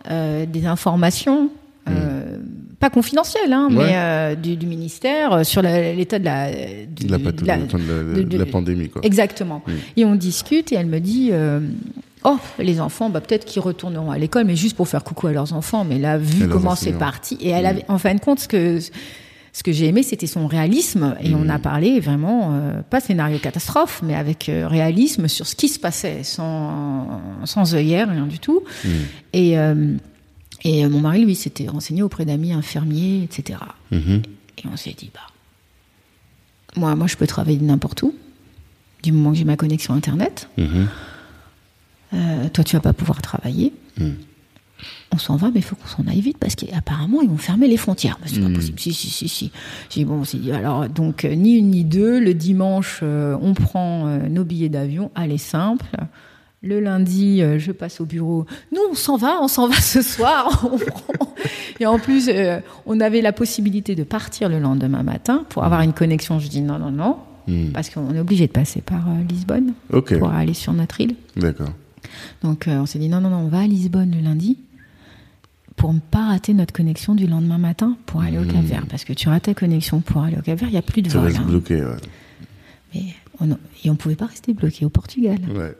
[0.10, 1.50] euh, des informations.
[1.90, 2.38] euh,
[2.82, 3.68] Pas confidentielles, hein.
[3.70, 3.76] Ouais.
[3.78, 7.66] mais euh, du, du ministère sur l'état de la, du- De la, pathologie, de la-
[7.66, 9.02] enfin, de la- de- de de- la pandémie, quoi.
[9.06, 9.62] Exactement.
[9.66, 9.72] Mm.
[9.98, 11.60] Et on discute et elle me dit euh,
[12.24, 15.32] Oh, les enfants, bah, peut-être qu'ils retourneront à l'école, mais juste pour faire coucou à
[15.32, 15.86] leurs enfants.
[15.86, 18.48] Mais là, vu Et comment c'est parti, et elle avait, en fin de compte, ce
[18.48, 18.80] que,
[19.54, 21.16] ce que j'ai aimé, c'était son réalisme.
[21.24, 21.62] Et on a Mm.
[21.62, 26.24] parlé vraiment, euh, pas scénario catastrophe, mais avec euh, réalisme sur ce qui se passait,
[26.24, 28.62] sans, sans œillère, rien du tout.
[28.86, 28.90] Hmm.
[29.34, 29.94] Et, euh,
[30.64, 33.60] et mon mari, lui, s'était renseigné auprès d'amis infirmiers, etc.
[33.92, 34.22] Mhm.
[34.60, 35.20] Et on s'est dit, bah,
[36.76, 38.14] moi, moi, je peux travailler n'importe où,
[39.04, 40.50] du moment que j'ai ma connexion Internet.
[40.58, 40.88] Mhm.
[42.14, 43.74] euh, toi tu vas pas pouvoir travailler.
[43.98, 44.12] Hmm.
[45.14, 47.68] On s'en va, mais il faut qu'on s'en aille vite parce qu'apparemment ils vont fermer
[47.68, 48.18] les frontières.
[48.22, 48.54] Mais c'est pas Hmm.
[48.56, 48.80] possible.
[48.80, 49.52] Si, si, si, si.
[49.90, 52.20] J'ai dit, bon, on s'est dit, alors, donc, euh, ni une ni deux.
[52.20, 55.12] Le dimanche, euh, on prend euh, nos billets d'avion.
[55.16, 55.86] Allez, simple.
[56.64, 58.46] Le lundi, euh, je passe au bureau.
[58.72, 60.64] Nous, on s'en va, on s'en va ce soir.
[60.72, 61.34] On prend.
[61.80, 65.82] Et en plus, euh, on avait la possibilité de partir le lendemain matin pour avoir
[65.82, 66.38] une connexion.
[66.40, 67.72] Je dis non, non, non, Hmm.
[67.74, 69.74] parce qu'on est obligé de passer par euh, Lisbonne
[70.20, 71.16] pour aller sur notre île.
[71.36, 71.72] d'accord.
[72.44, 74.60] Donc on s'est dit non, non, non, on va à Lisbonne le lundi
[75.76, 78.86] pour ne pas rater notre connexion du lendemain matin pour aller au Cap Vert.
[78.88, 81.02] Parce que tu rates ta connexion pour aller au Cap Vert, il n'y a plus
[81.02, 81.26] de Tu vol.
[81.26, 81.46] restes hein.
[81.48, 81.96] bloqué, ouais.
[82.94, 83.02] Mais
[83.40, 85.40] on, et on ne pouvait pas rester bloqué au Portugal.
[85.56, 85.76] ouais.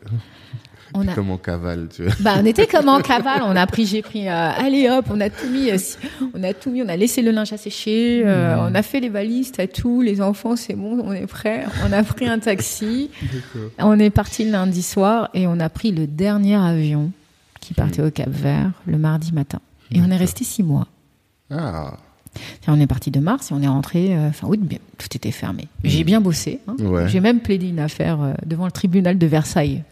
[0.94, 2.12] On a, Comme en cavale, tu vois.
[2.20, 3.42] bah, on était comme en cavale.
[3.44, 5.76] On a pris, j'ai pris, euh, allez hop, on a tout mis, euh,
[6.34, 9.00] on a tout mis, on a laissé le linge à sécher, euh, on a fait
[9.00, 11.64] les valises, t'as tout, les enfants, c'est bon, on est prêts.
[11.88, 13.10] On a pris un taxi.
[13.78, 17.10] On est parti le lundi soir et on a pris le dernier avion
[17.60, 19.60] qui partait au Cap Vert le mardi matin.
[19.92, 20.88] Et on est resté six mois.
[21.50, 21.96] Ah,
[22.66, 24.58] On est parti de mars et on est rentré euh, fin août.
[24.60, 25.68] Bien, tout était fermé.
[25.84, 26.60] J'ai bien bossé.
[26.66, 26.76] hein.
[26.80, 27.06] Ouais.
[27.08, 29.82] J'ai même plaidé une affaire euh, devant le tribunal de Versailles,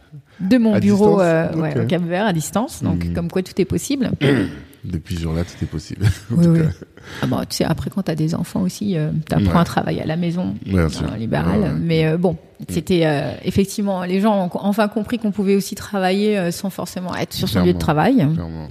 [0.41, 2.83] de mon À bureau euh, ouais, au Cap Vert à distance.
[2.83, 3.13] Donc, Mhm.
[3.13, 4.11] comme quoi tout est possible.
[4.83, 6.05] depuis ce jour-là, tout est possible.
[6.31, 6.59] Oui.
[7.21, 9.59] Ah bon, tu sais, après, quand tu as des enfants aussi, euh, tu apprends Ouais.
[9.61, 11.59] à travailler à la maison, en libéral.
[11.61, 11.69] Ouais.
[11.79, 12.37] Mais euh, bon,
[12.69, 17.15] c'était euh, effectivement, les gens ont enfin compris qu'on pouvait aussi travailler euh, sans forcément
[17.15, 18.15] être sur son lieu de travail.
[18.17, 18.67] Clairement.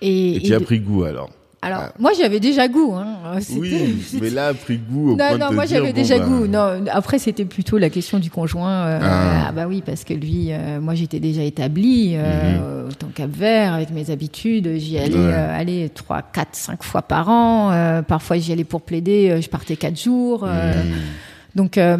[0.00, 1.30] Et, Et tu as pris goût alors?
[1.60, 1.92] Alors, Ah.
[1.98, 2.94] moi, j'avais déjà goût.
[2.94, 3.16] Hein.
[3.56, 6.18] Oui, mais là, a pris goût au Non, point non, de moi j'avais bon, déjà
[6.18, 6.46] bah, goût.
[6.46, 8.86] Non, après c'était plutôt la question du conjoint.
[8.86, 9.46] euh, Ah.
[9.48, 9.52] ah.
[9.52, 14.10] bah oui, parce que lui, euh, moi j'étais déjà établie euh, Cap Vert avec mes
[14.10, 14.76] habitudes.
[14.76, 15.26] J'y allais, Mhm.
[15.26, 15.32] Ouais.
[15.34, 17.72] euh, aller trois, quatre, cinq fois par an.
[17.72, 19.40] Euh, parfois j'y allais pour plaider.
[19.42, 20.44] je partais quatre jours.
[20.46, 20.86] euh, hmm,
[21.56, 21.96] donc euh,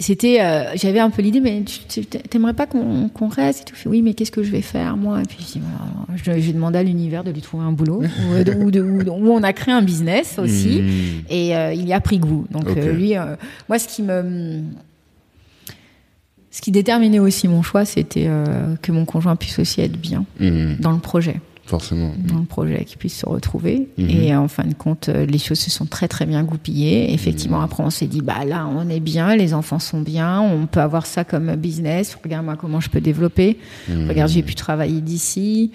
[0.00, 3.88] c'était, euh, j'avais un peu l'idée, mais tu- t'aimerais pas qu'on qu'on reste et tout?
[3.88, 5.20] Oui, mais qu'est-ce que je vais faire moi?
[5.20, 5.36] Et puis
[6.16, 8.02] je dis, demandé à l'univers de lui trouver un boulot
[8.40, 10.80] ou, de- ou de- ou de- où on a créé un business aussi.
[10.82, 12.46] hmm, Et euh, il y a pris goût.
[12.50, 13.12] Donc euh, lui,
[13.68, 14.62] moi, ce qui me,
[16.50, 18.28] ce qui déterminait aussi mon choix, c'était
[18.82, 21.40] que mon conjoint puisse aussi être bien hmm, dans le projet,
[21.70, 22.12] Forcément.
[22.38, 23.88] le projet, qu'il puisse se retrouver.
[23.96, 24.08] Mhm.
[24.10, 27.12] Et en fin de compte, euh, les choses se sont très très bien goupillées.
[27.14, 27.64] Effectivement, Mhm.
[27.64, 30.80] après, on s'est dit, bah là, on est bien, les enfants sont bien, on peut
[30.80, 32.16] avoir ça comme business.
[32.22, 33.58] Regarde moi comment je peux développer.
[33.88, 34.08] Hmm.
[34.08, 35.70] Regarde, j'ai pu travailler d'ici.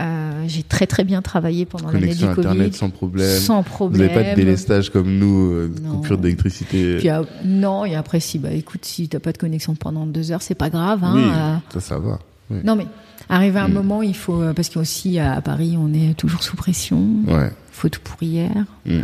[0.00, 2.46] Euh, j'ai très très bien travaillé pendant l'année du Covid.
[2.46, 3.26] Internet sans problème.
[3.40, 4.06] Sans Vous problème.
[4.06, 7.00] n'avez pas de délestage comme nous, euh, de coupure d'électricité.
[7.10, 10.42] Euh, non, et après, si, bah, écoute, si t'as pas de connexion pendant deux heures,
[10.42, 11.00] c'est pas grave.
[11.02, 12.20] Hein, oui, euh, ça, ça va.
[12.50, 12.58] Oui.
[12.64, 12.86] non, mais
[13.28, 13.72] arrivé à un Mm.
[13.72, 17.50] moment, il faut, euh, parce qu'aussi à, Paris, on est toujours sous pression, Ouais.
[17.70, 18.50] faute pour hier.
[18.86, 19.00] Hmm, hmm,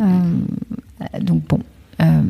[0.00, 0.04] Euh,
[1.14, 1.60] euh, donc bon,
[2.00, 2.22] euh,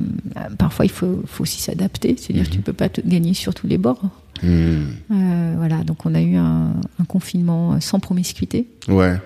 [0.58, 3.66] parfois il faut, faut aussi s'adapter, c'est-à-dire que tu peux pas te gagner sur tous
[3.66, 4.02] les bords.
[4.44, 8.66] Euh, voilà, donc on a eu un, un confinement sans promiscuité.
[8.88, 9.16] Ouais.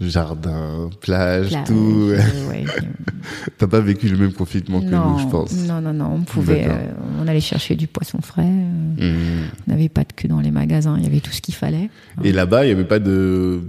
[0.00, 1.48] Jardin, plage.
[1.48, 2.10] Plage, tout.
[2.50, 2.64] ouais.
[3.58, 5.52] T'as pas vécu le même confinement que non, nous, je pense.
[5.66, 6.92] non, non, non, on pouvait, euh,
[7.22, 8.42] on allait chercher du poisson frais.
[8.44, 9.48] euh, Hmm.
[9.66, 11.88] On n'avait pas de queue dans les magasins, il y avait tout ce qu'il fallait.
[12.22, 13.60] Et là-bas, il n'y avait pas de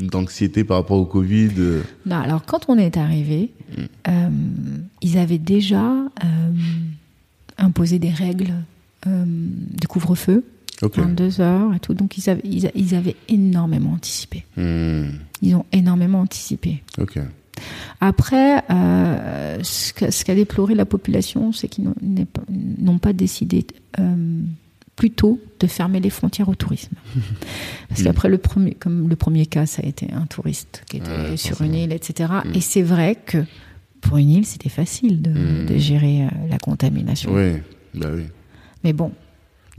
[0.00, 1.50] d'anxiété par rapport au Covid.
[1.58, 1.82] euh.
[2.06, 3.82] Non, alors quand on est arrivé, Mm.
[4.08, 4.28] euh,
[5.02, 5.84] ils avaient déjà
[7.58, 8.52] imposé des règles
[9.06, 10.44] de couvre-feu,
[10.82, 10.98] Ok.
[10.98, 11.94] 22 heures et tout.
[11.94, 14.44] Donc ils avaient, ils, avaient énormément anticipé.
[14.56, 15.08] Hmm.
[15.42, 16.82] Ils ont énormément anticipé.
[18.00, 23.66] Après, euh, ce qu'a ce déploré la population, c'est qu'ils n'ont pas- décidé
[23.98, 24.40] euh,
[24.96, 26.94] plus tôt de fermer les frontières au tourisme.
[27.88, 31.36] Parce qu'après le premier, comme le premier cas, ça a été un touriste qui était
[31.36, 31.70] sur forcément.
[31.74, 32.30] une île, etc.
[32.46, 32.54] Mm.
[32.54, 33.44] Et c'est vrai que
[34.00, 35.66] pour une île, c'était facile de, Mm.
[35.66, 37.32] de gérer euh, la contamination.
[37.34, 37.52] Oui,
[37.94, 38.24] bah oui.
[38.84, 39.12] Mais bon,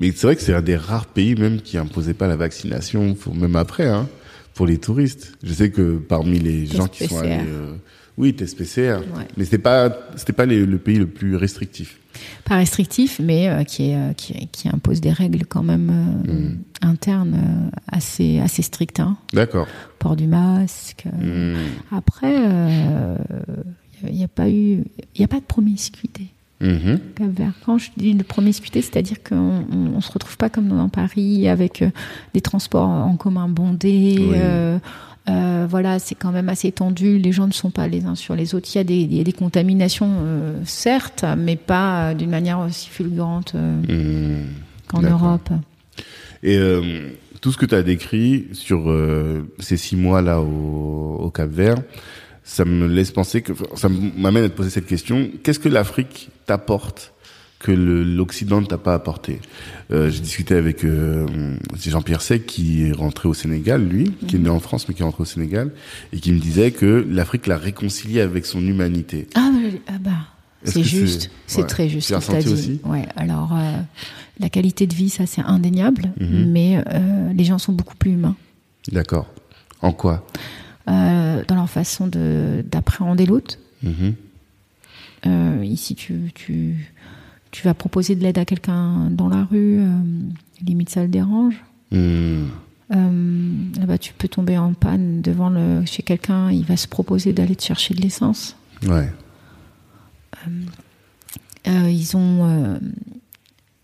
[0.01, 3.13] Mais c'est vrai que c'est un des rares pays même qui imposait pas la vaccination,
[3.13, 4.09] pour, même après, hein,
[4.55, 5.37] pour les touristes.
[5.43, 7.75] Je sais que parmi les Test gens qui sont allés, euh,
[8.17, 9.25] oui, test PCR, Ouais.
[9.37, 11.97] mais c'était pas, c'était pas les- le pays le plus restrictif.
[12.43, 15.89] pas restrictif, mais euh, qui, est, euh, qui, qui impose des règles quand même
[16.27, 16.57] euh, Mm.
[16.81, 18.99] internes euh, assez, assez strictes.
[18.99, 19.17] hein.
[19.33, 19.67] D'accord.
[19.99, 21.05] Port du masque.
[21.21, 21.95] euh, Hmm.
[21.95, 22.35] Après,
[24.03, 24.83] il n'y a, pas eu,
[25.15, 26.23] il y a pas de promiscuité.
[26.61, 26.99] Mhm.
[27.19, 27.53] Vert.
[27.65, 31.47] Quand je dis de promiscuité, c'est-à-dire qu'on on, on se retrouve pas comme dans Paris
[31.47, 31.89] avec euh,
[32.33, 34.15] des transports en commun bondés.
[34.19, 34.31] Oui.
[34.35, 34.77] euh,
[35.29, 37.17] euh, voilà, c'est quand même assez tendu.
[37.17, 38.69] Les gens ne sont pas les uns sur les autres.
[38.73, 42.59] Il y a des, il y a des contaminations, euh, certes, mais pas d'une manière
[42.59, 44.45] aussi fulgurante Hmm.
[44.87, 45.01] qu'en.
[45.01, 45.49] Europe.
[46.43, 46.59] Et
[47.39, 48.91] tout ce que tu as décrit sur
[49.59, 51.75] ces six mois là au, au Cap Vert,
[52.43, 55.29] ça me laisse penser que ça m'amène à te poser cette question.
[55.43, 57.13] Qu'est-ce que l'Afrique t'apporte
[57.59, 59.39] que l'Occident ne t'a pas apporté?
[59.91, 64.39] Euh, J'ai discuté avec euh, Jean-Pierre Sec qui est rentré au Sénégal, lui, qui est
[64.39, 65.71] né en France mais qui est rentré au Sénégal,
[66.11, 69.27] et qui me disait que l'Afrique l'a réconcilié avec son humanité.
[69.35, 69.51] Ah,
[69.87, 70.11] ah bah,
[70.63, 72.07] c'est juste, c'est très juste.
[72.07, 73.05] Tu as aussi Ouais.
[73.15, 73.77] Alors, euh,
[74.39, 76.51] la qualité de vie, ça c'est indéniable, mhm.
[76.51, 78.35] mais euh, les gens sont beaucoup plus humains.
[78.91, 79.27] D'accord.
[79.81, 80.25] En quoi?
[80.91, 83.57] Euh, Dans leur façon d'appréhender l'autre.
[83.83, 85.63] Mhm.
[85.63, 86.91] ici, tu, tu,
[87.51, 89.79] tu, vas proposer de l'aide à quelqu'un dans la rue,
[90.65, 91.63] limite ça le dérange.
[91.91, 92.49] Mhm.
[93.79, 97.55] là-bas, tu peux tomber en panne devant le, chez quelqu'un, il va se proposer d'aller
[97.55, 98.55] te chercher de l'essence.
[98.87, 99.11] Ouais.
[101.65, 102.79] ils ont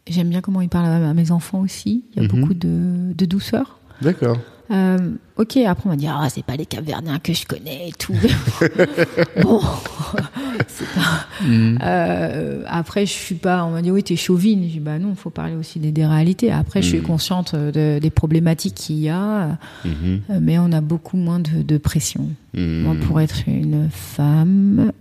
[0.10, 2.06] J'aime bien comment il parle à, mes enfants aussi.
[2.12, 2.40] Il y a mhm.
[2.40, 3.80] beaucoup de, douceur.
[4.02, 4.38] D'accord.
[4.70, 7.92] Euh, ok, après on va dire ah c'est pas les Capverdiens que je connais et
[7.94, 8.14] tout.
[9.42, 9.62] bon,
[10.68, 11.26] c'est pas.
[11.46, 11.80] Mhm.
[11.82, 13.64] Euh, après je suis pas.
[13.64, 14.64] On m'a dit oui t'es chauvine.
[14.64, 16.52] Je dis bah non, il faut parler aussi des, réalités.
[16.52, 17.06] Après je suis mhm.
[17.06, 22.30] consciente des problématiques qu'il y a, euh, mais on a beaucoup moins de, pression.
[22.54, 24.92] Moi pour être une femme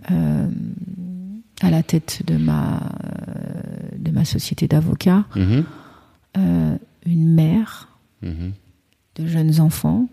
[1.61, 2.81] à la tête de ma,
[3.97, 5.63] de ma société d'avocats, mhm.
[6.37, 7.89] euh, une mère.
[9.17, 10.07] De jeunes enfants,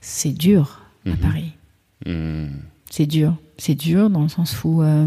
[0.00, 1.16] c'est dur à mhm.
[1.16, 1.52] Paris.
[2.90, 3.34] C'est dur.
[3.58, 5.06] C'est dur dans le sens où euh,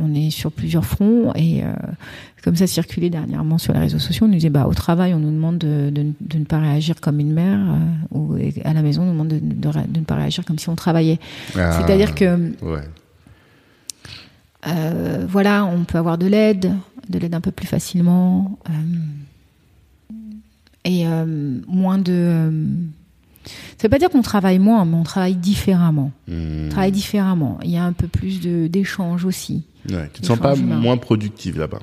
[0.00, 1.72] on est sur plusieurs fronts et euh,
[2.42, 5.18] comme ça circulait dernièrement sur les réseaux sociaux, on nous disait bah au travail on
[5.18, 7.60] nous demande de, de, ne pas réagir comme une mère
[8.10, 8.34] ou
[8.64, 11.18] à la maison on nous demande de, de, ne pas réagir comme si on travaillait.
[11.54, 11.72] Ah.
[11.72, 12.80] C'est-à-dire que ouais.
[14.66, 16.72] Euh, voilà, on peut avoir de l'aide,
[17.08, 18.58] de l'aide un peu plus facilement.
[20.86, 22.52] Euh, et euh, moins de.
[23.44, 26.12] ça veut pas dire qu'on travaille moins, mais on travaille différemment.
[26.28, 26.66] Hmm.
[26.66, 27.58] On travaille différemment.
[27.62, 29.64] Il y a un peu plus d'échanges aussi.
[29.88, 31.80] Ouais, tu te sens pas moins productive là-bas?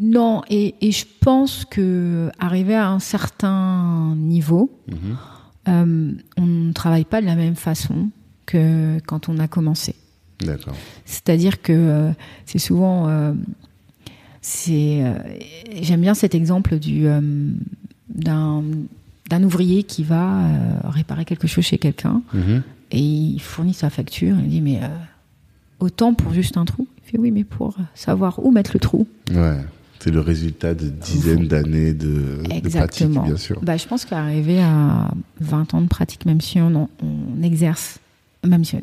[0.00, 6.18] Non, et, et, je pense que arriver à un certain niveau, mhm.
[6.36, 8.10] on ne travaille pas de la même façon
[8.46, 9.96] que quand on a commencé.
[11.04, 12.10] C'est-à-dire que euh,
[12.46, 13.34] c'est souvent.
[14.42, 15.14] Euh, c'est, euh,
[15.82, 17.06] j'aime bien cet exemple du,
[18.08, 18.64] d'un,
[19.28, 20.48] d'un ouvrier qui va
[20.84, 22.62] réparer quelque chose chez quelqu'un mm-hmm.
[22.92, 24.36] et il fournit sa facture.
[24.38, 24.80] Il dit Mais
[25.80, 29.06] autant pour juste un trou Il fait Oui, mais pour savoir où mettre le trou.
[29.30, 29.58] Ouais.
[30.00, 33.60] C'est le résultat de dizaines d'années de, de, pratique, bien sûr.
[33.62, 38.00] Bah, je pense qu'arriver à 20 ans de pratique, même si on, on exerce,
[38.44, 38.76] même si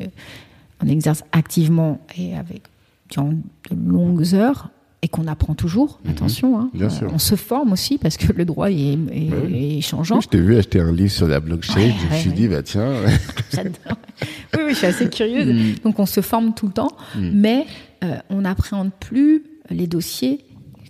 [0.81, 2.61] on exerce activement et avec
[3.10, 4.69] durant de longues heures
[5.01, 6.11] et qu'on apprend toujours, mhm.
[6.11, 6.69] attention, hein.
[6.73, 7.09] Bien sûr.
[7.13, 10.19] on se forme aussi parce que le droit est, est, changeant.
[10.19, 12.91] je t'ai vu acheter un livre sur la blockchain, je me suis dit, bah tiens.
[13.53, 15.47] oui, oui, je suis assez curieuse.
[15.47, 15.80] Mm.
[15.84, 17.30] Donc on se forme tout le temps, mm.
[17.34, 17.65] mais
[18.03, 20.39] euh, on n'appréhende plus les dossiers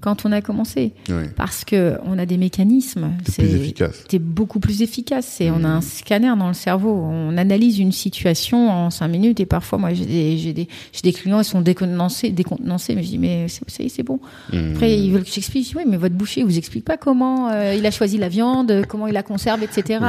[0.01, 0.93] quand on a commencé.
[1.35, 3.11] Parce que on a des mécanismes.
[3.27, 4.03] C'est plus efficace.
[4.09, 5.25] C'est beaucoup plus efficace.
[5.25, 6.91] C'est, On a un scanner dans le cerveau.
[6.91, 10.67] On analyse une situation en cinq minutes et parfois, moi, j'ai des, des,
[11.03, 14.19] des clients, ils sont décontenancés, décontenancés, mais je dis, mais c'est, c'est bon.
[14.51, 14.73] Hmm.
[14.73, 15.65] Après, ils veulent que j'explique.
[15.65, 18.17] Je dis, oui, mais votre boucher, il vous explique pas comment euh, il a choisi
[18.17, 19.99] la viande, comment il la conserve, etc.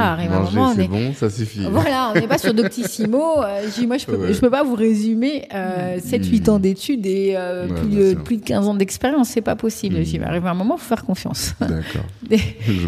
[0.75, 1.61] c'est bon, ça suffit.
[1.69, 3.21] Voilà, on n'est pas sur Doctissimo.
[3.41, 6.49] Euh, je dis, moi, je peux, je peux pas vous résumer euh, 7-8 hmm.
[6.51, 9.29] ans d'études et euh, plus, de, plus de 15 ans d'expérience.
[9.29, 10.23] C'est pas possible possible.
[10.23, 10.27] Mmh.
[10.27, 11.53] arriver un moment, il faut faire confiance.
[11.59, 12.05] D'accord.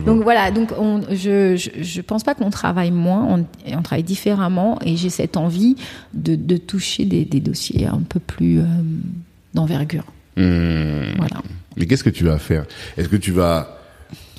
[0.05, 3.45] donc voilà, donc on, je, je, pense pas qu'on travaille moins, on,
[3.75, 5.75] on, travaille différemment et j'ai cette envie
[6.13, 8.63] de, de toucher des, des, dossiers un peu plus euh,
[9.53, 10.05] d'envergure.
[10.37, 11.15] Mmh.
[11.17, 11.41] Voilà.
[11.77, 12.65] Mais qu'est-ce que tu vas faire?
[12.97, 13.79] Est-ce que tu vas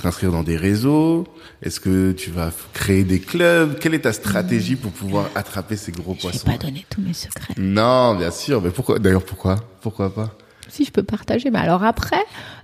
[0.02, 1.26] t'inscrire dans des réseaux?
[1.62, 3.78] Est-ce que tu vas créer des clubs?
[3.78, 6.40] Quelle est ta stratégie pour pouvoir attraper ces gros poissons?
[6.44, 7.54] Je vais pas donner tous mes secrets.
[7.56, 8.60] Non, bien sûr.
[8.60, 8.98] Mais pourquoi?
[8.98, 9.56] D'ailleurs, pourquoi?
[9.80, 10.36] Pourquoi pas?
[10.74, 11.50] Si je peux partager.
[11.50, 12.22] Mais alors après,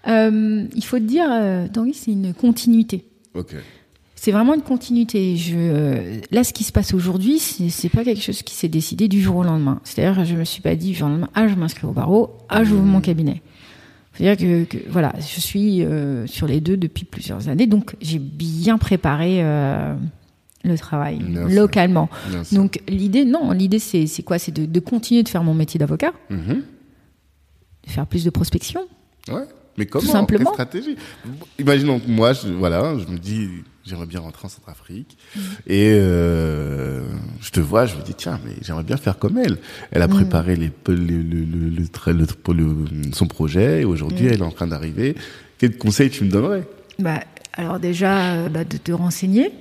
[0.09, 3.05] euh, il faut te dire, euh, c'est une continuité.
[3.35, 3.55] Ok.
[4.17, 5.37] C'est vraiment une continuité.
[5.37, 9.09] Je, euh, là, ce qui se passe aujourd'hui, c'est pas quelque chose qui s'est décidé
[9.09, 9.81] du jour au lendemain.
[9.85, 12.37] C'est-à-dire, je me suis pas dit du jour au lendemain, ah, je m'inscris au barreau,
[12.51, 13.41] ah, j'ouvre mon cabinet.
[14.13, 18.77] C'est-à-dire que, voilà, je suis euh, sur les deux depuis plusieurs années, donc j'ai bien
[18.77, 19.95] préparé euh,
[20.65, 22.11] le travail localement.
[22.53, 24.39] Donc l'idée, non, l'idée c'est quoi?
[24.39, 26.13] C'est de, de, continuer de faire mon métier d'avocat.
[26.31, 26.61] Mm-hmm
[27.91, 28.81] faire plus de prospection.
[29.29, 29.43] Ouais.
[29.77, 30.53] Mais comment Tout simplement.
[30.53, 30.97] stratégie?
[31.59, 33.49] Imaginons que moi, je, voilà, je me dis,
[33.85, 35.41] j'aimerais bien rentrer en Centrafrique, mm.
[35.69, 37.03] et euh,
[37.41, 39.59] je te vois, je me dis tiens, mais j'aimerais bien faire comme elle.
[39.91, 40.11] Elle a mm.
[40.11, 44.31] préparé les, le, le, le, son projet, et aujourd'hui, mm.
[44.33, 45.15] elle est en train d'arriver.
[45.59, 46.65] Quel conseil tu me donnerais?
[46.99, 47.21] Bah,
[47.55, 49.53] alors déjà, euh, bah, de te renseigner.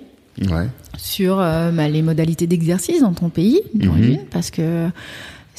[0.49, 0.69] Ouais.
[0.97, 4.87] sur euh, bah, les modalités d'exercice dans ton pays d'origine, parce que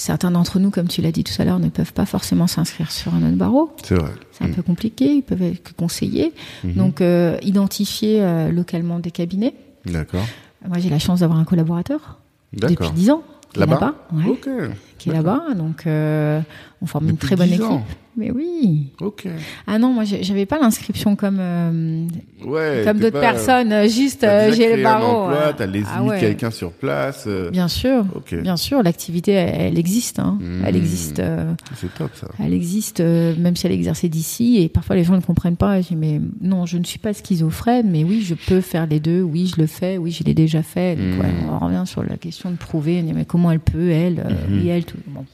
[0.01, 2.91] certains d'entre nous, comme tu l'as dit tout à l'heure, ne peuvent pas forcément s'inscrire
[2.91, 3.71] sur un autre barreau.
[3.85, 4.11] C'est vrai.
[4.33, 4.55] C'est un Mm.
[4.55, 6.33] peu compliqué, ils peuvent être que conseillés.
[6.65, 6.73] Mhm.
[6.75, 9.55] Donc, euh, identifier euh, localement des cabinets.
[9.85, 10.25] D'accord.
[10.67, 12.19] Moi, j'ai la chance d'avoir un collaborateur
[12.53, 12.93] depuis D'accord.
[12.93, 13.23] 10 ans.
[13.57, 14.71] Là-bas là-bas, ouais.
[15.01, 15.43] Qui est là-bas.
[15.57, 16.41] Donc, euh,
[16.83, 17.65] on forme une très bonne 10 équipe.
[17.67, 17.85] ans.
[18.17, 18.89] Mais oui.
[19.01, 19.27] Ok.
[19.69, 22.07] Ah non, moi, j'avais pas l'inscription comme euh,
[22.45, 22.83] Ouais.
[22.85, 23.73] comme d'autres personnes.
[23.73, 25.17] euh, Juste, j'ai créé le un barreau.
[25.27, 25.53] emploi, euh.
[25.57, 26.19] t'as les Ah ouais.
[26.19, 27.25] quelqu'un sur place.
[27.29, 28.35] euh, Bien sûr, Ok.
[28.43, 30.19] bien sûr, l'activité, elle, elle existe.
[30.19, 30.39] Hein.
[30.41, 30.65] Mmh.
[30.67, 31.21] Elle existe.
[31.21, 32.27] euh, C'est top ça.
[32.45, 35.81] Elle existe, même si elle est exercée d'ici, et parfois les gens ne comprennent pas.
[35.81, 38.99] Je dis, mais non, je ne suis pas schizophrène, mais oui, je peux faire les
[39.01, 40.97] deux, oui, je le fais, oui, je l'ai déjà fait.
[40.97, 41.21] Donc, Mm.
[41.21, 44.15] ouais, on revient sur la question de prouver, mais comment elle peut, elle,
[44.49, 44.59] Mhm.
[44.61, 44.99] oui, elle, tout.
[45.07, 45.25] Bon,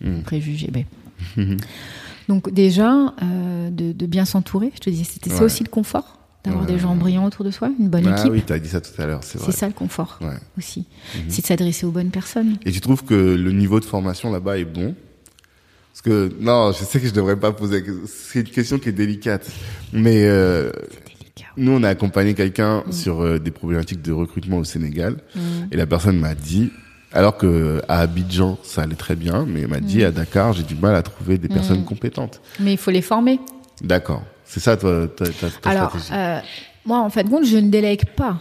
[0.00, 0.22] Mm.
[0.22, 0.70] préjugés.
[0.72, 0.86] mais-
[2.28, 6.18] Donc, déjà, euh, de, de bien s'entourer, je te disais, c'était ça aussi le confort,
[6.42, 6.72] d'avoir Ouais.
[6.72, 8.32] des gens brillants autour de soi, une bonne Ah équipe.
[8.32, 9.50] oui, t'as dit ça tout à l'heure, c'est vrai.
[9.52, 10.36] C'est ça le confort Ouais.
[10.58, 10.80] aussi.
[11.14, 11.22] Mhm.
[11.28, 12.56] C'est de s'adresser aux bonnes personnes.
[12.64, 14.94] Et tu trouves que le niveau de formation là-bas est bon?
[15.92, 17.84] Parce que non, je sais que je devrais pas poser.
[18.06, 19.48] C'est une question qui est délicate,
[19.92, 20.70] mais euh,
[21.06, 21.46] Délicat.
[21.56, 22.92] nous on a accompagné quelqu'un Mm.
[22.92, 25.18] sur euh, des problématiques de recrutement au Sénégal,
[25.70, 26.70] et la personne m'a dit,
[27.14, 30.04] alors que à Abidjan ça allait très bien, mais elle m'a dit Mm.
[30.06, 32.40] à Dakar j'ai du mal à trouver des personnes compétentes.
[32.60, 33.40] Mais il faut les former.
[33.82, 36.12] D'accord, c'est ça toi ta, ta, Alors, stratégie.
[36.12, 36.40] euh,
[36.84, 38.38] moi, en fin de compte, je ne délègue pas.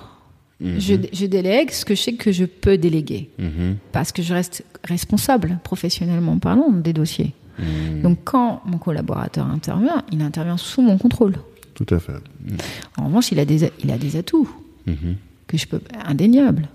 [0.62, 0.80] Mhm.
[0.80, 3.30] Je, je délègue ce que je sais que je peux déléguer.
[3.40, 3.78] Mhm.
[3.92, 7.34] Parce que je reste responsable, professionnellement parlant, des dossiers.
[7.60, 8.02] Mhm.
[8.02, 11.36] Donc, quand mon collaborateur intervient, il intervient sous mon contrôle.
[11.74, 12.14] Tout à fait.
[12.14, 12.58] Mhm.
[12.98, 14.50] En revanche, il a des, il a des atouts
[15.48, 16.68] que je peux, indéniables.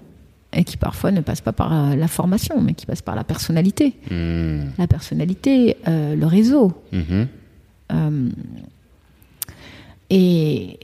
[0.52, 3.94] Et qui parfois ne passent pas par la formation, mais qui passent par la personnalité.
[4.10, 4.72] Mhm.
[4.78, 7.28] La personnalité, euh, le réseau, Mhm.
[7.90, 8.28] Euh,
[10.10, 10.78] et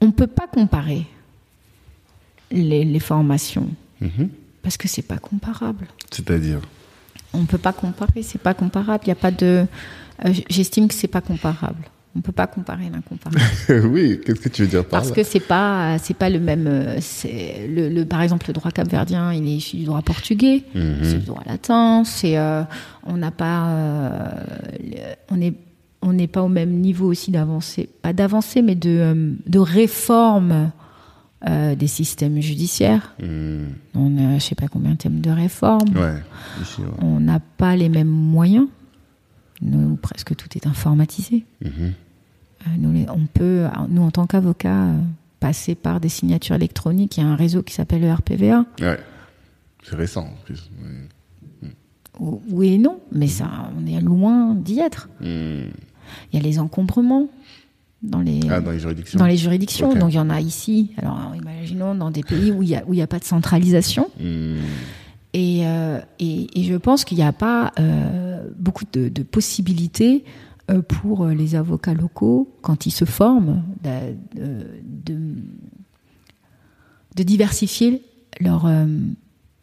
[0.00, 1.04] on ne peut pas comparer
[2.50, 3.68] les, les formations
[4.00, 4.28] Mhm.
[4.62, 5.86] parce que c'est pas comparable.
[6.10, 6.60] C'est-à-dire
[7.34, 9.04] On ne peut pas comparer, c'est pas comparable.
[9.06, 9.66] Il a pas de.
[10.24, 11.82] euh, J'estime que c'est pas comparable.
[12.14, 13.40] On peut pas comparer l'incomparable
[13.90, 16.40] oui, qu'est-ce que tu veux dire par parce là que c'est pas c'est pas le
[16.40, 16.66] même.
[16.66, 20.62] euh, C'est le, le- par exemple le droit capverdien, il est issu du droit portugais.
[20.74, 20.96] Mhm.
[21.02, 22.62] c'est du droit latin, c'est euh,
[23.04, 24.28] on n'a pas euh,
[25.30, 25.54] on est
[26.02, 30.70] on n'est pas au même niveau aussi d'avancée, pas d'avancée mais de de réforme
[31.48, 33.14] euh, des systèmes judiciaires.
[33.22, 33.68] Mhm.
[33.94, 35.88] On a je sais pas combien de thèmes de réforme.
[35.96, 36.20] Ouais,
[36.60, 36.88] ici, ouais.
[37.00, 38.66] On n'a pas les mêmes moyens.
[39.64, 41.44] Nous, presque tout est informatisé.
[41.64, 41.92] Mhm.
[42.66, 44.98] Euh, nous, on peut, nous en tant qu'avocats, euh,
[45.40, 47.16] passer par des signatures électroniques.
[47.16, 48.64] Il y a un réseau qui s'appelle le RPVA.
[48.80, 48.98] Ouais.
[49.82, 50.70] C'est récent en plus.
[52.20, 55.08] Oui et non, mais ça, on est loin d'y être.
[55.20, 55.70] Mhm.
[56.32, 57.28] Il y a les encombrements
[58.02, 59.94] dans les, Ah, dans les juridictions dans les juridictions.
[59.94, 60.92] Donc il y en a ici.
[60.98, 63.24] Alors imaginons dans des pays où il n'y a, où il y a pas de
[63.24, 64.10] centralisation.
[64.20, 64.58] Mhm.
[65.34, 70.24] Et, euh, et, et je pense qu'il n'y a pas euh, beaucoup de, de possibilités
[70.26, 70.51] euh,
[70.88, 75.16] pour euh, les avocats locaux, quand ils se forment, de, de,
[77.16, 78.02] de- diversifier
[78.40, 78.86] leur, euh,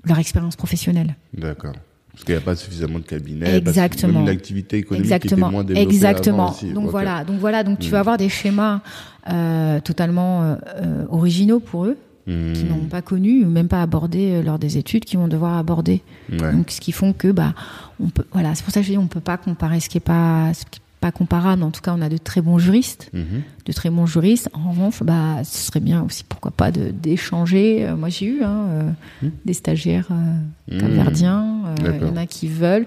[0.05, 1.15] leur expérience professionnelle.
[1.35, 1.73] D'accord.
[2.11, 3.61] Parce qu'il n'y a pas suffisamment de cabinets.
[3.61, 4.19] parce Exactement.
[4.19, 5.47] Même l'activité économique Exactement.
[5.47, 6.43] était moins développée Exactement.
[6.47, 6.73] avant aussi.
[6.73, 6.91] Donc Ok.
[6.91, 7.23] voilà.
[7.23, 7.63] Donc voilà.
[7.63, 7.91] Donc tu Mm.
[7.91, 8.81] vas avoir des schémas
[9.29, 11.97] euh, totalement euh, euh, originaux pour eux,
[12.27, 12.53] Mhm.
[12.53, 15.57] qui n'ont pas connu ou même pas abordé euh, lors des études, qui vont devoir
[15.57, 16.03] aborder.
[16.31, 16.51] Ouais.
[16.51, 17.53] Donc, ce qui font que, bah,
[17.99, 19.97] on peut, voilà, c'est pour ça que je dis, on peut pas comparer ce qui
[19.97, 21.63] est pas, ce qui est pas comparable.
[21.63, 23.41] En tout cas, on a de très bons juristes, Mhm.
[23.65, 24.49] de très bons juristes.
[24.53, 27.87] En revanche, bah, ce serait bien aussi, pourquoi pas, de d'échanger.
[27.87, 28.89] Euh, moi, j'ai eu hein, euh,
[29.21, 29.31] Mhm.
[29.45, 30.81] des stagiaires euh, Mhm.
[30.81, 31.61] capverdiens.
[31.85, 32.85] Euh, Il y en a qui veulent.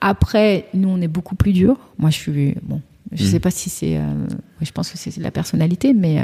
[0.00, 1.78] Après, nous, on est beaucoup plus dur.
[1.98, 2.80] Moi, je suis bon.
[3.12, 3.30] Je Mhm.
[3.30, 3.98] sais pas si c'est.
[4.60, 6.22] je pense que c'est la personnalité, mais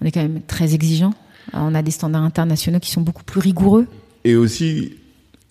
[0.00, 1.12] on est quand même très exigeant.
[1.52, 3.86] On a des standards internationaux qui sont beaucoup plus rigoureux.
[4.24, 4.94] Et aussi,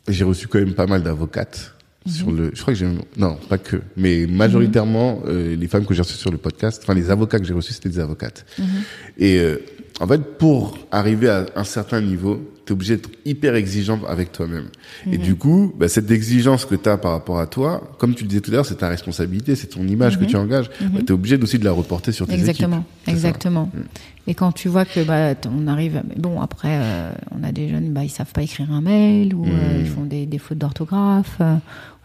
[0.07, 1.73] j'ai reçu quand même pas mal d'avocates.
[2.09, 2.51] Sur le.
[2.53, 2.87] Je crois que j'ai
[3.17, 6.93] non pas que, mais majoritairement euh, les femmes que j'ai reçues sur le podcast, enfin
[6.93, 8.45] les avocats que j'ai reçus, c'était des avocates.
[8.57, 8.65] Mhm.
[9.17, 9.57] Et euh,
[9.99, 14.67] en fait, pour arriver à un certain niveau, t'es obligé d'être hyper exigeant avec toi-même.
[15.11, 15.23] Et Mhm.
[15.23, 18.41] du coup, bah, cette exigence que t'as par rapport à toi, comme tu le disais
[18.41, 20.69] tout à l'heure, c'est ta responsabilité, c'est ton image que tu engages.
[20.79, 22.39] Bah, t'es obligé aussi de la reporter sur tes Mhm.
[22.39, 23.05] Exactement, équipes.
[23.05, 23.11] Ça.
[23.11, 23.71] exactement.
[24.27, 27.91] Et quand tu vois que bah, on arrive, bon après, euh, on a des jeunes,
[27.91, 29.79] bah, ils savent pas écrire un mail ou euh, Mm.
[29.81, 31.55] ils font des, des fautes d'orthographe euh,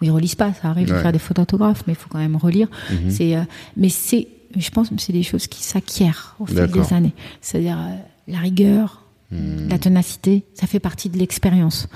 [0.05, 0.53] ils relisent pas.
[0.55, 1.03] Ça arrive de Ouais.
[1.03, 2.69] faire des fautes d'orthographe, mais il faut quand même relire.
[2.91, 3.11] Mhm.
[3.11, 3.43] C'est, euh,
[3.77, 7.13] mais c'est, je pense que c'est des choses qui s'acquièrent au fil des années.
[7.41, 7.97] C'est-à-dire euh,
[8.29, 9.01] la rigueur,
[9.31, 9.69] Mhm.
[9.71, 11.89] la ténacité, ça fait partie de l'expérience.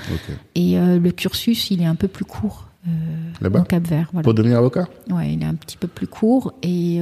[0.54, 2.64] Et euh, le cursus, il est un peu plus court
[3.42, 4.08] Là-bas au Cap Vert.
[4.12, 4.24] Voilà.
[4.24, 4.88] Pour devenir avocat?
[5.10, 6.54] Ouais, il est un petit peu plus court.
[6.62, 7.00] Et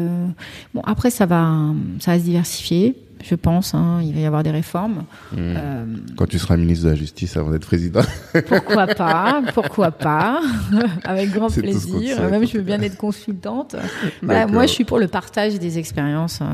[0.75, 3.75] bon, après, ça va, ça va se diversifier, je pense.
[3.75, 4.01] hein.
[4.03, 5.05] il va y avoir des réformes.
[5.37, 5.85] Euh,
[6.17, 8.01] Quand tu seras ministre de la Justice avant d'être président.
[8.49, 10.41] pourquoi pas Pourquoi pas
[11.05, 12.21] Avec grand plaisir.
[12.31, 13.77] Même, je veux bien être consultante.
[14.23, 14.55] Voilà, D'accord.
[14.55, 16.41] moi, je suis pour le partage des expériences.
[16.43, 16.45] euh,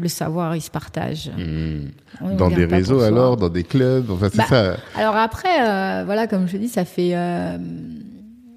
[0.00, 1.30] le savoir, il se partage.
[2.20, 4.76] On ne Dans des réseaux alors, dans des clubs, enfin c'est Bah, ça.
[4.96, 7.56] Alors après, euh, voilà, comme je dis, ça fait, euh,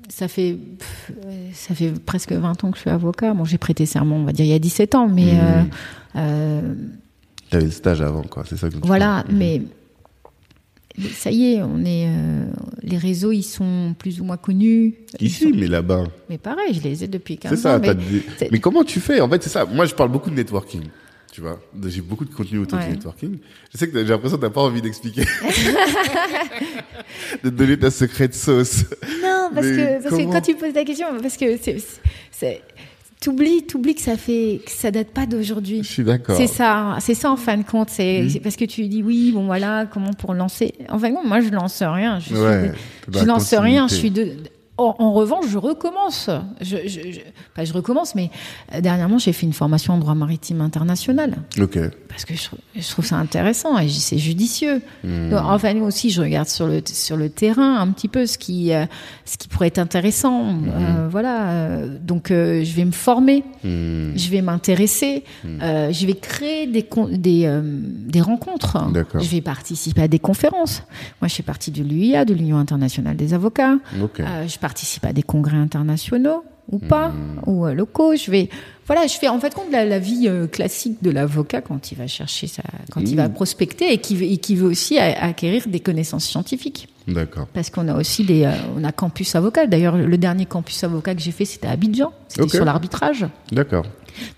[0.09, 1.11] ça fait, pff,
[1.53, 3.33] ça fait presque 20 ans que je suis avocat.
[3.33, 5.33] Bon, j'ai prêté serment, on va dire, il y a 17 ans, mais
[6.15, 6.91] Mhm.
[7.55, 8.43] T'avais le stage avant, quoi.
[8.47, 9.61] C'est ça que tu voilà, mais
[11.13, 12.45] ça y est, on est, euh,
[12.83, 14.93] les réseaux, ils sont plus ou moins connus.
[15.19, 16.03] Ici, sont- mais là-bas.
[16.29, 17.77] mais pareil, je les ai depuis 15 C'est ça.
[17.77, 17.79] ans.
[17.81, 19.65] Mais, des- mais comment tu fais En fait, c'est ça.
[19.65, 20.83] Moi, je parle beaucoup de networking.
[21.31, 22.85] Tu vois, j'ai beaucoup de contenu autour Ouais.
[22.87, 23.37] du networking.
[23.73, 25.23] Je sais que j'ai l'impression que t'as pas envie d'expliquer,
[27.43, 28.83] de te donner ta secrète sauce.
[29.21, 32.61] Non, parce, que, parce que quand tu poses la question, parce que c'est,
[33.25, 35.79] t'oublies, t'oublies que ça fait, que ça date pas d'aujourd'hui.
[35.83, 36.37] Je suis d'accord.
[36.37, 37.89] C'est ça, c'est ça en fin de compte.
[37.89, 38.39] C'est Mhm.
[38.43, 40.73] parce que tu dis oui, bon voilà, comment pour lancer?
[40.89, 42.19] En fin de compte, moi je lance rien.
[42.19, 42.71] Je, Ouais,
[43.11, 43.87] je la lance rien.
[43.87, 44.33] Je suis de.
[44.77, 46.29] En, en revanche, je recommence.
[46.59, 47.19] Je, je, je-
[47.55, 48.29] pas je recommence, mais
[48.73, 51.79] euh, dernièrement j'ai fait une formation en droit maritime international Ok.
[52.09, 52.43] parce que je,
[52.89, 54.81] trouve- ça intéressant et c'est judicieux.
[55.05, 55.29] Hmm.
[55.29, 58.37] Donc, enfin, nous aussi, je regarde sur le sur le terrain un petit peu ce
[58.37, 58.85] qui euh,
[59.23, 60.43] ce qui pourrait être intéressant.
[60.53, 60.67] Hmm.
[60.69, 61.49] Euh, voilà.
[61.51, 64.11] euh, Donc, euh, je vais me former, Hmm.
[64.17, 68.91] je vais m'intéresser, euh, je vais créer des des des rencontres.
[68.91, 69.21] D'accord.
[69.21, 70.83] Je vais participer à des conférences.
[71.21, 73.75] Moi, je fais partie de l'UIA, de l'Union internationale des avocats.
[74.01, 74.19] Ok.
[74.19, 77.41] Euh, je participe à des congrès internationaux ou pas, Hmm.
[77.45, 78.15] ou euh, locaux.
[78.15, 78.49] Je vais,
[78.87, 81.97] voilà, je fais en fait compte la, la vie euh, classique de l'avocat quand il
[81.99, 83.17] va chercher sa, quand il Hmm.
[83.17, 86.87] va prospecter et qui, veut- et qui veut aussi acquérir des connaissances scientifiques.
[87.07, 87.45] D'accord.
[87.53, 89.67] Parce qu'on a aussi des, euh, on a campus avocat.
[89.67, 92.11] D'ailleurs, le dernier campus avocat que j'ai fait, c'était à Abidjan.
[92.27, 93.27] C'était sur l'arbitrage.
[93.51, 93.85] D'accord.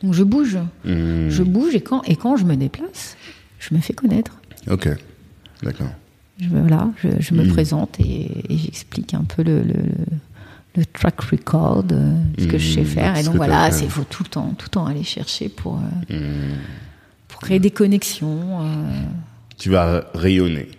[0.04, 1.30] Donc je bouge, Hmm.
[1.30, 3.16] je bouge et quand et quand je me déplace,
[3.60, 4.34] je me fais connaître.
[4.70, 4.90] Ok.
[5.64, 5.88] D'accord.
[6.39, 7.47] Je, voilà, je, je me Mm.
[7.49, 10.05] présente et, et j'explique un peu le, le, le-
[10.76, 13.18] le track record, euh, ce que je sais Mm, faire.
[13.18, 15.80] Et donc voilà, c'est faut tout le temps, tout le temps aller chercher pour,
[16.11, 16.53] euh,
[17.27, 18.61] pour créer des connexions.
[18.61, 18.91] euh.
[19.57, 20.69] Tu vas rayonner.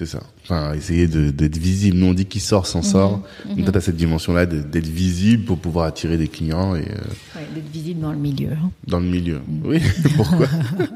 [0.00, 0.22] C'est ça.
[0.44, 1.98] Enfin, essayer d'être visible.
[1.98, 3.22] Nous, on dit qui sort s'en sort.
[3.46, 3.56] Mhm.
[3.56, 7.46] Donc, toi, t'as cette dimension-là d'être visible pour pouvoir attirer des clients et, euh, Ouais,
[7.54, 8.48] d'être visible dans le milieu.
[8.52, 8.70] hein.
[8.86, 9.40] dans le milieu.
[9.62, 9.78] Oui,
[10.16, 10.46] pourquoi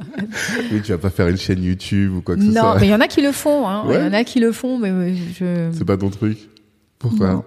[0.73, 2.81] Oui, tu vas pas faire une chaîne YouTube ou quoi que ce Non, soit.
[2.81, 3.69] mais il y en a qui le font.
[3.69, 3.83] hein.
[3.85, 4.03] Il Ouais.
[4.07, 5.69] y en a qui le font, mais je.
[5.73, 6.39] C'est pas ton truc.
[6.99, 7.45] Pourquoi Non.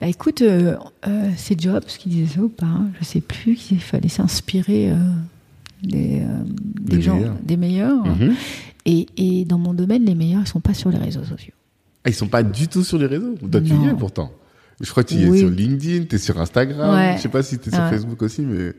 [0.00, 0.76] Bah écoute, euh,
[1.08, 4.92] euh, c'est Jobs qui disait ça ou pas hein, Je sais plus qu'il fallait s'inspirer
[4.92, 4.94] euh,
[5.82, 6.42] des, euh,
[6.78, 7.34] des, Des gens, meilleurs.
[7.42, 8.04] des meilleurs.
[8.06, 8.34] Mhm.
[8.86, 11.52] Et, et dans mon domaine, les meilleurs, ils sont pas sur les réseaux sociaux.
[12.04, 13.34] Ah, ils sont pas du tout sur les réseaux.
[13.50, 14.32] Toi, tu y es pourtant.
[14.80, 15.38] Je crois que tu es Oui.
[15.40, 16.94] sur LinkedIn, tu es sur Instagram.
[16.94, 17.14] Ouais.
[17.18, 17.90] Je sais pas si tu es sur Ouais.
[17.90, 18.72] Facebook aussi, mais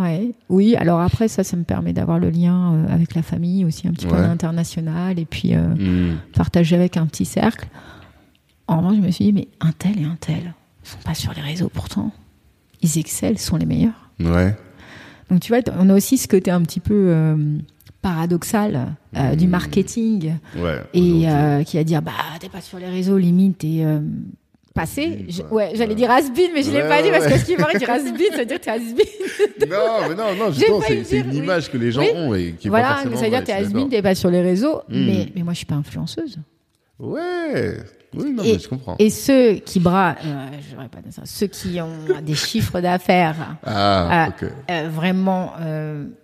[0.00, 0.30] Ouais.
[0.48, 3.86] Oui, alors après, ça, ça me permet d'avoir le lien euh, avec la famille aussi,
[3.88, 6.16] un petit peu à l'international, et puis euh, Hmm.
[6.34, 7.68] partager avec un petit cercle.
[8.66, 10.54] En revanche, je me suis dit, mais un tel et un tel,
[10.84, 12.12] ils sont pas sur les réseaux pourtant.
[12.82, 14.10] Ils excellent, sont les meilleurs.
[14.20, 14.56] ouais.
[15.30, 17.58] Donc tu vois, on a aussi ce côté un petit peu euh,
[18.04, 19.50] paradoxal euh, du Mmh.
[19.50, 20.82] marketing Ouais.
[20.92, 24.00] et euh, qui va dire bah t'es pas sur les réseaux limite t'es euh,
[24.74, 25.72] passé Je- ouais.
[25.74, 27.84] j'allais dire has-been mais je l'ai Ouais, pas dit parce que ce qui m'aurait dit
[27.86, 31.24] has-been ça veut dire que t'es has-been Non, mais non, non, justement, c'est c'est dire,
[31.24, 31.36] une oui.
[31.44, 32.08] image que les gens Oui.
[32.14, 33.88] ont et qui est pas voilà mais ça veut dire que t'es d'accord.
[33.88, 35.06] t'es pas sur les réseaux Mmh.
[35.06, 36.38] mais, mais moi je suis pas influenceuse
[36.98, 37.78] Ouais.
[38.16, 38.94] Oui, non, Et- mais je comprends.
[39.00, 41.88] et ceux qui bras euh, je devrais pas dire ça ceux qui ont
[42.22, 45.52] des chiffres d'affaires Ah, euh, euh, vraiment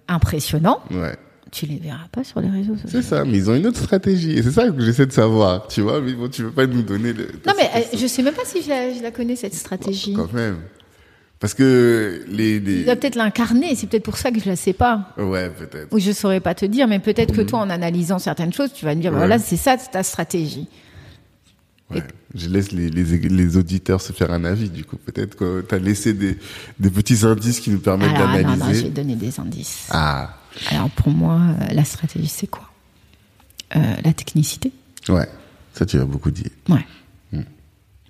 [0.08, 1.16] impressionnants Ouais.
[1.50, 3.80] Tu les verras pas sur les réseaux sociaux C'est ça, mais ils ont une autre
[3.82, 4.32] stratégie.
[4.32, 6.00] Et c'est ça que j'essaie de savoir, tu vois.
[6.00, 7.24] Mais bon, tu veux pas nous donner le.
[7.46, 10.14] Non, mais euh, je sais même pas si je la, je la connais, cette stratégie.
[10.14, 10.58] Quand même.
[11.40, 12.56] Parce que les.
[12.56, 12.84] Il les...
[12.84, 15.14] doit peut-être l'incarner, c'est peut-être pour ça que je la sais pas.
[15.16, 15.88] Ouais, peut-être.
[15.92, 18.84] Ou je saurais pas te dire, mais peut-être que toi, en analysant certaines choses, tu
[18.84, 19.18] vas me dire, Ouais.
[19.18, 20.68] voilà, c'est ça ta stratégie.
[21.90, 22.02] Ouais.
[22.34, 24.96] Je laisse les, les, les auditeurs se faire un avis, du coup.
[24.96, 26.38] Peut-être que tu as laissé des,
[26.78, 28.82] des petits indices qui nous permettent Alors, ah, non, non, je d'analyser.
[28.84, 29.88] vais donner des indices.
[29.90, 30.36] Ah,
[30.70, 32.68] Alors, pour moi, euh, la stratégie, c'est quoi?
[33.76, 34.72] Euh, La technicité.
[35.08, 35.28] ouais.
[35.72, 36.50] Ça, tu as beaucoup dit.
[36.68, 36.84] Ouais.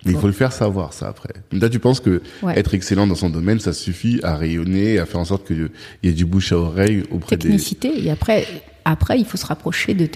[0.03, 1.33] Mais il faut le faire savoir, ça, après.
[1.51, 2.57] Là, tu penses que Ouais.
[2.57, 5.69] être excellent dans son domaine, ça suffit à rayonner, à faire en sorte qu'il
[6.01, 8.03] y ait du bouche à oreille auprès Technicité.
[8.03, 8.47] Et après,
[8.83, 10.07] après, il faut se rapprocher de,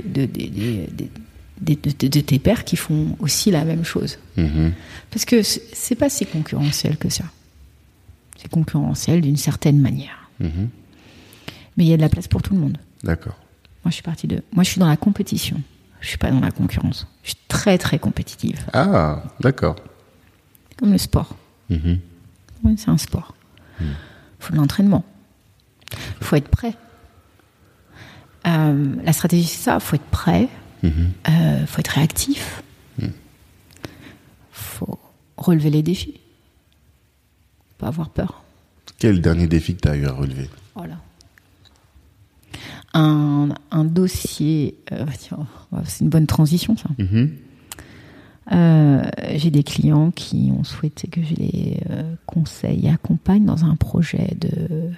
[2.22, 4.18] tes pairs qui font aussi la même chose.
[4.38, 4.44] des.
[4.44, 4.72] Mhm.
[5.12, 7.26] Parce que c'est c'est pas si concurrentiel que ça.
[8.38, 10.30] C'est concurrentiel d'une certaine manière.
[10.40, 10.70] Mhm.
[11.78, 12.78] Mais il y a de la place pour tout le monde.
[13.04, 13.38] D'accord.
[13.84, 14.42] Moi, je suis partie de.
[14.54, 15.62] Moi, je suis dans la compétition.
[16.02, 17.08] Je suis pas dans la concurrence.
[17.24, 18.60] Je suis très, très compétitive.
[18.74, 19.76] Ah, d'accord.
[20.78, 21.36] Comme le sport.
[21.70, 22.00] Mhm.
[22.64, 23.34] Oui, c'est un sport.
[23.80, 23.88] Il
[24.40, 25.04] faut de l'entraînement.
[26.22, 26.76] Il faut être prêt.
[28.48, 29.76] Euh, la stratégie, c'est ça.
[29.76, 30.48] Il faut être prêt.
[30.84, 30.92] Il
[31.30, 32.62] euh, faut être réactif.
[33.00, 33.12] Il
[34.52, 35.00] faut
[35.38, 36.20] relever les défis.
[37.78, 38.44] Pas avoir peur.
[39.00, 40.50] Quel dernier défi que tu as eu à relever?
[40.76, 40.98] Voilà.
[42.98, 44.78] Un, un dossier.
[44.94, 45.06] Euh,
[45.84, 46.90] c'est une bonne transition, ça.
[46.98, 47.32] Mhm.
[48.54, 49.04] Euh,
[49.36, 53.76] j'ai des clients qui ont souhaité que je les euh, conseille et accompagne dans un
[53.76, 54.92] projet de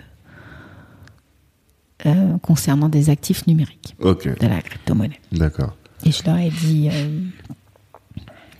[2.42, 5.20] concernant des actifs numériques de la crypto-monnaie.
[5.32, 5.76] D'accord.
[6.06, 7.26] Et je leur ai dit, vous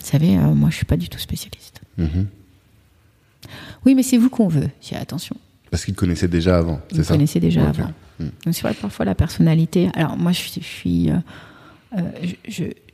[0.00, 1.80] savez, moi je suis pas du tout spécialiste.
[1.96, 2.26] Mhm.
[3.86, 4.68] Oui, mais c'est vous qu'on veut.
[4.82, 5.36] J'ai attention.
[5.70, 7.14] Parce qu'ils connaissaient déjà avant, c'est ça?
[7.14, 7.92] Ils connaissaient déjà avant.
[8.20, 9.90] Donc c'est vrai que parfois la personnalité.
[9.94, 11.10] Alors moi je suis
[11.96, 12.02] euh,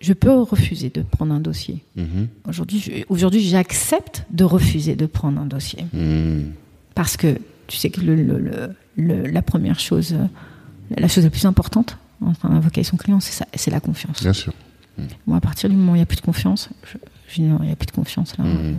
[0.00, 1.82] je, peux refuser de prendre un dossier.
[1.96, 2.28] Mhm.
[2.48, 5.84] Aujourd'hui, aujourd'hui, j'accepte de refuser de prendre un dossier.
[5.92, 6.52] Mhm.
[6.94, 10.14] Parce que tu sais que le, la première chose,
[10.96, 14.22] la chose la plus importante en avocat et son client, c'est la confiance.
[14.22, 14.52] Bien sûr.
[15.26, 16.98] Moi, à partir du moment où il n'y a plus de confiance, je,
[17.34, 18.44] dis non, il n'y a plus de confiance là.
[18.44, 18.76] Mhm.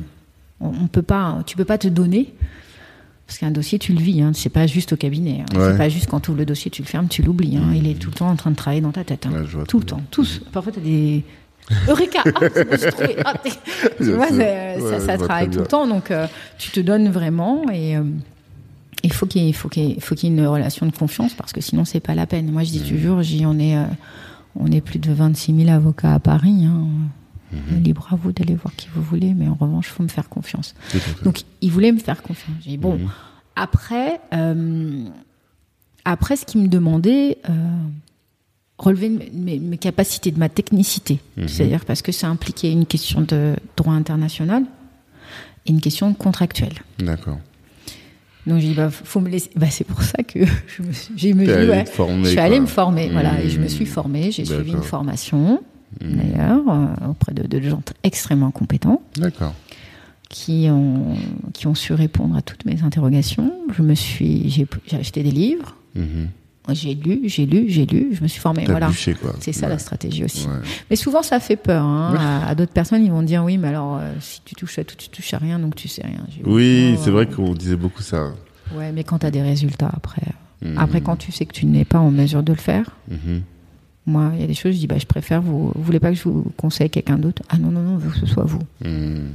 [0.62, 2.34] On, on, peut pas, tu peux pas te donner
[3.28, 4.32] parce qu'un dossier, tu le vis, hein.
[4.34, 5.42] c'est pas juste au cabinet.
[5.42, 5.46] Hein.
[5.54, 7.58] C'est pas juste quand tu ouvres le dossier, tu le fermes, tu l'oublies.
[7.58, 7.74] Hein.
[7.76, 9.28] Il est tout le temps en train de travailler dans ta tête.
[9.68, 10.02] Tout le temps.
[10.12, 10.42] Tous.
[10.52, 11.24] Parfois, tu as des.
[11.88, 12.42] Eureka ah,
[13.26, 15.88] ah, ça, travaille tout le temps.
[15.88, 16.28] Donc, euh,
[16.60, 17.98] tu te donnes vraiment et.
[17.98, 18.04] Euh,
[19.04, 21.62] il faut qu'il faut qu'il faut qu'il y ait une relation de confiance parce que
[21.62, 22.52] sinon c'est pas la peine.
[22.52, 23.84] Moi je dis toujours, j'y on est euh,
[24.60, 26.66] on est plus de 26 000 avocats à Paris.
[26.66, 26.88] Hein.
[27.52, 27.84] Mhm.
[27.84, 30.30] Libre à vous d'aller voir qui vous voulez, mais en revanche, il faut me faire
[30.30, 30.74] confiance.
[31.24, 32.58] Donc, il voulait me faire confiance.
[32.62, 33.10] J'ai dit, bon, mhm.
[33.56, 35.06] après, euh,
[36.06, 37.54] après, ce qu'il me demandait, euh,
[38.78, 41.20] relever mes, capacités, de ma technicité.
[41.38, 41.48] Mhm.
[41.48, 44.64] C'est-à-dire parce que ça impliquait une question de droit international
[45.66, 46.82] et une question contractuelle.
[47.00, 47.38] D'accord.
[48.48, 49.50] Donc j'ai dit bah faut me laisser.
[49.56, 51.86] Bah, c'est pour ça que je me suis, j'ai me dit ouais,
[52.24, 55.64] je suis allée me former, voilà, et je me suis formée, j'ai suivi une formation.
[56.04, 56.16] Mmh.
[56.16, 59.02] d'ailleurs, euh, auprès de, gens extrêmement compétents.
[60.28, 61.16] Qui ont,
[61.54, 63.54] qui ont su répondre à toutes mes interrogations.
[63.74, 64.68] Je me suis, j'ai,
[64.98, 65.76] acheté des livres.
[65.96, 66.26] Mmh.
[66.74, 68.66] J'ai lu, j'ai lu, j'ai lu, je me suis formée.
[68.66, 68.90] Voilà.
[69.40, 70.48] C'est ça la stratégie aussi.
[70.90, 71.84] Mais souvent, ça fait peur.
[71.84, 72.44] Hein.
[72.48, 74.96] À, d'autres personnes, ils vont dire oui, mais alors, euh, si tu touches à tout,
[74.96, 76.26] tu touches à rien, donc tu sais rien.
[76.44, 78.34] Oui, c'est vrai qu'on disait beaucoup ça.
[78.74, 80.24] Ouais, mais quand tu as des résultats après.
[80.64, 80.78] Mmh.
[80.78, 82.98] Après, quand tu sais que tu n'es pas en mesure de le faire,
[84.06, 86.10] moi, il y a des choses, je dis, bah, je préfère, vous, vous voulez pas
[86.10, 87.42] que je vous conseille quelqu'un d'autre?
[87.50, 88.62] Ah non, non, non, que ce soit vous.
[88.84, 89.30] Hmm.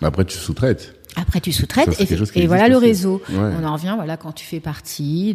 [0.00, 0.94] Après, tu sous-traites.
[1.16, 2.00] Après, tu sous-traites
[2.34, 3.22] et, voilà le réseau.
[3.30, 5.34] On en revient, voilà, quand tu fais partie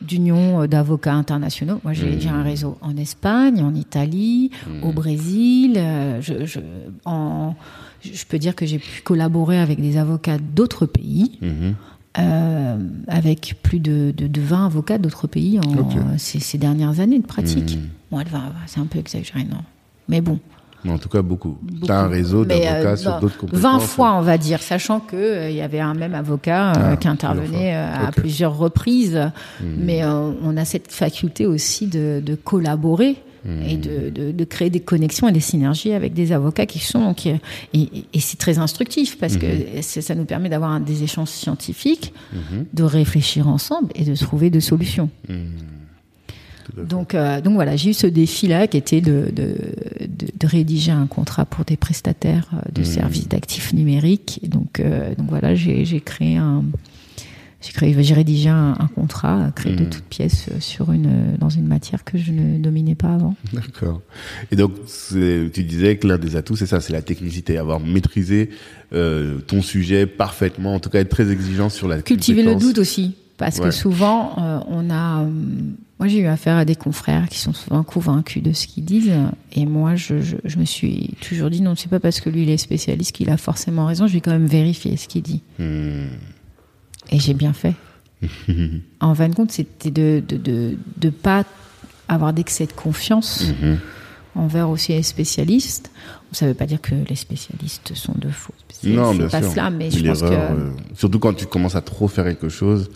[0.00, 1.80] d'union euh, d'avocats internationaux.
[1.84, 2.44] Moi, j'ai un hmm.
[2.44, 4.84] réseau en Espagne, en Italie, hmm.
[4.84, 5.74] au Brésil.
[5.76, 6.60] Euh, je, je,
[7.04, 7.54] en,
[8.02, 11.38] je peux dire que j'ai pu collaborer avec des avocats d'autres pays.
[12.18, 12.76] Euh,
[13.06, 17.76] avec plus de, de, 20 avocats d'autres pays en ces, dernières années de pratique.
[17.76, 18.16] Mmh.
[18.16, 18.24] Bon,
[18.66, 19.58] c'est un peu exagéré, non.
[20.08, 20.40] Mais bon.
[20.88, 21.58] en tout cas, beaucoup.
[21.84, 23.60] Tu as un réseau d'avocats euh, sur d'autres compétences.
[23.60, 27.06] 20 fois, on va dire, sachant qu'il euh, y avait un même avocat ah, qui
[27.06, 29.30] intervenait à plusieurs reprises.
[29.60, 29.64] Mmh.
[29.78, 33.22] Mais on a cette faculté aussi de, de collaborer
[33.66, 37.30] et de, de, créer des connexions et des synergies avec des avocats qui sont qui,
[37.30, 39.82] et, et c'est très instructif parce que mhm.
[39.82, 42.66] ça nous permet d'avoir des échanges scientifiques, mhm.
[42.72, 45.10] de réfléchir ensemble et de trouver des solutions.
[45.28, 45.68] Mhm.
[46.76, 49.56] Donc, euh, donc voilà, j'ai eu ce défi-là qui était de, de,
[50.38, 54.40] de, rédiger un contrat pour des prestataires euh, de services d'actifs numériques.
[54.44, 56.64] donc, euh, donc voilà, j'ai créé un,
[57.60, 59.90] j'ai rédigé un, contrat créé de hmm.
[59.90, 63.34] toutes pièces euh, sur une, euh, dans une matière que je ne dominais pas avant.
[63.52, 64.00] D'accord.
[64.50, 64.72] Et donc,
[65.10, 68.50] tu disais que l'un des atouts, c'est ça, c'est la technicité, avoir maîtrisé
[68.92, 72.78] euh, ton sujet parfaitement, en tout cas être très exigeant sur la Cultiver le doute
[72.78, 75.24] aussi, parce que souvent, on a...
[75.98, 79.12] moi, j'ai eu affaire à des confrères qui sont souvent convaincus de ce qu'ils disent,
[79.52, 82.44] et moi, je, je, je, me suis toujours dit, non, c'est pas parce que lui,
[82.44, 85.42] il est spécialiste qu'il a forcément raison, je vais quand même vérifier ce qu'il dit.
[85.58, 86.06] Hmm.
[87.10, 87.74] Et j'ai bien fait.
[89.00, 91.44] en fin de compte, c'était de ne de, de, pas
[92.08, 93.78] avoir d'excès de confiance mhm.
[94.34, 95.90] envers aussi les spécialistes.
[96.32, 98.54] Ça ne veut pas dire que les spécialistes sont de faux.
[98.84, 99.52] Non, bien pas sûr.
[99.52, 100.26] cela, mais je pense que...
[100.26, 102.90] Euh, surtout quand tu commences à trop faire quelque chose,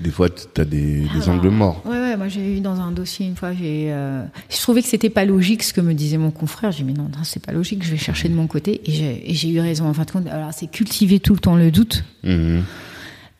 [0.00, 1.82] des fois, tu as des, des angles morts.
[1.86, 4.88] Ouais, ouais, moi j'ai eu dans un dossier une fois, j'ai, euh, je trouvais que
[4.88, 6.72] c'était pas logique ce que me disait mon confrère.
[6.72, 8.80] J'ai dit, mais non, non c'est pas logique, je vais chercher de mon côté.
[8.86, 9.86] Et j'ai eu raison.
[9.86, 12.04] En fin de compte, alors c'est cultiver tout le temps le doute.
[12.24, 12.64] Mhm.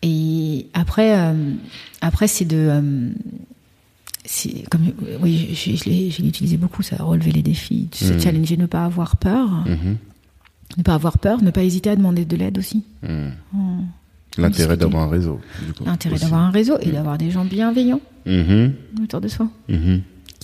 [0.05, 1.53] Et après, euh,
[2.01, 2.57] après c'est de.
[2.59, 3.11] Euh,
[4.71, 8.21] comme, oui, je, l'ai utilisé beaucoup, ça a relevé les défis, se mmh.
[8.21, 9.49] challenger, ne pas avoir peur.
[9.67, 9.97] Mmh.
[10.79, 12.85] Ne pas avoir peur, ne pas hésiter à demander de l'aide aussi.
[14.39, 15.41] L'intérêt d'avoir un réseau.
[15.85, 18.73] L'intérêt d'avoir un réseau et d'avoir des gens bienveillants Mhm,
[19.03, 19.49] autour de soi.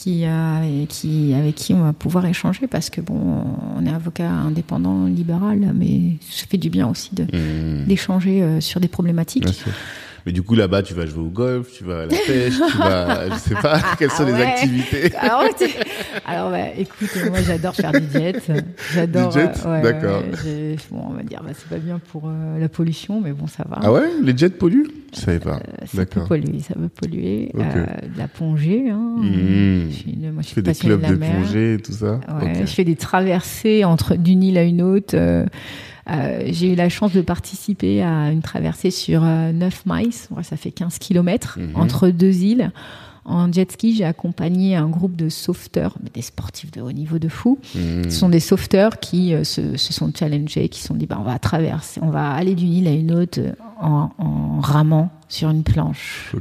[0.03, 3.45] Qui, euh, qui, avec qui on va pouvoir échanger parce que bon,
[3.77, 7.87] on est avocat indépendant, libéral, mais ça fait du bien aussi de- Mhm.
[7.87, 9.45] d'échanger euh, sur des problématiques.
[10.27, 12.77] Mais du coup, là-bas, tu vas jouer au golf, tu vas à la pêche, tu
[12.79, 15.15] vas, je sais pas, quelles sont Ah les activités.
[15.19, 15.65] Alors, tu-
[16.27, 18.37] alors bah, écoute, moi j'adore faire du jet.
[18.95, 19.29] J'adore.
[19.33, 20.23] Du jet euh, ouais, D'accord.
[20.45, 23.47] ouais, bon, on va dire, bah, c'est pas bien pour euh, la pollution, mais bon,
[23.47, 23.79] ça va.
[23.83, 24.89] Ah ouais, les jets polluent?
[25.15, 25.57] Je savais pas.
[25.57, 27.51] Euh, ça peut polluer, ça peut polluer.
[27.59, 27.85] Euh,
[28.15, 28.91] de la plongée.
[28.91, 29.17] Hein.
[29.19, 29.91] Mmh.
[29.91, 32.21] Je suis une- moi, je fais des clubs de de plongée et tout ça?
[32.61, 35.17] Je fais des traversées entre d'une île à une autre.
[36.11, 40.11] Euh, euh, j'ai eu la chance de participer à une traversée sur euh, 9 miles,
[40.31, 41.77] Ouais, ça fait 15 kilomètres, Mhm.
[41.77, 42.73] entre deux îles.
[43.27, 47.19] En jet ski, j'ai accompagné un groupe de sauveteurs, mais des sportifs de haut niveau
[47.19, 47.59] de fou.
[47.75, 48.05] Mhm.
[48.05, 51.19] Ce sont des sauveteurs qui euh, se, se sont challengés, qui se sont dit bah,
[51.21, 55.11] on va traverser, on va aller d'une île à une autre euh, en, en ramant
[55.29, 56.33] sur une planche.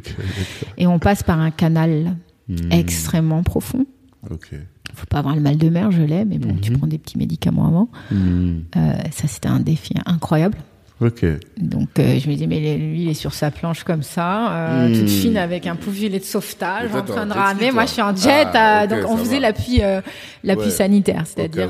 [0.78, 2.16] Et on passe par un canal
[2.48, 2.72] Mhm.
[2.72, 3.86] extrêmement profond.
[4.30, 4.50] Ok.
[4.96, 6.78] Faut pas avoir le mal de mer, je l'ai, mais bon, tu Mhm.
[6.78, 7.90] prends des petits médicaments avant.
[8.12, 8.64] Mhm.
[8.76, 10.58] Euh, ça, c'était un défi incroyable.
[11.02, 11.24] Ok.
[11.58, 14.90] Donc, euh, je me dis, mais lui, il est sur sa planche comme ça, euh,
[14.90, 15.00] Hmm.
[15.00, 17.72] toute fine avec un pauvre gilet de sauvetage, toi, en train de ramer.
[17.72, 18.48] Moi, je suis en jet.
[18.54, 20.02] Ah, euh, donc, on faisait l'appui, euh,
[20.44, 20.70] l'appui Ouais.
[20.72, 21.70] sanitaire, c'est-à-dire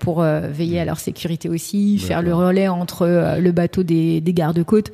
[0.00, 4.20] pour euh, veiller à leur sécurité aussi, faire le relais entre euh, le bateau des,
[4.20, 4.92] des gardes-côtes.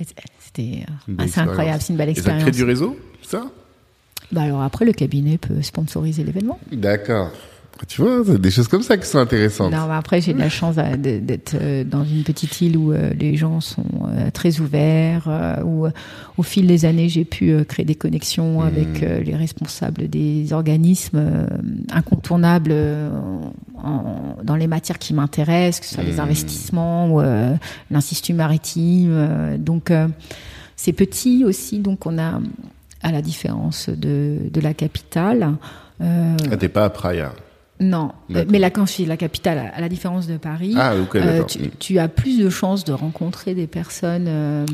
[0.00, 0.06] C-
[0.40, 1.82] C'était euh, assez incroyable, expérience.
[1.82, 2.56] c'est une belle Et ça crée expérience.
[2.56, 3.44] du réseau, ça?
[4.34, 6.58] Bah, alors après, le cabinet peut sponsoriser l'événement.
[6.72, 7.30] D'accord.
[7.88, 9.72] Tu vois, des choses comme ça qui sont intéressantes.
[9.72, 13.12] Non, mais après, j'ai de la chance d'être euh, dans une petite île où euh,
[13.18, 15.28] les gens sont euh, très ouverts,
[15.66, 15.86] où
[16.38, 21.48] au fil des années, j'ai pu créer des connexions avec euh, les responsables des organismes
[21.90, 22.72] incontournables
[23.82, 26.20] en- dans les matières qui m'intéressent, que ce soit les Mhm.
[26.20, 27.20] investissements ou
[27.90, 29.58] l'Institut maritime.
[29.58, 29.92] donc,
[30.76, 32.40] c'est petit aussi, donc on a,
[33.04, 35.54] à la différence de, de la capitale,
[36.00, 37.32] euh, Ah, t'es pas à Praia.
[37.78, 38.50] non, D'accord.
[38.50, 41.70] mais là, quand je suis la capitale, à la différence de Paris, Ah, euh, tu,
[41.78, 44.64] tu as plus de chances de rencontrer des personnes euh,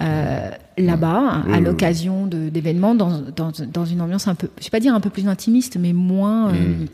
[0.00, 4.80] euh, là-bas à l'occasion d'événements dans, dans, dans une ambiance un peu, je vais pas
[4.80, 6.52] dire un peu plus intimiste, mais moins.
[6.52, 6.84] euh,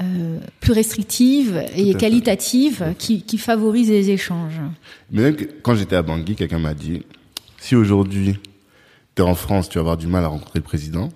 [0.00, 4.60] euh, plus restrictive et qualitative qui, qui favorise les échanges.
[5.10, 7.02] Mais même que quand j'étais à Bangui, quelqu'un m'a dit
[7.58, 8.38] si aujourd'hui
[9.18, 11.08] tu es en France, tu vas avoir du mal à rencontrer le président,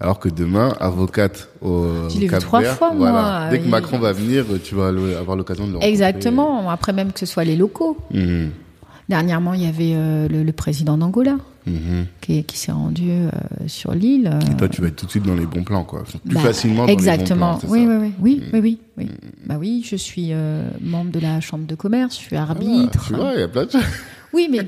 [0.00, 3.12] alors que demain, avocate au, vu Cap trois Vert, fois, voilà.
[3.12, 3.48] moi.
[3.50, 5.90] Dès que Macron va venir, tu vas avoir l'occasion de le rencontrer.
[5.90, 6.70] Exactement.
[6.70, 7.98] Après même que ce soit les locaux.
[8.12, 8.50] Mhm,
[9.10, 12.06] Dernièrement, il y avait euh, le, le président d'Angola mhm.
[12.20, 13.28] qui, qui s'est rendu euh,
[13.66, 14.30] sur l'île.
[14.50, 16.04] Et toi, tu vas être tout de suite dans les bons plans, quoi.
[16.24, 17.58] Plus Bah, facilement dans exactement.
[17.60, 17.86] les bons plans.
[17.86, 19.08] oui, oui, oui, oui, oui, oui, oui.
[19.46, 23.04] Bah oui, je suis euh, membre de la chambre de commerce, je suis Ah, arbitre.
[23.08, 23.82] tu vois, il y a plein de choses.
[24.32, 24.60] Oui, mais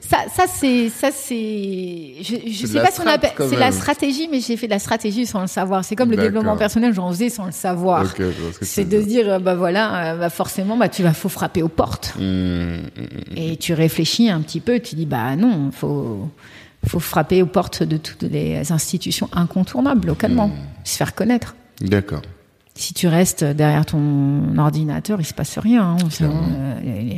[0.00, 4.28] ça, ça c'est, ça c'est, je, je sais pas si on appelle, c'est la stratégie,
[4.30, 5.84] mais j'ai fait de la stratégie sans le savoir.
[5.84, 8.04] C'est comme le développement personnel, j'en faisais sans le savoir.
[8.06, 9.40] Ce C'est de se dire.
[9.40, 12.14] bah voilà, euh, bah forcément, bah tu vas, faut frapper aux portes.
[12.18, 12.24] Mhm,
[12.96, 13.08] mhm.
[13.36, 16.28] Et tu réfléchis un petit peu, tu dis, bah non, faut,
[16.86, 20.50] faut frapper aux portes de toutes les institutions incontournables localement,
[20.84, 21.56] se faire connaître.
[21.80, 22.22] D'accord.
[22.74, 25.96] Si tu restes derrière ton ordinateur, il se passe rien.
[25.98, 26.10] hein.
[26.10, 27.14] Sait, euh,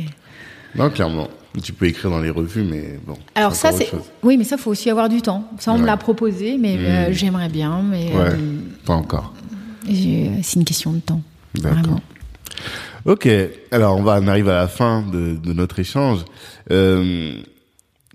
[0.75, 1.27] Non, clairement.
[1.63, 3.17] Tu peux écrire dans les revues, mais bon.
[3.35, 3.89] Alors ça, c'est
[4.23, 5.49] oui, mais ça faut aussi avoir du temps.
[5.59, 5.87] Ça, on me Ouais.
[5.87, 7.13] l'a proposé, mais euh, Mm.
[7.13, 8.37] j'aimerais bien, mais Ouais, euh,
[8.85, 9.33] pas encore.
[9.87, 11.21] j'ai- c'est une question de temps.
[11.55, 11.71] D'accord.
[11.79, 12.01] Vraiment.
[13.05, 13.27] Ok,
[13.71, 16.19] alors on va on arrive à la fin de, de notre échange.
[16.71, 17.33] Euh,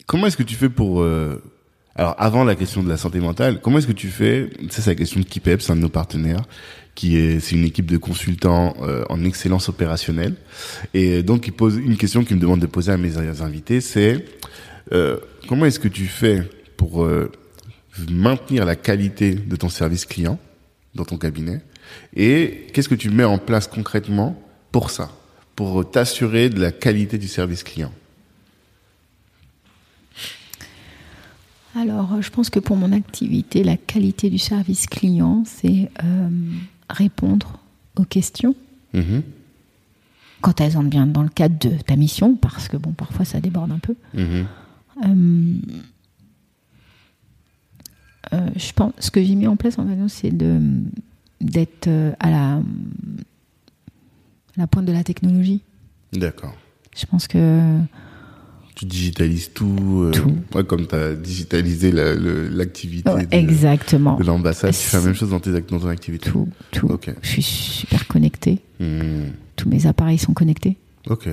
[0.06, 1.43] comment est-ce que tu fais pour euh,
[1.97, 4.90] alors avant la question de la santé mentale, comment est-ce que tu fais Ça c'est
[4.90, 6.43] la question de Kipep, c'est un de nos partenaires
[6.95, 10.35] qui est c'est une équipe de consultants euh, en excellence opérationnelle.
[10.93, 14.25] Et donc il pose une question qu'il me demande de poser à mes invités, c'est
[14.93, 15.19] euh,
[15.49, 16.43] comment est-ce que tu fais
[16.77, 17.31] pour euh,
[18.11, 20.39] maintenir la qualité de ton service client
[20.95, 21.61] dans ton cabinet?
[22.15, 24.41] Et qu'est-ce que tu mets en place concrètement
[24.73, 25.11] pour ça,
[25.57, 27.93] pour t'assurer de la qualité du service client?
[31.77, 36.29] Alors, je pense que pour mon activité, la qualité du service client, c'est euh,
[36.90, 37.59] répondre
[37.97, 38.55] aux questions
[38.93, 39.23] Mhm,
[40.40, 43.40] quand elles entrent bien dans le cadre de ta mission, parce que bon, parfois ça
[43.40, 43.94] déborde un peu.
[44.15, 44.47] mhm,
[45.05, 45.55] Euh,
[48.32, 50.61] euh, je pense, ce que j'ai mis en place en fait, c'est de
[51.40, 52.61] d'être euh, à la, à
[54.56, 55.61] la pointe de la technologie.
[56.12, 56.55] D'accord.
[56.97, 57.78] Je pense que
[58.85, 60.35] Tu digitalises tout, euh, Tout.
[60.55, 65.05] ouais, comme tu as digitalisé la- l'activité Ouais, de, exactement de l'ambassade, tu fais la
[65.05, 66.28] même chose dans, tes, dans ton activité.
[66.31, 66.86] tout, tout.
[66.89, 67.11] Ok.
[67.23, 68.59] Je suis super connectée.
[68.81, 69.32] Mhm.
[69.56, 70.77] tous mes appareils sont connectés.
[71.09, 71.28] Ok.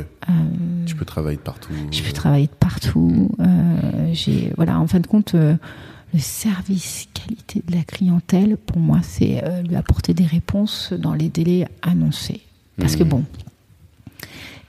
[0.86, 1.74] tu peux travailler de partout.
[1.92, 3.30] Je peux travailler de partout.
[4.14, 9.44] j'ai voilà, en fin de compte, le service qualité de la clientèle, pour moi, c'est
[9.68, 12.42] lui apporter des réponses dans les délais annoncés.
[12.78, 13.10] Parce que hmm.
[13.10, 13.24] bon,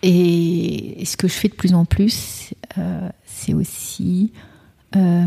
[0.02, 4.32] et ce que je fais de plus en plus, euh, c'est aussi
[4.96, 5.26] euh,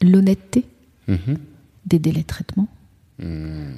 [0.00, 0.64] l'honnêteté
[1.08, 1.36] mm-hmm.
[1.86, 2.66] des délais de traitement.
[3.18, 3.72] Mm.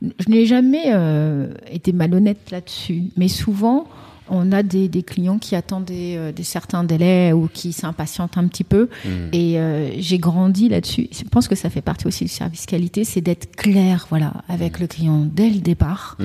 [0.00, 3.88] Je n'ai jamais euh, été malhonnête là-dessus, mais souvent,
[4.28, 8.90] on a des, clients qui attendent des, certains délais ou qui s'impatientent un petit peu.
[9.04, 9.08] Mm.
[9.32, 11.08] Et j'ai grandi là-dessus.
[11.10, 14.78] Je pense que ça fait partie aussi du service qualité, c'est d'être clair voilà, avec
[14.78, 14.82] mm.
[14.82, 16.18] le client dès le départ.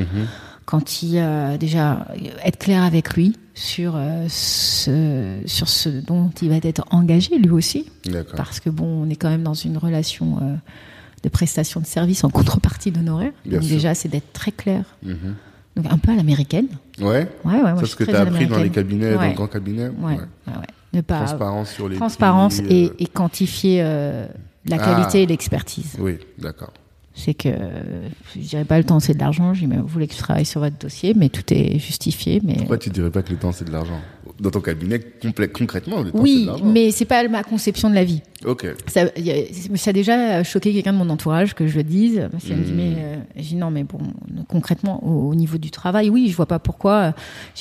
[0.66, 2.08] Quand il a déjà
[2.44, 7.52] être clair avec lui sur euh, ce sur ce dont il va être engagé lui
[7.52, 7.90] aussi.
[8.36, 10.56] Parce que bon on est quand même dans une relation euh,
[11.24, 13.32] de prestation de service en contrepartie d'honoraires.
[13.46, 14.84] Donc déjà c'est d'être très clair.
[15.06, 15.78] Mm-hmm.
[15.78, 16.68] donc un peu à l'américaine.
[17.00, 17.30] Ouais.
[17.46, 19.88] Ouais ouais c'est ce que tu as appris dans les cabinets dans le grand cabinet
[19.88, 20.18] ouais.
[20.94, 22.96] ne pas transparence sur les transparence et, euh.
[23.00, 25.20] et, quantifier la qualité ah.
[25.20, 25.96] et l'expertise.
[26.00, 26.74] Oui d'accord
[27.16, 27.50] c'est que
[28.36, 29.54] je dirais pas le temps c'est de l'argent.
[29.54, 32.42] Je dis mais vous voulez que je travaille sur votre dossier, mais tout est justifié.
[32.44, 34.00] Mais pourquoi tu dirais pas que le temps c'est de l'argent?
[34.40, 35.00] Dans ton cabinet
[35.54, 36.66] concrètement le temps Oui, c'est de l'argent.
[36.66, 38.22] mais c'est pas ma conception de la vie.
[38.46, 38.68] Ok.
[38.88, 39.06] Ça,
[39.76, 42.28] ça a déjà choqué quelqu'un de mon entourage que je le dise.
[42.46, 44.00] Qu'elle me dit mais euh, j'ai non mais bon
[44.50, 47.14] concrètement au, niveau du travail, oui, je vois pas pourquoi.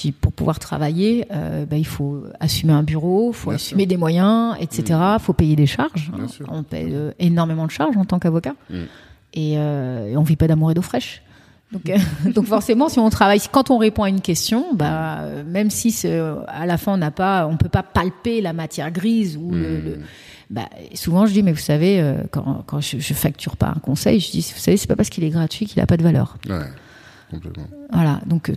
[0.05, 3.97] Euh, pour pouvoir travailler, euh, bah, il faut assumer un bureau, il faut assumer des
[3.97, 4.99] moyens, etc.
[5.15, 6.11] Il faut payer des charges.
[6.49, 8.55] On paye énormément de charges en tant qu'avocat.
[8.69, 8.83] Mm
[9.35, 11.23] et, euh, et on vit pas d'amour et d'eau fraîche.
[11.73, 11.99] Donc, euh,
[12.31, 16.07] donc forcément, si on travaille, quand on répond à une question, bah, même si
[16.47, 19.79] à la fin on n'a pas, on peut pas palper la matière grise ou le,
[19.79, 20.03] hmm.
[20.51, 23.81] bah, souvent je dis, mais vous savez, euh, quand, quand je, je, facture pas un
[23.81, 26.05] conseil, je dis, vous savez, c'est pas parce qu'il est gratuit qu'il a pas de
[26.05, 26.37] valeur.
[26.49, 26.67] Ouais,
[27.31, 27.67] complètement.
[27.93, 28.55] Voilà, donc euh,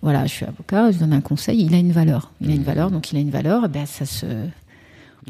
[0.00, 2.60] voilà, je suis avocat, je donne un conseil, il a une valeur, il a une
[2.60, 2.64] hmm.
[2.64, 4.26] valeur, donc il a une valeur, ben ça se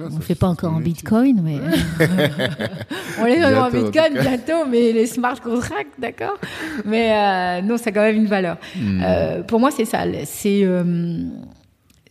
[0.00, 1.58] on ne fait pas encore en Bitcoin, mais
[3.20, 6.38] on les fait en Bitcoin bientôt, mais les smart contracts, d'accord.
[6.84, 8.56] Mais euh, non, ça a quand même une valeur.
[8.76, 9.00] Hmm.
[9.02, 10.04] Euh, pour moi, c'est ça.
[10.24, 11.22] C'est euh,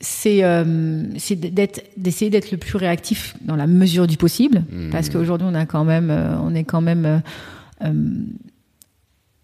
[0.01, 4.89] c'est d'être d'essayer d'être le plus réactif dans la mesure du possible, hmm.
[4.91, 6.11] parce qu'aujourd'hui, on a quand même,
[6.41, 7.21] on est quand même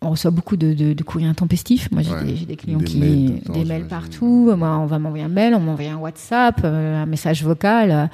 [0.01, 1.91] on reçoit beaucoup de, de, courriers intempestifs.
[1.91, 4.53] Moi, j'ai des, clients qui mails, des mails partout.
[4.55, 7.91] Moi, on va m'envoyer un mail, on m'envoie un WhatsApp, euh, un message vocal.
[7.91, 8.05] Euh,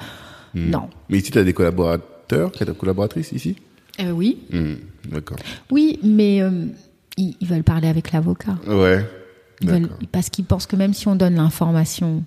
[0.54, 0.70] hmm.
[0.70, 0.88] Non.
[1.08, 3.56] Mais ici, tu as des collaborateurs, tu as des collaboratrices ici?
[4.00, 4.38] Euh, Oui.
[4.52, 4.74] Hmm,
[5.10, 5.38] d'accord.
[5.70, 6.42] Oui, mais
[7.16, 8.56] ils, veulent parler avec l'avocat.
[8.66, 9.04] Ouais.
[10.10, 12.24] parce qu'ils pensent que même si on donne l'information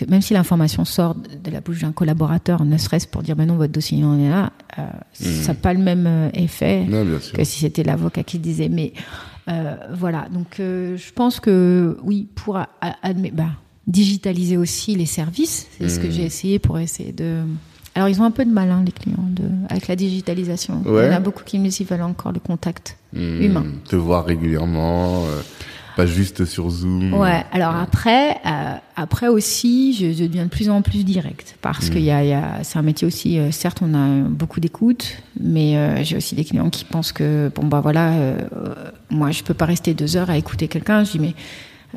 [0.00, 3.46] que même si l'information sort de la bouche d'un collaborateur, ne serait-ce pour dire ben
[3.46, 5.42] non votre dossier on est là, euh, hmm.
[5.42, 6.86] ça n'a pas le même euh, effet
[7.34, 8.68] que si c'était l'avocat qui disait.
[8.68, 8.92] Mais
[9.48, 13.50] euh, voilà, donc je pense que oui, pour bah,
[13.86, 16.12] digitaliser aussi les services, c'est ce que hmm.
[16.12, 17.42] j'ai essayé pour essayer de.
[17.94, 19.42] Alors ils ont un peu de mal hein, les clients de...
[19.68, 20.82] avec la digitalisation.
[20.86, 23.42] Il y en a beaucoup qui me disent qu'ils veulent encore le contact hmm.
[23.42, 23.66] humain.
[23.88, 25.24] Te voir régulièrement
[25.96, 27.14] pas juste sur Zoom.
[27.14, 27.44] Ouais.
[27.52, 32.02] Alors après, euh, après aussi, je, deviens de plus en plus direct parce que mm.
[32.02, 33.38] y a, y a c'est un métier aussi.
[33.38, 37.50] Euh, certes, on a beaucoup d'écoute, mais euh, j'ai aussi des clients qui pensent que
[37.54, 38.12] bon bah voilà,
[39.10, 41.04] moi je peux pas rester deux heures à écouter quelqu'un.
[41.04, 41.34] Je dis mais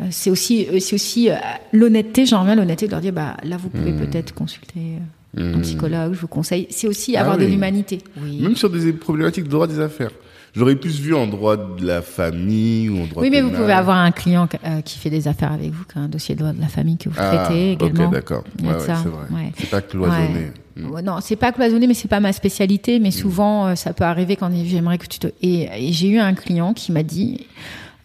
[0.10, 1.30] c'est aussi, c'est aussi
[1.72, 2.26] l'honnêteté.
[2.26, 4.00] J'en reviens l'honnêteté de leur dire bah là vous pouvez mm.
[4.00, 5.00] peut-être consulter.
[5.36, 5.62] Un mm.
[5.62, 6.68] psychologue, je vous conseille.
[6.70, 8.00] C'est aussi avoir ah de l'humanité.
[8.22, 8.40] Oui.
[8.40, 10.12] Même sur des problématiques de droit des affaires.
[10.56, 13.74] J'aurais plus vu en droit de la famille ou en droit Oui, mais vous pouvez
[13.74, 16.42] avoir un client euh, qui fait des affaires avec vous, qui a un dossier de
[16.42, 18.06] droit de la famille que vous ah, traitez également.
[18.06, 18.44] Ok, d'accord.
[18.62, 19.52] Ouais, c'est vrai.
[19.58, 20.52] C'est pas cloisonné.
[20.76, 21.00] Hmm.
[21.04, 23.00] Non, c'est pas cloisonné, mais c'est pas ma spécialité.
[23.00, 23.14] Mais hmm.
[23.14, 25.28] souvent, euh, ça peut arriver quand j'aimerais que tu te.
[25.42, 27.48] Et, j'ai eu un client qui m'a dit,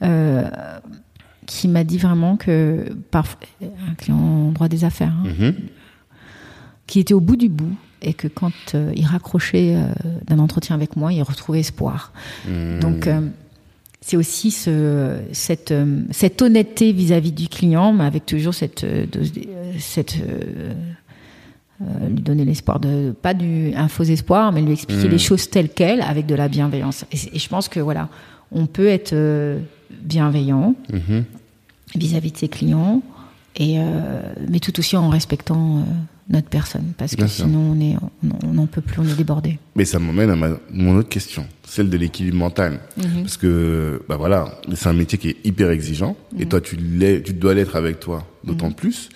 [0.03, 0.49] euh,
[1.45, 5.55] qui m'a dit vraiment que parfois, un client en droit des affaires, hein, mm-hmm.
[6.87, 9.89] qui était au bout du bout et que quand euh, il raccrochait euh,
[10.27, 12.13] d'un entretien avec moi, il retrouvait espoir.
[12.47, 12.81] Mmh.
[12.81, 13.21] Donc euh,
[14.01, 15.75] c'est aussi ce, cette,
[16.11, 18.87] cette honnêteté vis-à-vis du client, mais avec toujours cette,
[19.79, 20.17] cette
[22.09, 25.11] lui donner l'espoir de pas du un faux espoir, mais lui expliquer mmh.
[25.11, 27.05] les choses telles quelles avec de la bienveillance.
[27.13, 28.09] Et, je pense que voilà,
[28.51, 29.15] on peut être
[30.01, 31.21] bienveillant mmh.
[31.97, 33.03] vis-à-vis de ses clients,
[33.57, 33.79] et
[34.49, 35.85] mais tout aussi en respectant
[36.29, 37.97] notre personne, parce que sinon on est,
[38.45, 39.59] on n'en peut plus, on est débordé.
[39.77, 43.23] Mais ça m'emmène à ma, mon autre question, celle de l'équilibre mental, mhm.
[43.23, 46.49] parce que bah voilà, c'est un métier qui est hyper exigeant, et mhm.
[46.49, 48.75] toi tu l'es, tu dois l'être avec toi, d'autant mhm.
[48.75, 49.09] plus,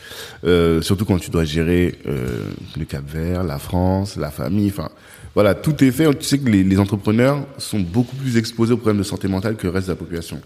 [0.45, 4.89] euh, surtout quand tu dois gérer euh, le Cap Vert, la France, la famille, enfin
[5.35, 6.13] voilà, tout est fait.
[6.19, 9.57] Tu sais que les, les entrepreneurs sont beaucoup plus exposés aux problèmes de santé mentale
[9.57, 10.41] que le reste de la population.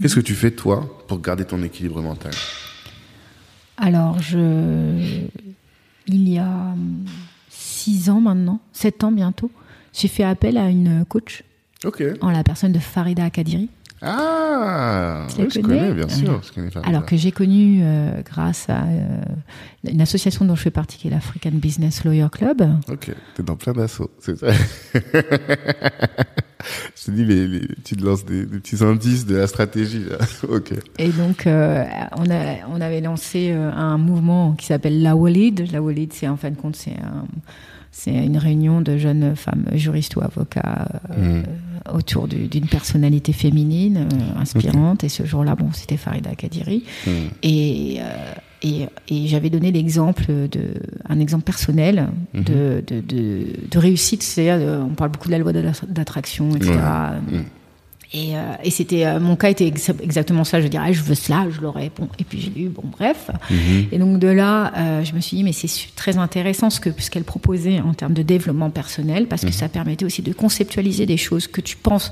[0.00, 2.32] Qu'est-ce que tu fais, toi, pour garder ton équilibre mental?
[3.76, 5.26] Alors, je...
[6.08, 6.74] il y a
[7.48, 9.50] six ans maintenant, sept ans bientôt,
[9.92, 11.44] j'ai fait appel à une coach
[12.20, 13.68] en la personne de Farida Kadiri.
[14.00, 16.28] Ah, la oui, je connais bien sûr.
[16.30, 16.88] Alors- je connais Farida.
[16.88, 19.20] Alors que j'ai connu euh, grâce à euh,
[19.90, 22.62] une association dont je fais partie, qui est l'African Business Lawyer Club.
[22.88, 24.48] Ok, t'es dans plein d'assauts, c'est ça.
[26.96, 30.04] je te dis, les, les, tu te lances des, des petits indices de la stratégie,
[30.08, 30.18] là.
[30.48, 30.72] Ok.
[30.98, 31.84] Et donc, euh,
[32.16, 35.70] on, a, on avait lancé un mouvement qui s'appelle La Walid.
[35.72, 37.26] La Walid, c'est en fin de compte, c'est un-
[37.90, 40.86] c'est une réunion de jeunes femmes juristes ou avocats
[41.18, 41.42] euh,
[41.92, 45.04] autour du- d'une personnalité féminine euh, inspirante.
[45.04, 46.84] Et ce jour-là, bon, c'était Farida Kadiri.
[47.06, 47.10] Hmm.
[47.42, 50.74] Et, euh, et, et j'avais donné l'exemple de
[51.08, 52.44] un exemple personnel Mhm.
[52.44, 54.24] de, de, de, de réussite.
[54.38, 56.72] Euh, on parle beaucoup de la loi de la- d'attraction, etc.
[58.14, 58.20] Mhm.
[58.20, 60.60] Et, euh, et c'était euh, mon cas était ex- exactement ça.
[60.60, 61.90] Je dirais, je veux cela, je l'aurais.
[61.96, 63.30] Bon, et puis j'ai eu, bon, bref.
[63.50, 63.86] Mhm.
[63.92, 66.90] Et donc de là, euh, je me suis dit, mais c'est très intéressant ce que
[66.98, 71.06] ce qu'elle proposait en termes de développement personnel, parce que ça permettait aussi de conceptualiser
[71.06, 72.10] des choses que tu penses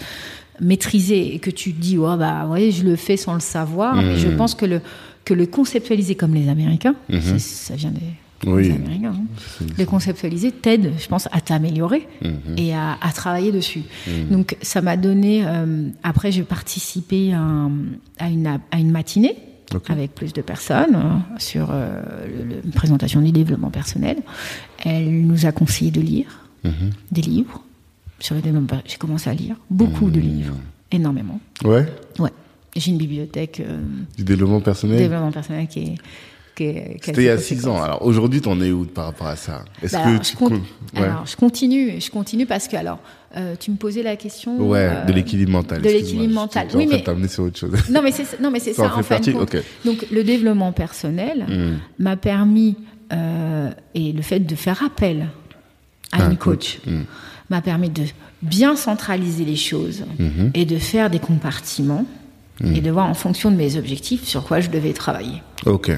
[0.60, 3.94] maîtriser et que tu dis, ouais, bah ouais, je le fais sans le savoir.
[3.96, 4.80] Mais je pense que le
[5.24, 6.94] que le conceptualiser comme les Américains,
[7.38, 8.00] ça vient des,
[8.44, 8.70] Oui.
[8.70, 9.14] Américains.
[9.16, 9.64] hein.
[9.78, 12.58] Le conceptualiser t'aide, je pense, à t'améliorer Mhm.
[12.58, 13.82] et à, à travailler dessus.
[14.30, 15.42] Donc ça m'a donné.
[15.46, 17.72] euh, après, j'ai participé à, un-
[18.18, 19.36] à une, à une matinée
[19.88, 24.18] avec plus de personnes euh, sur euh, le- une présentation du développement personnel.
[24.84, 26.90] Elle nous a conseillé de lire Mhm.
[27.10, 27.62] des livres
[28.20, 28.80] sur le développement.
[28.86, 30.12] J'ai commencé à lire beaucoup Mhm.
[30.12, 30.56] de livres,
[30.92, 31.40] énormément.
[31.64, 31.86] Ouais.
[32.18, 32.30] Ouais.
[32.76, 33.80] J'ai une bibliothèque euh,
[34.18, 34.98] Du développement personnel.
[34.98, 35.94] développement personnel qui est.
[36.56, 37.82] C'était il y a six ans.
[37.82, 39.64] Alors aujourd'hui, t'en es où par rapport à ça?
[39.82, 40.62] Est-ce Bah, que alors, tu je, con- con-
[40.96, 41.02] ouais.
[41.06, 42.98] alors, je continue, je continue parce que alors,
[43.36, 44.56] euh, tu me posais la question.
[44.68, 45.82] Ouais, euh, de l'équilibre mental.
[45.82, 46.68] de l'équilibre mental.
[46.74, 47.72] Oui, en mais- de t'amener sur autre chose.
[47.90, 49.54] Non, mais c'est non, mais c'est Ça en fait en fin de partie, compte.
[49.54, 49.62] ok.
[49.84, 51.76] Donc le développement personnel Hmm.
[52.02, 52.76] m'a permis
[53.12, 55.28] euh, et le fait de faire appel
[56.12, 56.78] à Un une coach.
[56.78, 57.02] coach Hmm.
[57.50, 58.02] m'a permis de
[58.42, 60.50] bien centraliser les choses Mhm.
[60.54, 62.04] et de faire des compartiments
[62.60, 62.74] Hmm.
[62.74, 65.42] et de voir en fonction de mes objectifs sur quoi je devais travailler.
[65.66, 65.92] Ok.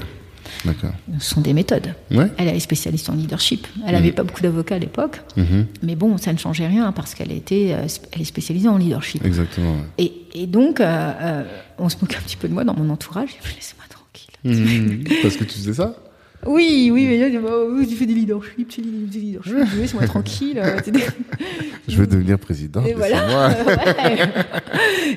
[1.19, 1.93] Ce sont des méthodes.
[2.11, 2.27] Ouais.
[2.37, 3.67] Elle est spécialiste en leadership.
[3.85, 5.65] Elle n'avait pas beaucoup d'avocats à l'époque, Mhm.
[5.83, 9.25] mais bon, ça ne changeait rien parce qu'elle était, euh, elle est spécialisée en leadership.
[9.25, 9.73] Exactement.
[9.73, 9.83] ouais.
[9.97, 10.85] Et, et donc, euh,
[11.21, 11.43] euh,
[11.77, 13.29] on se moque un petit peu de moi dans mon entourage.
[13.55, 14.33] Laissez-moi tranquille.
[14.43, 15.03] Mhm.
[15.21, 15.95] Parce que tu faisais ça
[16.45, 17.49] Oui, oui, mais là, bah,
[17.87, 20.61] tu fais des leadership, tu fais des leadership, laisse-moi tranquille.
[20.85, 21.03] c'est des-
[21.87, 22.83] Je veux devenir président.
[22.85, 23.49] Et voilà.
[23.65, 24.17] Ouais.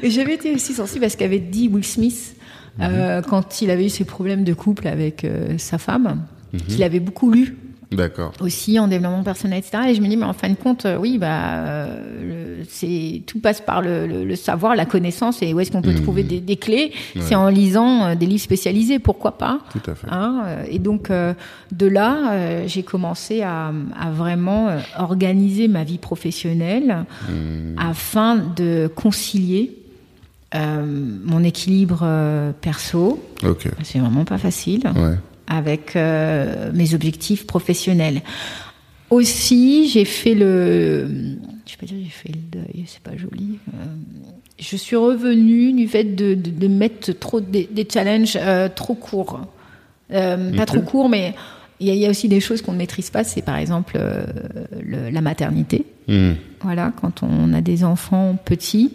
[0.02, 2.34] Et j'avais été aussi sensible à ce qu'avait dit Will Smith
[2.80, 6.22] euh, quand il avait eu ses problèmes de couple avec euh, sa femme,
[6.68, 7.56] qu'il avait beaucoup lu
[7.90, 8.32] D'accord.
[8.40, 9.84] aussi en développement personnel, etc.
[9.90, 13.38] Et je me dis, mais en fin de compte, euh, oui, bah, euh, c'est tout
[13.40, 16.40] passe par le, le- le savoir, la connaissance, et où est-ce qu'on peut trouver des,
[16.40, 20.06] des clés C'est en lisant euh, des livres spécialisés, pourquoi pas Tout à fait.
[20.10, 21.34] Hein, et donc euh,
[21.72, 24.68] de là, j'ai commencé à, à vraiment
[24.98, 27.04] organiser ma vie professionnelle
[27.76, 29.78] afin de concilier
[30.54, 30.84] euh,
[31.24, 33.22] mon équilibre euh, perso.
[33.44, 33.68] Ok.
[33.82, 35.16] C'est vraiment pas facile Ouais.
[35.46, 38.22] avec euh, mes objectifs professionnels.
[39.10, 41.06] Aussi, j'ai fait le,
[41.66, 43.58] je vais pas dire j'ai fait le deuil, c'est pas joli.
[44.58, 48.94] Je suis revenue du fait de, de, de mettre trop des, des challenges euh, trop
[48.94, 49.40] courts,
[50.12, 51.34] Euh, pas trop courts, mais
[51.80, 53.24] il y, a- il y a aussi des choses qu'on ne maîtrise pas.
[53.24, 54.24] C'est par exemple euh,
[54.82, 55.84] le- la maternité.
[56.08, 56.32] Hmm.
[56.60, 58.92] Voilà, quand on a des enfants petits,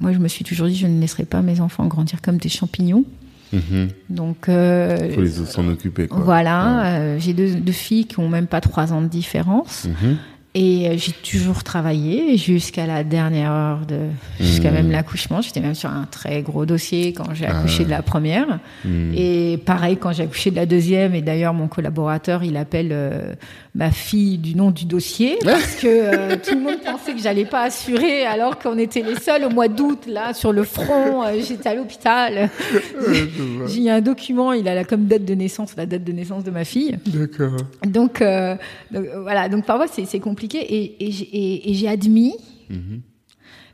[0.00, 2.48] moi je me suis toujours dit je ne laisserai pas mes enfants grandir comme des
[2.48, 3.04] champignons.
[3.52, 3.88] Mhm.
[4.10, 6.20] Donc euh, Faut les s'en occuper, quoi.
[6.20, 9.86] voilà, euh, j'ai deux, deux filles qui ont même pas trois ans de différence.
[9.86, 10.16] Mhm.
[10.60, 13.98] Et euh, j'ai toujours travaillé jusqu'à la dernière heure de,
[14.40, 15.40] jusqu'à même l'accouchement.
[15.40, 17.58] J'étais même sur un très gros dossier quand j'ai Ah.
[17.58, 18.58] accouché de la première.
[18.84, 19.12] Mhm.
[19.16, 21.14] Et pareil quand j'ai accouché de la deuxième.
[21.14, 23.34] Et d'ailleurs, mon collaborateur, il appelle euh,
[23.76, 27.44] ma fille du nom du dossier parce que euh, tout le monde pensait que j'allais
[27.44, 31.22] pas assurer alors qu'on était les seuls au mois d'août là sur le front.
[31.24, 32.50] euh, J'étais à l'hôpital.
[33.68, 34.52] J'ai un document.
[34.52, 36.98] Il a la comme date de naissance, la date de naissance de ma fille.
[37.06, 37.56] D'accord.
[37.86, 38.22] Donc,
[38.90, 40.18] donc, voilà, donc parfois c'est c'est
[40.48, 42.34] compliqué et, et j'ai- et- et j'ai admis
[42.70, 43.00] Mhm.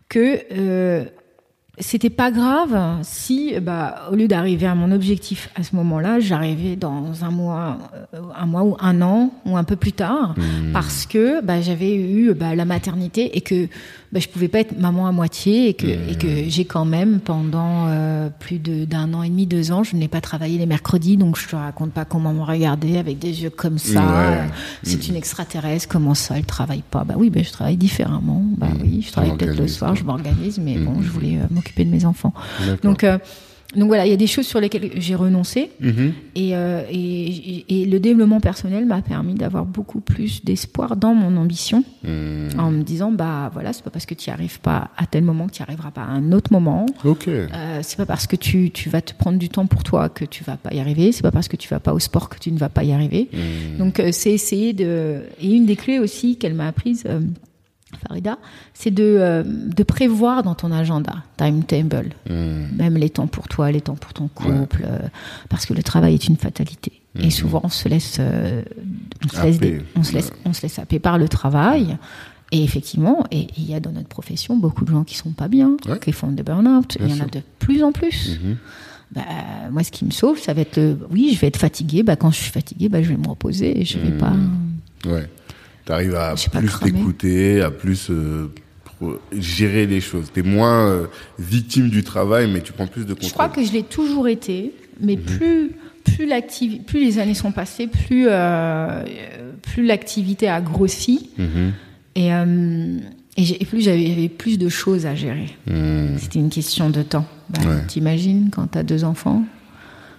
[0.09, 1.05] que euh,
[1.79, 6.77] c'était pas grave si, bah, au lieu d'arriver à mon objectif à ce moment-là, j'arrivais
[6.77, 7.79] dans un mois,
[8.15, 10.37] euh, un mois ou un an ou un peu plus tard,
[10.73, 13.67] parce que bah, j'avais eu bah, la maternité et que
[14.15, 17.19] bah, je pouvais pas être maman à moitié et que, et que j'ai quand même
[17.19, 20.67] pendant euh, plus de- d'un an et demi, deux ans, je n'ai pas travaillé les
[20.67, 24.01] mercredis, donc je te raconte pas comment me regarder avec des yeux comme ça.
[24.03, 24.49] Ouais.
[24.85, 27.03] C'est une extraterrestre, comment ça, elle travaille pas?
[27.05, 28.43] Bah oui, bah, je travaille différemment.
[28.57, 31.85] Bah oui, je travaille peut-être le soir, je m'organise, mais bon, je voulais euh, m'occuper
[31.85, 32.33] de mes enfants.
[32.85, 33.05] Donc
[33.77, 35.71] donc voilà, il y a des choses sur lesquelles j'ai renoncé.
[35.81, 36.13] Mhm.
[36.37, 41.85] Euh, et, et, le développement personnel m'a permis d'avoir beaucoup plus d'espoir dans mon ambition.
[42.05, 42.59] Mhm.
[42.59, 45.25] En me disant, bah voilà, c'est pas parce que tu n'y arrives pas à tel
[45.25, 46.87] moment que tu n'y arriveras pas à un autre moment.
[47.05, 47.29] Ok.
[47.29, 50.25] Euh, c'est pas parce que tu, tu, vas te prendre du temps pour toi que
[50.25, 51.13] tu vas pas y arriver.
[51.13, 52.93] C'est pas parce que tu vas pas au sport que tu ne vas pas y
[52.93, 53.29] arriver.
[53.33, 53.79] Mhm.
[53.79, 55.23] Donc euh, c'est essayer de.
[55.41, 57.05] Et une des clés aussi qu'elle m'a apprise.
[57.97, 58.39] Farida,
[58.73, 62.77] c'est de, euh, de prévoir dans ton agenda, timetable, hmm.
[62.77, 64.99] même les temps pour toi, les temps pour ton couple, euh,
[65.49, 66.93] parce que le travail est une fatalité.
[67.19, 67.31] Et hmm.
[67.31, 68.63] souvent, on se laisse, euh,
[69.25, 69.59] on, se laisse
[69.97, 71.97] on, se laisse, on se laisse happer par le travail.
[72.53, 75.49] Et effectivement, et il y a dans notre profession beaucoup de gens qui sont pas
[75.49, 76.97] bien, qui font des burn-out.
[77.01, 78.39] Il y en a de plus en plus.
[79.13, 79.23] Bah,
[79.71, 82.03] moi, ce qui me sauve, ça va être oui, je vais être fatigué.
[82.03, 84.33] Bah, quand je suis fatigué, bah, je vais me reposer et je vais pas.
[85.07, 85.29] Ouais.
[85.87, 88.51] Tu arrives à plus t'écouter, à plus euh,
[89.33, 90.31] gérer les choses.
[90.33, 91.07] Tu es moins euh,
[91.39, 93.29] victime du travail, mais tu prends plus de contrôle.
[93.29, 95.23] Je crois que je l'ai toujours été, mais mhm.
[95.23, 95.71] plus
[96.05, 99.05] plus, plus les années sont passées, plus, euh,
[99.63, 101.31] plus l'activité a grossi.
[101.39, 101.73] Mhm.
[102.17, 102.31] Et,
[103.37, 105.49] et, plus j'avais plus de choses à gérer.
[105.67, 106.19] Mhm.
[106.19, 107.27] C'était une question de temps.
[107.51, 109.45] Bah, T'imagines quand tu as deux enfants?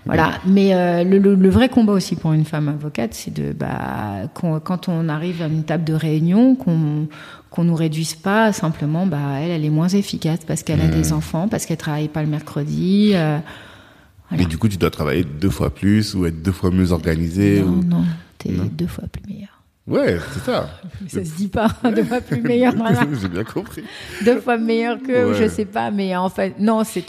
[0.06, 0.34] Voilà.
[0.46, 4.88] Mais euh, le, le, vrai combat aussi pour une femme avocate, c'est de bah, quand
[4.88, 7.08] on arrive à une table de réunion, qu'on
[7.50, 11.12] qu'on nous réduise pas simplement, bah elle, elle est moins efficace parce qu'elle a des
[11.12, 11.14] mmh.
[11.14, 13.12] enfants, parce qu'elle travaille pas le mercredi.
[13.14, 13.40] Euh,
[14.30, 14.44] voilà.
[14.44, 17.62] Mais du coup, tu dois travailler deux fois plus ou être deux fois mieux organisé.
[17.62, 17.84] Non, ou...
[17.84, 18.04] non,
[18.38, 19.55] t'es deux fois plus meilleur.
[19.88, 20.70] Ouais, c'est ça.
[21.08, 22.74] ça se dit pas, deux fois plus meilleur.
[23.22, 23.84] J'ai bien compris.
[24.24, 27.06] Deux fois meilleur que, je sais pas, mais en fait, non, c'est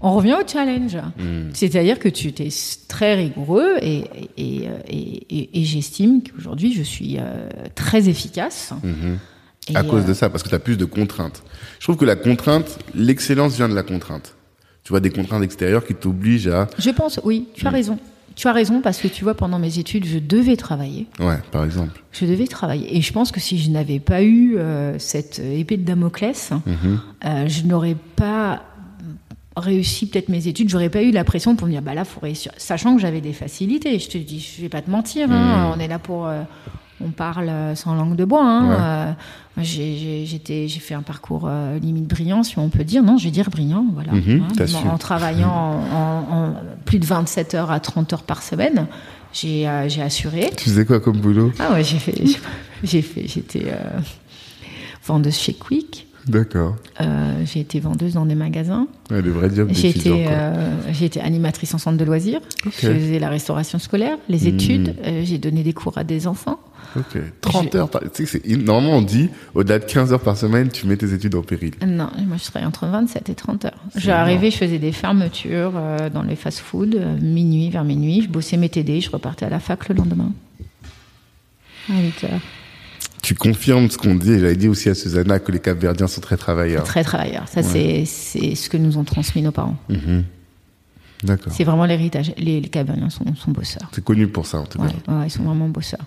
[0.00, 0.96] on revient au challenge.
[1.18, 1.50] Hmm.
[1.52, 2.48] C'est-à-dire que tu es
[2.88, 4.04] très rigoureux et,
[4.38, 8.72] et, et, et, j'estime qu'aujourd'hui, je suis euh, très efficace.
[8.82, 9.76] Mm-hmm.
[9.76, 11.42] À cause de euh, ça, parce que tu as plus de contraintes.
[11.78, 14.34] Je trouve que la contrainte, l'excellence vient de la contrainte.
[14.82, 16.68] Tu vois, des contraintes extérieures qui t'obligent à...
[16.78, 17.74] Je pense, oui, tu as mm.
[17.74, 17.98] raison.
[18.38, 21.08] Tu as raison parce que tu vois, pendant mes études, je devais travailler.
[21.18, 22.00] Ouais, par exemple.
[22.12, 22.96] Je devais travailler.
[22.96, 27.00] Et je pense que si je n'avais pas eu euh, cette épée de Damoclès, mhm.
[27.24, 28.62] euh, je n'aurais pas
[29.56, 32.20] réussi peut-être mes études, j'aurais pas eu la pression pour me dire bah là faut
[32.20, 33.98] réussir, sachant que j'avais des facilités.
[33.98, 35.72] Je te dis, je vais pas te mentir, hein, mhm.
[35.76, 36.42] on est là pour, euh,
[37.04, 38.44] on parle sans langue de bois.
[38.44, 39.16] Hein,
[39.62, 43.02] j'ai fait un parcours euh, limite brillant, si on peut dire.
[43.02, 44.12] Non, je vais dire brillant, voilà.
[44.12, 46.54] Mhm, hein, en, travaillant en,
[46.84, 48.86] plus de 27 heures à 30 heures par semaine,
[49.32, 50.50] j'ai euh, assuré.
[50.56, 51.52] Tu faisais quoi comme boulot?
[51.58, 52.14] Ah ouais, j'ai fait,
[52.82, 54.00] j'ai fait, j'étais euh,
[55.04, 56.06] vendeuse chez Quick.
[56.26, 56.76] D'accord.
[57.46, 58.86] j'ai été vendeuse dans des magasins.
[59.10, 60.28] Ouais, le vrai job J'ai été,
[60.92, 62.40] j'ai été animatrice en centre de loisirs.
[62.66, 64.54] Je faisais la restauration scolaire, les hmm.
[64.54, 64.94] études.
[65.22, 66.60] j'ai donné des cours à des enfants.
[66.96, 67.18] Ok.
[67.40, 68.02] 30 heures par...
[68.12, 71.34] Tu sais, Normalement, on dit, au-delà de 15 heures par semaine, tu mets tes études
[71.34, 71.74] en péril.
[71.86, 73.84] Non, moi, je serais entre 27 et 30 heures.
[73.96, 78.22] J'arrivais, je faisais des fermetures euh, dans les fast-food, euh, minuit, vers minuit.
[78.22, 80.32] Je bossais mes TD, je repartais à la fac le lendemain.
[81.90, 82.40] À 8 heures.
[83.22, 86.36] Tu confirmes ce qu'on dit, j'avais dit aussi à Susanna que les Capverdiens sont très
[86.36, 86.84] travailleurs.
[86.84, 87.48] Très travailleurs.
[87.48, 89.76] Ça, c'est ce que nous ont transmis nos parents.
[89.90, 90.22] Mm-hmm.
[91.24, 91.52] D'accord.
[91.52, 92.32] C'est vraiment l'héritage.
[92.38, 93.90] Les, les Capverdiens sont, sont bosseurs.
[93.92, 94.84] C'est connu pour ça, en tout cas.
[94.84, 96.04] Ouais, ils sont vraiment bosseurs.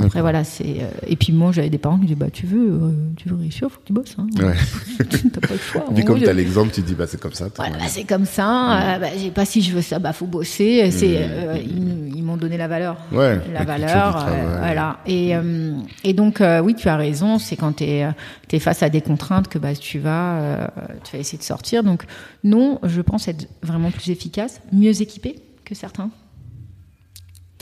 [0.00, 2.72] Après voilà, c'est euh, et puis moi j'avais des parents qui disaient bah tu veux
[2.72, 4.16] euh, tu veux réussir, faut que tu bosses.
[4.18, 4.26] Hein.
[4.38, 4.54] Ouais.
[5.32, 5.84] T'as pas le choix.
[5.94, 7.48] Puis comme tu as l'exemple, tu dis bah c'est comme ça.
[7.56, 8.44] Voilà, bah, c'est comme ça.
[8.44, 8.80] Mm.
[8.82, 10.90] Euh, bah, j'ai pas si je veux ça, bah faut bosser.
[10.90, 12.16] C'est mm.
[12.16, 12.96] ils, m'ont donné la valeur.
[13.12, 13.40] Ouais.
[13.52, 14.26] La valeur,
[14.58, 14.98] voilà.
[15.06, 15.32] Et
[16.04, 17.38] et donc oui, tu as raison.
[17.38, 18.06] C'est quand tu es,
[18.50, 20.70] es face à des contraintes que bah tu vas
[21.04, 21.84] tu vas essayer de sortir.
[21.84, 22.04] Donc
[22.44, 26.10] non, je pense être vraiment plus efficace, mieux équipé que certains.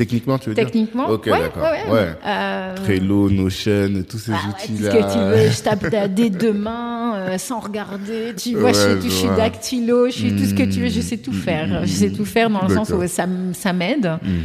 [0.00, 1.62] Techniquement, tu veux Techniquement, dire Ok, d'accord.
[1.62, 2.08] Ouais, ouais.
[2.26, 2.74] Euh...
[2.74, 4.90] Trello, Notion, tous ces ah, outils-là.
[4.90, 8.34] ce que tu veux, je tape des deux mains euh, sans regarder.
[8.34, 11.18] Tu vois, je, je, suis dactylo, je suis tout ce que tu veux, je sais
[11.18, 11.68] tout faire.
[11.68, 14.38] Mmh, je sais tout faire dans le sens où ça, ça m'aide mmh.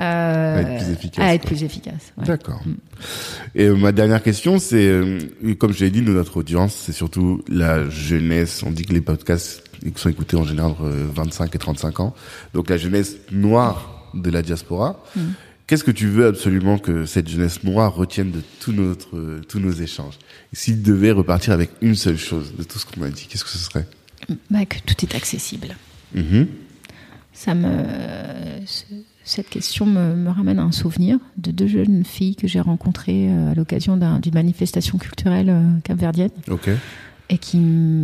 [0.00, 1.24] euh, à être plus efficace.
[1.24, 2.12] À être plus efficace.
[2.24, 2.62] D'accord.
[3.54, 5.02] Et ma dernière question, c'est,
[5.60, 8.64] comme je l'ai dit, notre audience, c'est surtout la jeunesse.
[8.66, 9.62] On dit que les podcasts
[9.94, 12.14] sont écoutés en général entre 25 et 35 ans.
[12.54, 15.02] Donc la jeunesse noire de la diaspora.
[15.14, 15.20] Mm.
[15.66, 19.72] Qu'est-ce que tu veux absolument que cette jeunesse noire retienne de tous, notre, tous nos
[19.72, 20.18] échanges?
[20.52, 23.50] S'il devait repartir avec une seule chose de tout ce qu'on a dit, qu'est-ce que
[23.50, 23.86] ce serait?
[24.50, 25.76] Bah, Que tout est accessible.
[26.14, 26.46] Mm-hmm.
[27.32, 27.68] Ça me,
[29.26, 33.50] cette question me, ramène à un souvenir de deux jeunes filles que j'ai rencontrées euh,
[33.50, 36.30] à l'occasion d'une manifestation culturelle euh, capverdienne.
[37.28, 37.58] Et qui,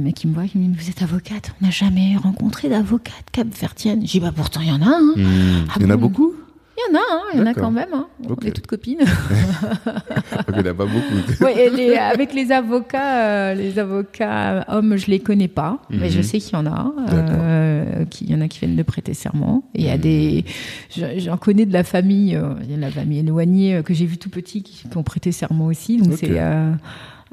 [0.07, 3.25] et qui me voit, qui me dit Vous êtes avocate On n'a jamais rencontré d'avocate
[3.33, 4.01] capverdienne.
[4.03, 4.87] J'ai dit Bah pourtant, il y en a.
[4.87, 5.13] Hein.
[5.17, 5.67] Hmm.
[5.69, 6.35] Ah il y en a beaucoup?
[6.75, 7.91] Il y en a, hein, il y en a quand même.
[7.95, 8.07] Hein.
[8.29, 8.39] Ok.
[8.43, 9.01] On est toutes copines.
[10.49, 11.15] Il n'y en a pas beaucoup.
[11.45, 16.09] Ouais, et les- avec les avocats, euh, les avocats hommes, je les connais pas, mais
[16.11, 16.93] je sais qu'il y en a.
[17.13, 19.65] Euh, qu'il y en a qui viennent de prêter serment.
[19.75, 20.45] Et il y a des,
[20.91, 23.83] je- j'en connais de la famille, euh, il y a de la famille éloignée euh,
[23.83, 25.99] que j'ai vu tout petit qui, qui ont prêté serment aussi.
[25.99, 26.41] Donc c'est,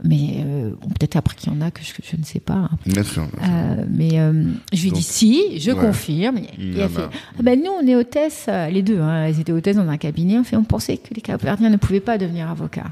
[0.03, 2.69] mais euh, bon, peut-être après qu'il y en a que je, ne sais pas.
[2.85, 3.23] Bien sûr.
[3.23, 3.49] bien sûr.
[3.51, 4.43] Euh, mais euh,
[4.73, 5.77] je lui Donc, dis si, je ouais.
[5.79, 6.37] confirme.
[6.37, 9.75] A en fait, ah ben nous on est hôtesses, les deux, hein, elles étaient hôtesses
[9.77, 10.37] dans un cabinet.
[10.37, 12.91] On fait, on pensait que les caverdiens ne pouvaient pas devenir avocats.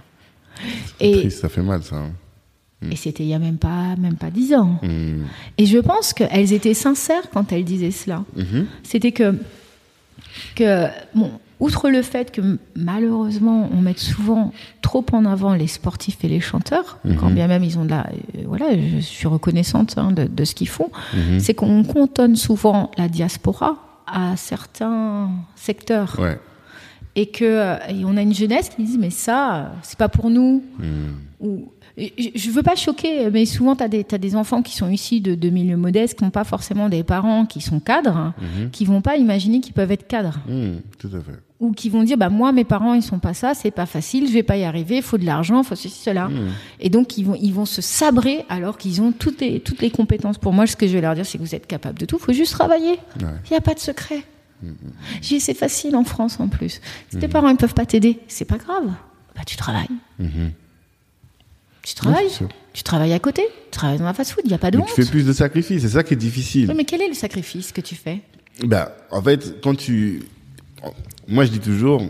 [1.00, 1.96] Et, Triste, ça fait mal, ça.
[1.98, 2.12] hein.
[2.92, 4.80] et c'était il y a même pas même pas dix ans.
[4.82, 5.24] Hmm.
[5.58, 8.24] Et je pense qu'elles étaient sincères quand elles disaient cela.
[8.36, 8.66] Mhm.
[8.84, 9.36] C'était que
[10.56, 14.52] que bon, outre le fait que malheureusement on met souvent
[14.82, 18.08] trop en avant les sportifs et les chanteurs, quand bien même ils ont de la,
[18.36, 20.90] euh, voilà, je suis reconnaissante hein, de, de ce qu'ils font,
[21.40, 26.16] c'est qu'on cantonne souvent la diaspora à certains secteurs.
[26.20, 26.40] Ouais.
[27.16, 30.30] et que euh, et on a une jeunesse qui dit mais ça c'est pas pour
[30.30, 30.64] nous.
[31.40, 34.90] Ou et je je veux pas choquer mais souvent tu as des enfants qui sont
[34.90, 38.34] issus de, de milieux modestes qui n'ont pas forcément des parents qui sont cadres hein,
[38.72, 40.40] qui vont pas imaginer qu'ils peuvent être cadres.
[41.00, 41.40] Tout à fait.
[41.60, 44.28] Ou qui vont dire bah moi mes parents ils sont pas ça c'est pas facile
[44.28, 46.30] je vais pas y arriver faut de l'argent faut ceci cela.
[46.80, 49.90] Et donc ils vont ils vont se sabrer alors qu'ils ont toutes les toutes les
[49.90, 50.38] compétences.
[50.38, 52.20] Pour moi ce que je vais leur dire c'est que vous êtes capable de tout
[52.20, 53.00] faut juste travailler.
[53.20, 53.32] Il Ouais.
[53.52, 54.22] n'y a pas de secret.
[55.22, 56.80] J'ai dit, c'est facile en France en plus.
[57.12, 58.94] Si tes parents ils peuvent pas t'aider c'est pas grave.
[59.36, 59.88] Bah tu travailles.
[61.84, 62.30] Tu travailles.
[62.74, 63.42] Tu travailles à côté.
[63.72, 64.90] Tu travailles dans la fast food il y a pas de Mais honte.
[64.94, 66.68] tu fais plus de sacrifices, c'est ça qui est difficile.
[66.70, 68.22] Oui, mais quel est le sacrifice que tu fais?
[68.64, 70.24] Bah, en fait, quand tu,
[71.28, 72.02] moi je dis toujours,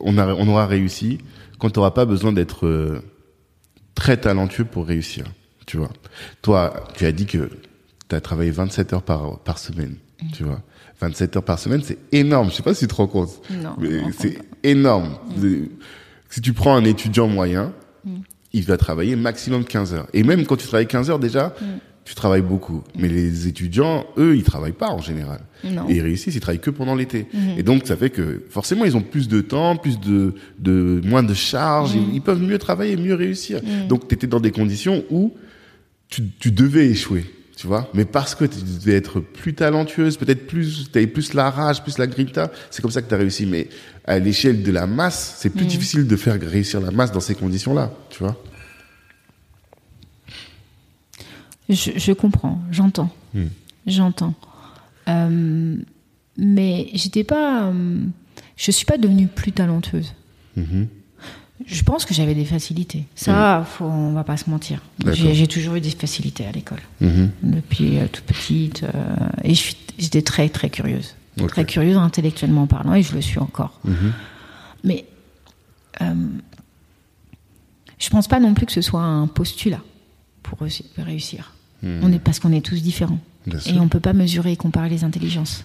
[0.00, 1.18] on, a, on aura réussi
[1.58, 3.00] quand tu n'auras pas besoin d'être euh,
[3.94, 5.24] très talentueux pour réussir.
[5.66, 5.90] Tu vois.
[6.42, 7.50] Toi, tu as dit que
[8.08, 9.96] tu as travaillé 27 heures par, par semaine.
[10.32, 10.62] Tu vois.
[11.00, 12.50] 27 heures par semaine, c'est énorme.
[12.50, 13.30] Je sais pas si tu te rends compte.
[13.50, 15.16] Non, Mais c'est énorme.
[15.40, 15.68] C'est-
[16.28, 17.72] Si tu prends un étudiant moyen,
[18.04, 18.18] Mm.
[18.52, 20.06] il va travailler maximum 15 heures.
[20.12, 21.64] Et même quand tu travailles 15 heures déjà, Mm.
[22.06, 22.84] Tu travailles beaucoup.
[22.96, 25.40] Mais les étudiants, eux, ils travaillent pas en général.
[25.64, 25.88] Non.
[25.88, 27.26] Et ils réussissent, ils travaillent que pendant l'été.
[27.58, 31.24] Et donc, ça fait que forcément, ils ont plus de temps, plus de, de moins
[31.24, 33.60] de charges, ils, ils peuvent mieux travailler, mieux réussir.
[33.88, 35.34] Donc, tu étais dans des conditions où
[36.08, 37.26] tu, tu devais échouer,
[37.56, 37.90] tu vois.
[37.92, 41.82] Mais parce que tu devais être plus talentueuse, peut-être plus, tu avais plus la rage,
[41.82, 43.46] plus la grinta, c'est comme ça que tu as réussi.
[43.46, 43.68] Mais
[44.04, 47.34] à l'échelle de la masse, c'est plus difficile de faire réussir la masse dans ces
[47.34, 48.40] conditions-là, tu vois.
[51.68, 53.46] Je, je comprends, j'entends, Hmm.
[53.86, 54.34] j'entends.
[55.08, 55.76] Euh,
[56.38, 58.04] mais j'étais pas, euh,
[58.56, 60.14] je suis pas devenue plus talentueuse.
[60.56, 60.88] Mhm.
[61.66, 63.06] Je pense que j'avais des facilités.
[63.14, 64.82] Ça, faut, on va pas se mentir.
[65.12, 67.30] J'ai toujours eu des facilités à l'école Mhm.
[67.42, 69.54] depuis euh, toute petite, euh, et
[69.98, 71.14] j'étais très très curieuse,
[71.48, 73.80] très curieuse intellectuellement parlant, et je le suis encore.
[73.84, 74.12] Mhm.
[74.84, 75.06] Mais
[76.02, 76.14] euh,
[77.98, 79.80] je pense pas non plus que ce soit un postulat
[80.42, 80.84] pour réussi-
[81.94, 82.08] réussir.
[82.08, 83.18] On est parce qu'on est tous différents
[83.48, 83.58] Hmm.
[83.76, 85.64] Et on peut pas mesurer et comparer les intelligences.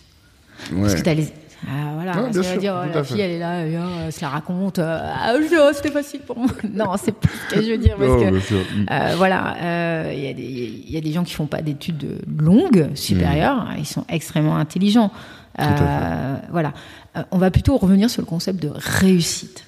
[0.72, 0.82] Ouais.
[0.82, 1.30] Parce que t'as les
[1.68, 3.22] ah, voilà, ça veut dire tout la fille fait.
[3.24, 6.20] elle est là, elle, vient, elle se la raconte, euh, ah, je- oh, c'était facile
[6.22, 6.48] pour moi.
[6.74, 8.36] non, c'est pas ce que je veux dire parce Non, que.
[8.36, 8.86] Mm.
[8.90, 11.62] euh, voilà, euh, il y, a des- il y a des gens qui font pas
[11.64, 15.12] d'études longues, supérieures, ils sont extrêmement intelligents.
[15.58, 15.62] Hmm.
[15.64, 16.74] Euh, voilà,
[17.18, 19.66] Euh, on va plutôt revenir sur le concept de réussite.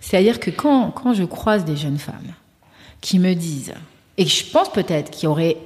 [0.00, 2.32] C'est-à-dire que quand, quand je croise des jeunes femmes
[3.00, 3.74] qui me disent,
[4.18, 5.56] et je pense peut-être qui auraient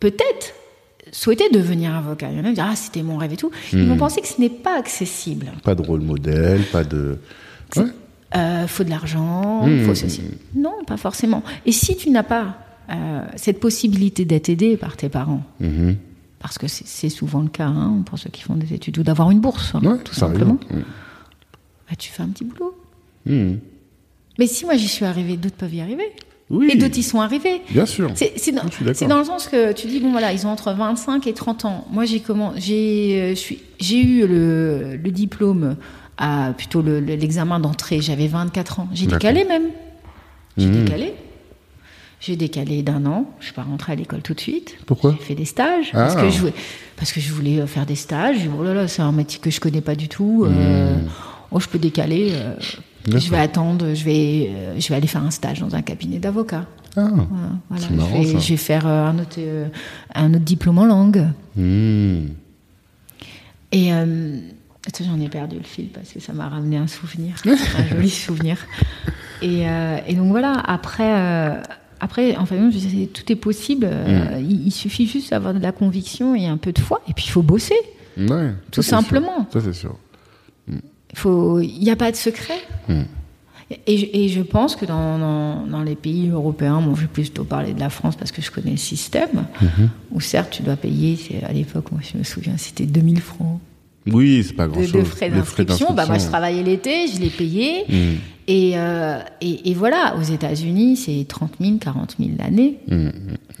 [0.00, 0.52] peut-être
[1.12, 3.50] souhaité devenir avocat, il y en a qui disent, ah, c'était mon rêve et tout,
[3.72, 5.52] ils vont penser que ce n'est pas accessible.
[5.62, 7.18] Pas de rôle modèle, pas de.
[7.76, 7.84] Ouais.
[8.36, 9.84] Euh, faut de l'argent, Mmh.
[9.84, 10.22] faut ceci.
[10.54, 11.42] Non, pas forcément.
[11.64, 12.58] Et si tu n'as pas
[12.90, 15.96] euh, cette possibilité d'être aidé par tes parents, Mhm.
[16.38, 19.30] parce que c'est souvent le cas hein, pour ceux qui font des études, ou d'avoir
[19.30, 20.80] une bourse, hein, Ouais, tout simplement, Mm.
[21.88, 22.76] bah, tu fais un petit boulot.
[23.26, 23.58] Mhm.
[24.38, 26.12] Mais si moi j'y suis arrivée, d'autres peuvent y arriver.
[26.48, 26.68] Oui.
[26.72, 27.60] Et d'autres y sont arrivés.
[27.70, 28.10] Bien sûr.
[28.14, 31.64] C'est dans, le sens que tu dis bon voilà ils ont entre 25 et 30
[31.64, 31.86] ans.
[31.90, 35.76] Moi j'ai comment j'ai euh, j'ai eu le, le diplôme
[36.18, 38.00] à plutôt le- le- l'examen d'entrée.
[38.00, 38.88] J'avais 24 ans.
[38.92, 39.64] J'ai décalé même.
[40.56, 40.84] J'ai Mhm.
[40.84, 41.14] décalé.
[42.20, 43.26] J'ai décalé d'un an.
[43.40, 44.76] Je suis pas rentrée à l'école tout de suite.
[44.86, 46.22] Pourquoi J'ai fait des stages parce Ah.
[46.22, 46.54] que je voulais
[46.96, 48.48] parce que je voulais euh, faire des stages.
[48.56, 50.44] Oh là là c'est un métier que je connais pas du tout.
[50.46, 50.96] euh,
[51.50, 52.30] oh je peux décaler.
[52.32, 52.54] euh,
[53.06, 53.94] je vais attendre.
[53.94, 56.66] Je vais euh, je vais aller faire un stage dans un cabinet d'avocat.
[56.96, 57.08] Ah.
[57.68, 58.38] Voilà, marrant, je, vais, ça.
[58.38, 59.68] je vais faire euh, un, autre, euh,
[60.14, 61.26] un autre diplôme en langue.
[61.56, 62.30] Mhm.
[63.72, 64.38] Et euh,
[65.04, 67.34] j'en ai perdu le fil parce que ça m'a ramené un souvenir,
[67.78, 68.56] un joli souvenir.
[69.42, 71.60] Et, euh, et donc voilà, après, euh,
[72.00, 72.58] après en fait,
[73.12, 73.86] tout est possible.
[73.90, 74.44] euh, Mm.
[74.48, 77.02] il, il suffit juste d'avoir de la conviction et un peu de foi.
[77.08, 77.74] Et puis il faut bosser.
[78.16, 78.52] Ouais.
[78.70, 78.98] Tout ça, c'est sûr.
[79.00, 79.46] simplement.
[79.52, 79.96] Ça, c'est sûr.
[80.68, 80.78] Il
[81.24, 82.60] il n'y a pas de secret.
[82.88, 83.02] Hmm.
[83.86, 87.80] Et, je pense que dans, dans, les pays européens, bon, je vais plutôt parler de
[87.80, 89.90] la France parce que je connais le système, mhm.
[90.12, 93.60] où certes tu dois payer, à l'époque, moi je me souviens, c'était 2000 francs.
[94.06, 94.92] Oui, c'est pas grand-chose.
[94.92, 95.92] De, frais d'inscription.
[95.94, 97.84] Bah, moi, je travaillais l'été, je l'ai payé.
[97.88, 98.18] Mhm.
[98.48, 103.10] Euh, et, et, voilà, aux États-Unis, c'est 30 000, 40 000 l'année, mhm.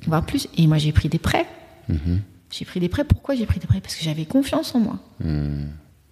[0.06, 0.46] voire plus.
[0.56, 1.46] Et moi, j'ai pris des prêts.
[2.52, 3.02] J'ai pris des prêts.
[3.02, 3.80] Pourquoi j'ai pris des prêts?
[3.80, 5.00] Parce que j'avais confiance en moi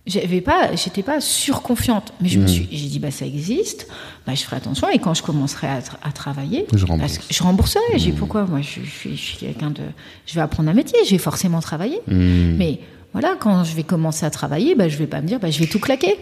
[0.06, 2.48] j'avais pas j'étais pas surconfiante mais je me hmm.
[2.48, 3.89] suis j'ai dit bah ça existe
[4.26, 7.20] bah je ferai attention et quand je commencerai à, à travailler je rembourse.
[7.31, 8.16] je rembourserai j'ai hmm.
[8.16, 8.44] pourquoi?
[8.44, 9.82] Moi je, je suis, quelqu'un de
[10.26, 12.01] je vais apprendre un métier j'ai forcément travaillé.
[12.06, 12.56] Hmm.
[12.56, 12.81] mais
[13.12, 15.59] voilà quand je vais commencer à travailler bah je vais pas me dire bah je
[15.59, 16.16] vais tout claquer.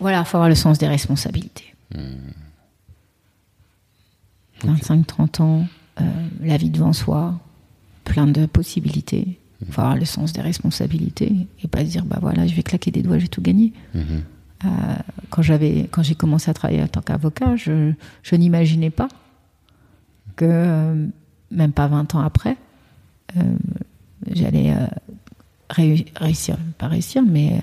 [0.00, 1.74] Voilà faut avoir le sens des responsabilités.
[4.62, 5.66] 25 30 ans
[6.00, 6.04] euh,
[6.42, 7.38] la vie devant soi
[8.04, 11.32] plein de possibilités il faut avoir le sens des responsabilités
[11.62, 14.22] et pas se dire bah voilà je vais claquer des doigts j'ai tout gagné mhm.
[14.64, 14.68] euh,
[15.30, 19.08] quand j'avais quand j'ai commencé à travailler en tant qu'avocat je, je n'imaginais pas
[20.36, 21.06] que euh,
[21.50, 22.56] même pas 20 ans après
[23.36, 23.42] euh,
[24.30, 24.74] j'allais
[25.70, 27.60] réussir pas réussir mais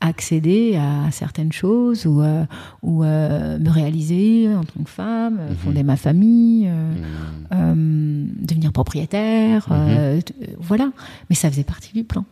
[0.00, 2.44] accéder à certaines choses ou, euh,
[2.82, 5.56] ou euh, me réaliser en tant que femme, mhm.
[5.56, 8.30] fonder ma famille, euh, mhm.
[8.40, 10.20] devenir propriétaire, mhm.
[10.58, 10.90] voilà.
[11.28, 12.24] Mais ça faisait partie du plan.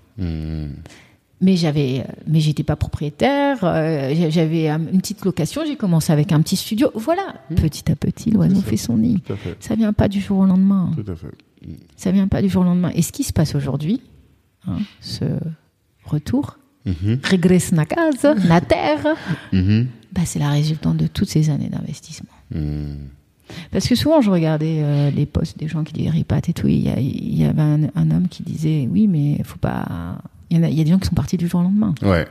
[1.41, 3.59] Mais j'avais, mais j'étais pas propriétaire.
[3.61, 5.63] j'avais une petite location.
[5.65, 6.91] J'ai commencé avec un petit studio.
[6.95, 9.23] Voilà, petit à petit, l'oiseau fait son nid.
[9.61, 10.91] Ça vient pas du jour au lendemain.
[10.97, 11.29] Tout à fait.
[11.97, 12.91] Ça vient pas du jour au lendemain.
[12.95, 14.01] Et ce qui se passe aujourd'hui,
[14.67, 15.25] hein, ce
[16.05, 16.59] retour,
[16.89, 17.19] Mhm.
[17.23, 19.07] régresse na casa, na terre,
[19.53, 19.87] mhm.
[20.13, 22.31] bah, c'est la résultante de toutes ces années d'investissement.
[22.51, 22.97] Mhm.
[23.71, 26.69] Parce que souvent, je regardais euh, les posts des gens qui disaient ripat et tout.
[26.69, 30.19] Il y, avait un, homme qui disait oui, mais faut pas.
[30.51, 31.95] Il y, a, il y a des gens qui sont partis du jour au lendemain.
[32.03, 32.27] Ouais.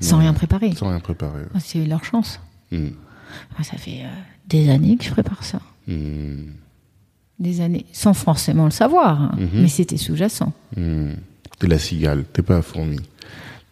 [0.00, 0.72] Sans rien préparer.
[0.74, 1.42] Sans rien préparer.
[1.54, 2.40] Ah, c'est leur chance.
[2.70, 4.08] ça fait euh,
[4.48, 5.60] des années que je prépare ça.
[5.88, 7.86] Des années.
[7.92, 9.22] Sans forcément le savoir.
[9.22, 9.38] Hein.
[9.54, 10.52] Mais c'était sous-jacent.
[10.76, 12.98] T'es la cigale, t'es pas la fourmi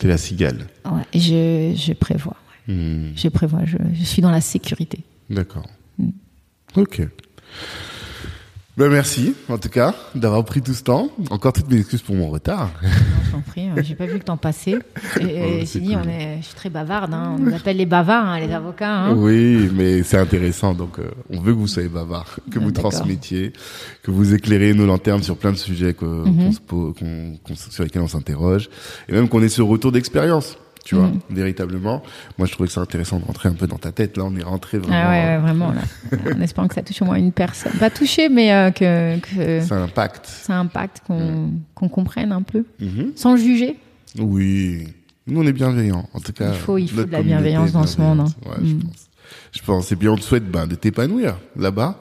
[0.08, 0.66] la cigale.
[0.84, 2.36] Ouais, je, je prévois.
[2.68, 3.12] Hmm.
[3.16, 5.00] Je prévois, je, je, suis dans la sécurité.
[5.30, 5.68] D'accord.
[5.98, 6.10] Hmm.
[6.76, 7.02] Ok.
[8.78, 11.10] Ben merci, en tout cas, d'avoir pris tout ce temps.
[11.28, 12.70] Encore toutes mes excuses pour mon retard.
[12.82, 12.88] Non,
[13.30, 13.74] j'en prie, hein.
[13.82, 14.78] j'ai pas vu le temps passer.
[15.20, 17.36] Et, oh, dit, on est, je suis très bavarde, hein.
[17.36, 18.90] on nous appelle les bavards, hein, les avocats.
[18.90, 19.14] Hein.
[19.14, 23.52] Oui, mais c'est intéressant, donc euh, on veut que vous soyez bavard, que vous transmettiez,
[24.02, 26.52] que vous éclairez nos lanternes sur plein de sujets que, mhm.
[27.54, 28.70] sur lesquels on s'interroge,
[29.06, 31.20] et même qu'on ait ce retour d'expérience tu vois, mm.
[31.30, 32.02] véritablement.
[32.38, 34.16] Moi, je trouvais que c'est intéressant de rentrer un peu dans ta tête.
[34.16, 34.96] Là, on est rentré vraiment.
[34.96, 35.82] Ah ouais, vraiment, là.
[36.36, 37.72] en espérant que ça touche au moins une personne.
[37.78, 39.60] Pas touché, mais euh, que, que.
[39.60, 40.26] Ça impacte.
[40.26, 41.60] Ça impacte, qu'on mm.
[41.74, 42.64] qu'on comprenne un peu.
[42.80, 43.16] Mm-hmm.
[43.16, 43.78] Sans juger.
[44.18, 44.88] Oui.
[45.26, 46.08] Nous, on est bienveillants.
[46.14, 46.50] En tout cas.
[46.50, 48.20] Il faut, il faut de la bienveillance dans ce monde.
[48.20, 48.32] Hein.
[48.44, 48.80] Ouais, je mm.
[48.80, 49.08] pense
[49.52, 49.92] je pense.
[49.92, 51.98] Et puis on te souhaite ben, de t'épanouir là-bas,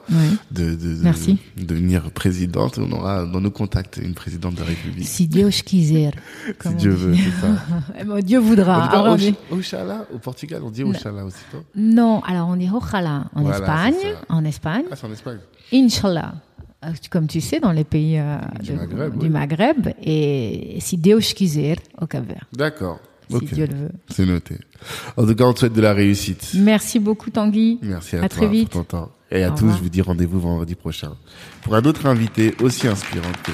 [0.50, 1.38] de, de, Merci.
[1.56, 2.78] de devenir présidente.
[2.78, 5.06] On aura dans nos contacts une présidente de la République.
[5.06, 6.10] Si Dieu quiser.
[6.60, 7.52] si Dieu veut, c'est ça.
[8.18, 9.06] Eh Dieu voudra.
[10.12, 11.36] Au Portugal, on dit Oxala aussi.
[11.74, 13.94] Non, alors on dit Ojalá en Espagne.
[14.28, 14.84] En Espagne.
[14.90, 15.38] Ah, c'est en Espagne.
[15.72, 16.34] Inch'Allah
[16.84, 21.18] euh, comme tu sais, dans les pays euh, du, Maghreb, du Maghreb, et si Dieu
[21.18, 22.46] quiser au Cap-Vert.
[22.52, 22.98] D'accord
[23.40, 23.90] si Dieu le veut.
[24.08, 24.56] C'est noté.
[25.16, 26.52] En tout cas, on te souhaite de la réussite.
[26.54, 27.78] Merci beaucoup, Tanguy.
[27.82, 28.70] Merci à, à très vite.
[28.70, 29.12] pour ton temps.
[29.30, 31.12] Et à tous, je vous dis rendez-vous vendredi prochain
[31.62, 33.52] pour un autre invité aussi inspirant que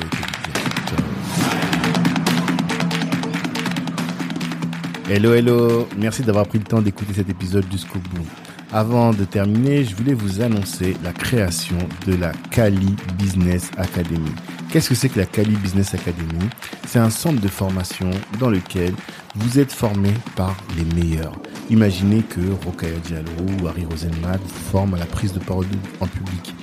[5.10, 5.88] Hello, hello.
[5.96, 8.26] Merci d'avoir pris le temps d'écouter cet épisode jusqu'au bout.
[8.72, 14.30] Avant de terminer, je voulais vous annoncer la création de la Kali Business Academy.
[14.70, 16.44] Qu'est-ce que c'est que la Kali Business Academy?
[16.86, 18.92] C'est un centre de formation dans lequel
[19.34, 21.32] vous êtes formé par les meilleurs.
[21.70, 23.30] Imaginez que Rokaya Diallo
[23.62, 25.64] ou Harry Rosenmack vous forment à la prise de parole
[26.00, 26.54] en public.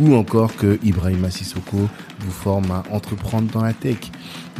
[0.00, 3.98] Ou encore que Ibrahim Sissoko vous forme à entreprendre dans la tech.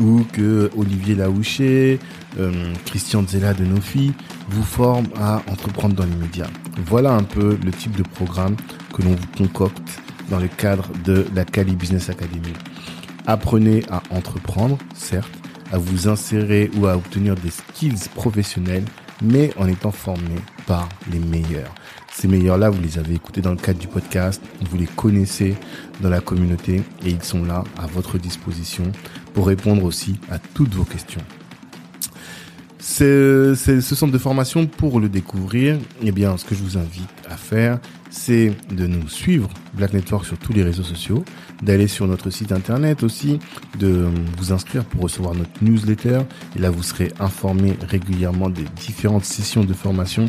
[0.01, 1.99] Ou que Olivier Laouché,
[2.39, 4.13] euh, Christian Zella de Nofi
[4.49, 6.47] vous forme à entreprendre dans l'immédiat.
[6.87, 8.55] Voilà un peu le type de programme
[8.95, 10.01] que l'on vous concocte
[10.33, 12.55] dans le cadre de la Cali Business Academy.
[13.27, 15.31] Apprenez à entreprendre, certes,
[15.71, 18.85] à vous insérer ou à obtenir des skills professionnels,
[19.23, 20.37] mais en étant formé
[20.67, 21.75] par les meilleurs.
[22.15, 25.55] Ces meilleurs-là, vous les avez écoutés dans le cadre du podcast, vous les connaissez
[26.01, 28.91] dans la communauté et ils sont là à votre disposition
[29.35, 31.21] pour répondre aussi à toutes vos questions.
[32.79, 35.79] C'est ce centre de formation pour le découvrir.
[36.03, 37.79] Eh bien, ce que je vous invite à faire,
[38.13, 41.25] c'est de nous suivre Black Network sur tous les réseaux sociaux,
[41.63, 43.39] d'aller sur notre site internet aussi,
[43.79, 44.07] de
[44.37, 46.21] vous inscrire pour recevoir notre newsletter.
[46.55, 50.29] Et là, vous serez informé régulièrement des différentes sessions de formation